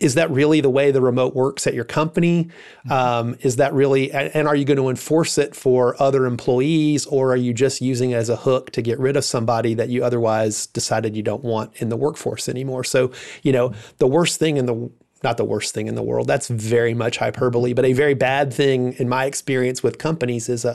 is 0.00 0.14
that 0.14 0.30
really 0.30 0.60
the 0.60 0.70
way 0.70 0.90
the 0.90 1.00
remote 1.00 1.34
works 1.34 1.66
at 1.66 1.74
your 1.74 1.84
company? 1.84 2.44
Mm-hmm. 2.44 2.92
Um, 2.92 3.36
is 3.40 3.56
that 3.56 3.72
really, 3.72 4.12
and 4.12 4.46
are 4.46 4.54
you 4.54 4.64
going 4.64 4.76
to 4.76 4.88
enforce 4.88 5.38
it 5.38 5.56
for 5.56 6.00
other 6.00 6.26
employees, 6.26 7.06
or 7.06 7.32
are 7.32 7.36
you 7.36 7.52
just 7.52 7.80
using 7.80 8.12
it 8.12 8.14
as 8.14 8.28
a 8.28 8.36
hook 8.36 8.70
to 8.72 8.82
get 8.82 8.98
rid 8.98 9.16
of 9.16 9.24
somebody 9.24 9.74
that 9.74 9.88
you 9.88 10.04
otherwise 10.04 10.66
decided 10.66 11.16
you 11.16 11.22
don't 11.22 11.42
want 11.42 11.72
in 11.76 11.88
the 11.88 11.96
workforce 11.96 12.48
anymore? 12.48 12.84
So, 12.84 13.10
you 13.42 13.52
know, 13.52 13.72
the 13.98 14.06
worst 14.06 14.38
thing 14.38 14.56
in 14.56 14.66
the 14.66 14.90
not 15.24 15.36
the 15.36 15.44
worst 15.44 15.74
thing 15.74 15.88
in 15.88 15.96
the 15.96 16.02
world. 16.02 16.28
That's 16.28 16.46
very 16.46 16.94
much 16.94 17.16
hyperbole, 17.16 17.72
but 17.72 17.84
a 17.84 17.92
very 17.92 18.14
bad 18.14 18.54
thing 18.54 18.92
in 18.94 19.08
my 19.08 19.24
experience 19.24 19.82
with 19.82 19.98
companies 19.98 20.48
is 20.48 20.64
a, 20.64 20.70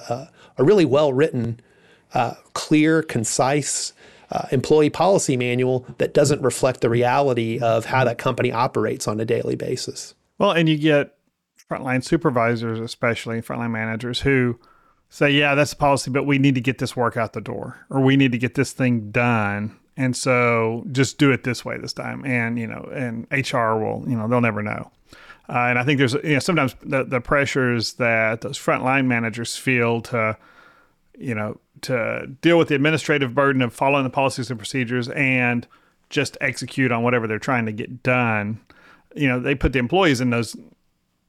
a, 0.58 0.62
a 0.62 0.66
really 0.66 0.84
well 0.84 1.14
written, 1.14 1.62
uh, 2.14 2.34
clear, 2.52 3.02
concise 3.02 3.94
uh, 4.34 4.48
employee 4.52 4.90
policy 4.90 5.38
manual 5.38 5.86
that 6.00 6.14
doesn't 6.14 6.42
reflect 6.42 6.82
the 6.82 6.90
reality 6.90 7.60
of 7.60 7.86
how 7.86 8.04
that 8.04 8.18
company 8.18 8.52
operates 8.52 9.08
on 9.08 9.20
a 9.20 9.26
daily 9.26 9.56
basis. 9.56 10.16
Well, 10.40 10.52
and 10.52 10.68
you 10.68 10.78
get 10.78 11.16
frontline 11.70 12.04
supervisors, 12.04 12.80
especially 12.80 13.42
frontline 13.42 13.72
managers, 13.72 14.22
who 14.22 14.60
say, 15.10 15.30
"Yeah, 15.32 15.54
that's 15.54 15.70
the 15.70 15.78
policy, 15.78 16.10
but 16.10 16.26
we 16.26 16.40
need 16.40 16.56
to 16.56 16.62
get 16.62 16.80
this 16.80 16.96
work 16.96 17.16
out 17.16 17.34
the 17.34 17.42
door, 17.42 17.86
or 17.90 18.02
we 18.02 18.18
need 18.18 18.32
to 18.32 18.40
get 18.40 18.56
this 18.56 18.72
thing 18.72 19.12
done." 19.12 19.78
And 19.96 20.16
so, 20.16 20.84
just 20.92 21.20
do 21.20 21.32
it 21.32 21.44
this 21.44 21.64
way 21.64 21.78
this 21.78 21.94
time, 21.94 22.26
and 22.26 22.58
you 22.58 22.66
know, 22.66 22.90
and 22.92 23.28
HR 23.32 23.78
will, 23.78 24.04
you 24.08 24.18
know, 24.18 24.28
they'll 24.28 24.42
never 24.42 24.64
know. 24.64 24.92
Uh, 25.48 25.68
and 25.70 25.78
I 25.78 25.84
think 25.84 26.00
there's, 26.00 26.14
you 26.14 26.34
know, 26.34 26.40
sometimes 26.40 26.76
the, 26.82 27.04
the 27.04 27.20
pressures 27.20 27.94
that 27.96 28.42
those 28.42 28.58
frontline 28.58 29.06
managers 29.06 29.58
feel 29.58 30.02
to, 30.02 30.38
you 31.18 31.36
know, 31.36 31.60
to 31.82 32.28
deal 32.42 32.58
with 32.58 32.70
the 32.70 32.76
administrative 32.76 33.36
burden 33.36 33.62
of 33.62 33.74
following 33.74 34.04
the 34.04 34.10
policies 34.10 34.50
and 34.50 34.60
procedures 34.60 35.10
and 35.10 35.68
just 36.10 36.38
execute 36.42 36.92
on 36.92 37.04
whatever 37.04 37.28
they're 37.28 37.40
trying 37.40 37.66
to 37.66 37.72
get 37.72 38.04
done. 38.04 38.60
You 39.16 39.28
know, 39.28 39.40
they 39.40 39.56
put 39.56 39.74
the 39.74 39.80
employees 39.80 40.22
in 40.22 40.30
those 40.30 40.56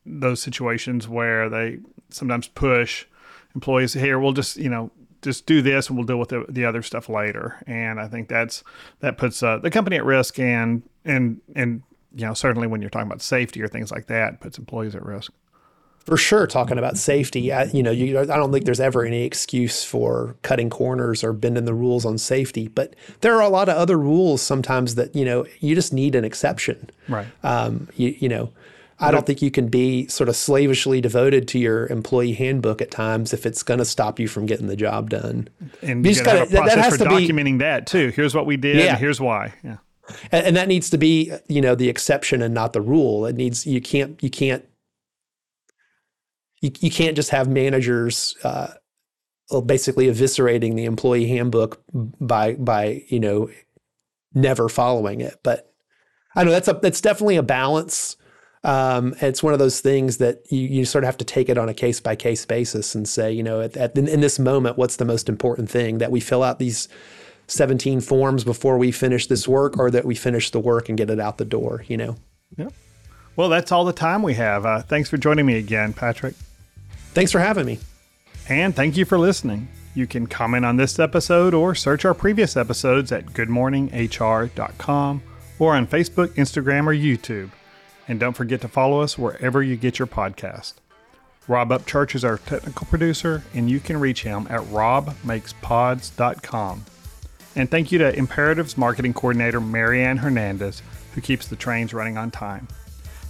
those 0.06 0.40
situations 0.40 1.08
where 1.08 1.48
they 1.48 1.78
sometimes 2.10 2.48
push 2.48 3.06
employees 3.54 3.94
here, 3.94 4.18
we'll 4.18 4.32
just 4.32 4.56
you 4.56 4.68
know 4.68 4.90
just 5.22 5.46
do 5.46 5.62
this 5.62 5.88
and 5.88 5.96
we'll 5.96 6.06
deal 6.06 6.18
with 6.18 6.28
the, 6.28 6.44
the 6.48 6.66
other 6.66 6.82
stuff 6.82 7.08
later. 7.08 7.62
And 7.66 7.98
I 7.98 8.08
think 8.08 8.28
that's 8.28 8.62
that 9.00 9.16
puts 9.16 9.42
uh, 9.42 9.58
the 9.58 9.70
company 9.70 9.96
at 9.96 10.04
risk 10.04 10.38
and 10.38 10.82
and 11.04 11.40
and 11.54 11.82
you 12.14 12.26
know 12.26 12.34
certainly 12.34 12.66
when 12.66 12.80
you're 12.80 12.90
talking 12.90 13.08
about 13.08 13.22
safety 13.22 13.62
or 13.62 13.68
things 13.68 13.90
like 13.90 14.06
that, 14.06 14.40
puts 14.40 14.58
employees 14.58 14.94
at 14.94 15.04
risk. 15.04 15.32
For 16.04 16.18
sure, 16.18 16.46
talking 16.46 16.76
about 16.76 16.98
safety, 16.98 17.50
I, 17.50 17.64
you 17.64 17.82
know, 17.82 17.90
you, 17.90 18.18
I 18.18 18.24
don't 18.24 18.52
think 18.52 18.66
there's 18.66 18.80
ever 18.80 19.04
any 19.04 19.22
excuse 19.22 19.84
for 19.84 20.36
cutting 20.42 20.68
corners 20.68 21.24
or 21.24 21.32
bending 21.32 21.64
the 21.64 21.72
rules 21.72 22.04
on 22.04 22.18
safety. 22.18 22.68
But 22.68 22.94
there 23.20 23.34
are 23.34 23.42
a 23.42 23.48
lot 23.48 23.70
of 23.70 23.76
other 23.76 23.98
rules 23.98 24.42
sometimes 24.42 24.96
that 24.96 25.16
you 25.16 25.24
know 25.24 25.46
you 25.60 25.74
just 25.74 25.92
need 25.92 26.14
an 26.14 26.24
exception. 26.24 26.90
Right. 27.08 27.26
Um, 27.42 27.88
you, 27.96 28.14
you 28.18 28.28
know, 28.28 28.52
I 29.00 29.10
don't 29.10 29.26
think 29.26 29.42
you 29.42 29.50
can 29.50 29.68
be 29.68 30.06
sort 30.06 30.28
of 30.28 30.36
slavishly 30.36 31.00
devoted 31.00 31.48
to 31.48 31.58
your 31.58 31.86
employee 31.88 32.32
handbook 32.32 32.80
at 32.80 32.90
times 32.90 33.32
if 33.32 33.44
it's 33.44 33.62
going 33.62 33.78
to 33.78 33.84
stop 33.84 34.20
you 34.20 34.28
from 34.28 34.46
getting 34.46 34.66
the 34.66 34.76
job 34.76 35.10
done. 35.10 35.48
And 35.82 36.04
you, 36.04 36.12
you 36.12 36.24
got 36.24 36.32
to 36.32 36.38
have 36.40 36.54
a 36.54 36.56
process 36.56 36.96
for 36.96 37.04
documenting 37.04 37.58
be, 37.58 37.64
that 37.64 37.86
too. 37.86 38.10
Here's 38.10 38.34
what 38.34 38.46
we 38.46 38.56
did. 38.56 38.76
Yeah. 38.76 38.96
here's 38.96 39.20
why. 39.20 39.52
Yeah. 39.64 39.78
And, 40.30 40.46
and 40.46 40.56
that 40.56 40.68
needs 40.68 40.90
to 40.90 40.98
be, 40.98 41.32
you 41.48 41.60
know, 41.60 41.74
the 41.74 41.88
exception 41.88 42.42
and 42.42 42.54
not 42.54 42.72
the 42.72 42.80
rule. 42.80 43.26
It 43.26 43.36
needs 43.36 43.66
you 43.66 43.80
can't 43.80 44.22
you 44.22 44.30
can't 44.30 44.64
you, 46.64 46.70
you 46.80 46.90
can't 46.90 47.16
just 47.16 47.30
have 47.30 47.48
managers 47.48 48.36
uh, 48.44 48.68
basically 49.66 50.06
eviscerating 50.06 50.74
the 50.76 50.84
employee 50.84 51.26
handbook 51.26 51.82
by 51.92 52.54
by 52.54 53.02
you 53.08 53.20
know 53.20 53.50
never 54.32 54.68
following 54.68 55.20
it. 55.20 55.38
But 55.42 55.72
I 56.34 56.44
know 56.44 56.50
that's 56.50 56.68
a 56.68 56.74
that's 56.74 57.00
definitely 57.00 57.36
a 57.36 57.42
balance 57.42 58.16
um, 58.64 59.14
it's 59.20 59.42
one 59.42 59.52
of 59.52 59.58
those 59.58 59.80
things 59.80 60.16
that 60.16 60.40
you, 60.50 60.60
you 60.60 60.84
sort 60.86 61.04
of 61.04 61.06
have 61.06 61.18
to 61.18 61.24
take 61.24 61.50
it 61.50 61.58
on 61.58 61.68
a 61.68 61.74
case 61.74 62.00
by 62.00 62.16
case 62.16 62.46
basis 62.46 62.94
and 62.94 63.06
say, 63.06 63.30
you 63.30 63.42
know, 63.42 63.60
at, 63.60 63.76
at, 63.76 63.96
in, 63.96 64.08
in 64.08 64.22
this 64.22 64.38
moment, 64.38 64.78
what's 64.78 64.96
the 64.96 65.04
most 65.04 65.28
important 65.28 65.70
thing 65.70 65.98
that 65.98 66.10
we 66.10 66.18
fill 66.18 66.42
out 66.42 66.58
these 66.58 66.88
17 67.46 68.00
forms 68.00 68.42
before 68.42 68.78
we 68.78 68.90
finish 68.90 69.26
this 69.26 69.46
work 69.46 69.78
or 69.78 69.90
that 69.90 70.06
we 70.06 70.14
finish 70.14 70.50
the 70.50 70.58
work 70.58 70.88
and 70.88 70.96
get 70.96 71.10
it 71.10 71.20
out 71.20 71.36
the 71.36 71.44
door, 71.44 71.84
you 71.88 71.98
know? 71.98 72.16
Yeah. 72.56 72.68
Well, 73.36 73.50
that's 73.50 73.70
all 73.70 73.84
the 73.84 73.92
time 73.92 74.22
we 74.22 74.34
have. 74.34 74.64
Uh, 74.64 74.80
thanks 74.80 75.10
for 75.10 75.18
joining 75.18 75.44
me 75.44 75.58
again, 75.58 75.92
Patrick. 75.92 76.34
Thanks 77.14 77.32
for 77.32 77.38
having 77.38 77.64
me. 77.66 77.78
And 78.48 78.76
thank 78.76 78.96
you 78.96 79.04
for 79.04 79.18
listening. 79.18 79.68
You 79.94 80.08
can 80.08 80.26
comment 80.26 80.64
on 80.64 80.76
this 80.76 80.98
episode 80.98 81.52
or 81.54 81.74
search 81.74 82.04
our 82.04 82.14
previous 82.14 82.56
episodes 82.56 83.12
at 83.12 83.26
goodmorninghr.com 83.26 85.22
or 85.60 85.76
on 85.76 85.86
Facebook, 85.86 86.30
Instagram, 86.30 86.86
or 86.86 86.94
YouTube. 86.94 87.50
And 88.08 88.18
don't 88.18 88.32
forget 88.34 88.60
to 88.62 88.68
follow 88.68 89.00
us 89.00 89.16
wherever 89.16 89.62
you 89.62 89.76
get 89.76 90.00
your 90.00 90.08
podcast. 90.08 90.74
Rob 91.46 91.68
Upchurch 91.70 92.14
is 92.14 92.24
our 92.24 92.38
technical 92.38 92.86
producer, 92.86 93.44
and 93.54 93.70
you 93.70 93.78
can 93.78 94.00
reach 94.00 94.22
him 94.24 94.46
at 94.50 94.62
robmakespods.com. 94.62 96.84
And 97.56 97.70
thank 97.70 97.92
you 97.92 97.98
to 97.98 98.12
Imperative's 98.12 98.76
marketing 98.76 99.14
coordinator, 99.14 99.60
Marianne 99.60 100.16
Hernandez, 100.16 100.82
who 101.14 101.20
keeps 101.20 101.46
the 101.46 101.54
trains 101.54 101.94
running 101.94 102.18
on 102.18 102.32
time. 102.32 102.66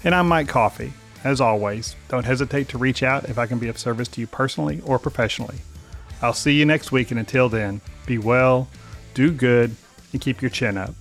And 0.03 0.14
I'm 0.14 0.28
Mike 0.28 0.49
Coffey. 0.49 0.95
As 1.25 1.41
always, 1.41 1.97
don't 2.09 2.27
hesitate 2.27 2.68
to 2.68 2.79
reach 2.79 3.03
out 3.03 3.31
if 3.31 3.39
I 3.39 3.47
can 3.47 3.59
be 3.59 3.68
of 3.68 3.79
service 3.79 4.09
to 4.09 4.20
you 4.20 4.27
personally 4.27 4.83
or 4.85 4.99
professionally. 4.99 5.59
I'll 6.20 6.35
see 6.35 6.53
you 6.53 6.66
next 6.66 6.93
week, 6.93 7.11
and 7.11 7.18
until 7.18 7.49
then, 7.49 7.81
be 8.05 8.18
well, 8.18 8.68
do 9.14 9.33
good, 9.33 9.75
and 10.12 10.20
keep 10.20 10.43
your 10.43 10.51
chin 10.51 10.77
up. 10.77 10.95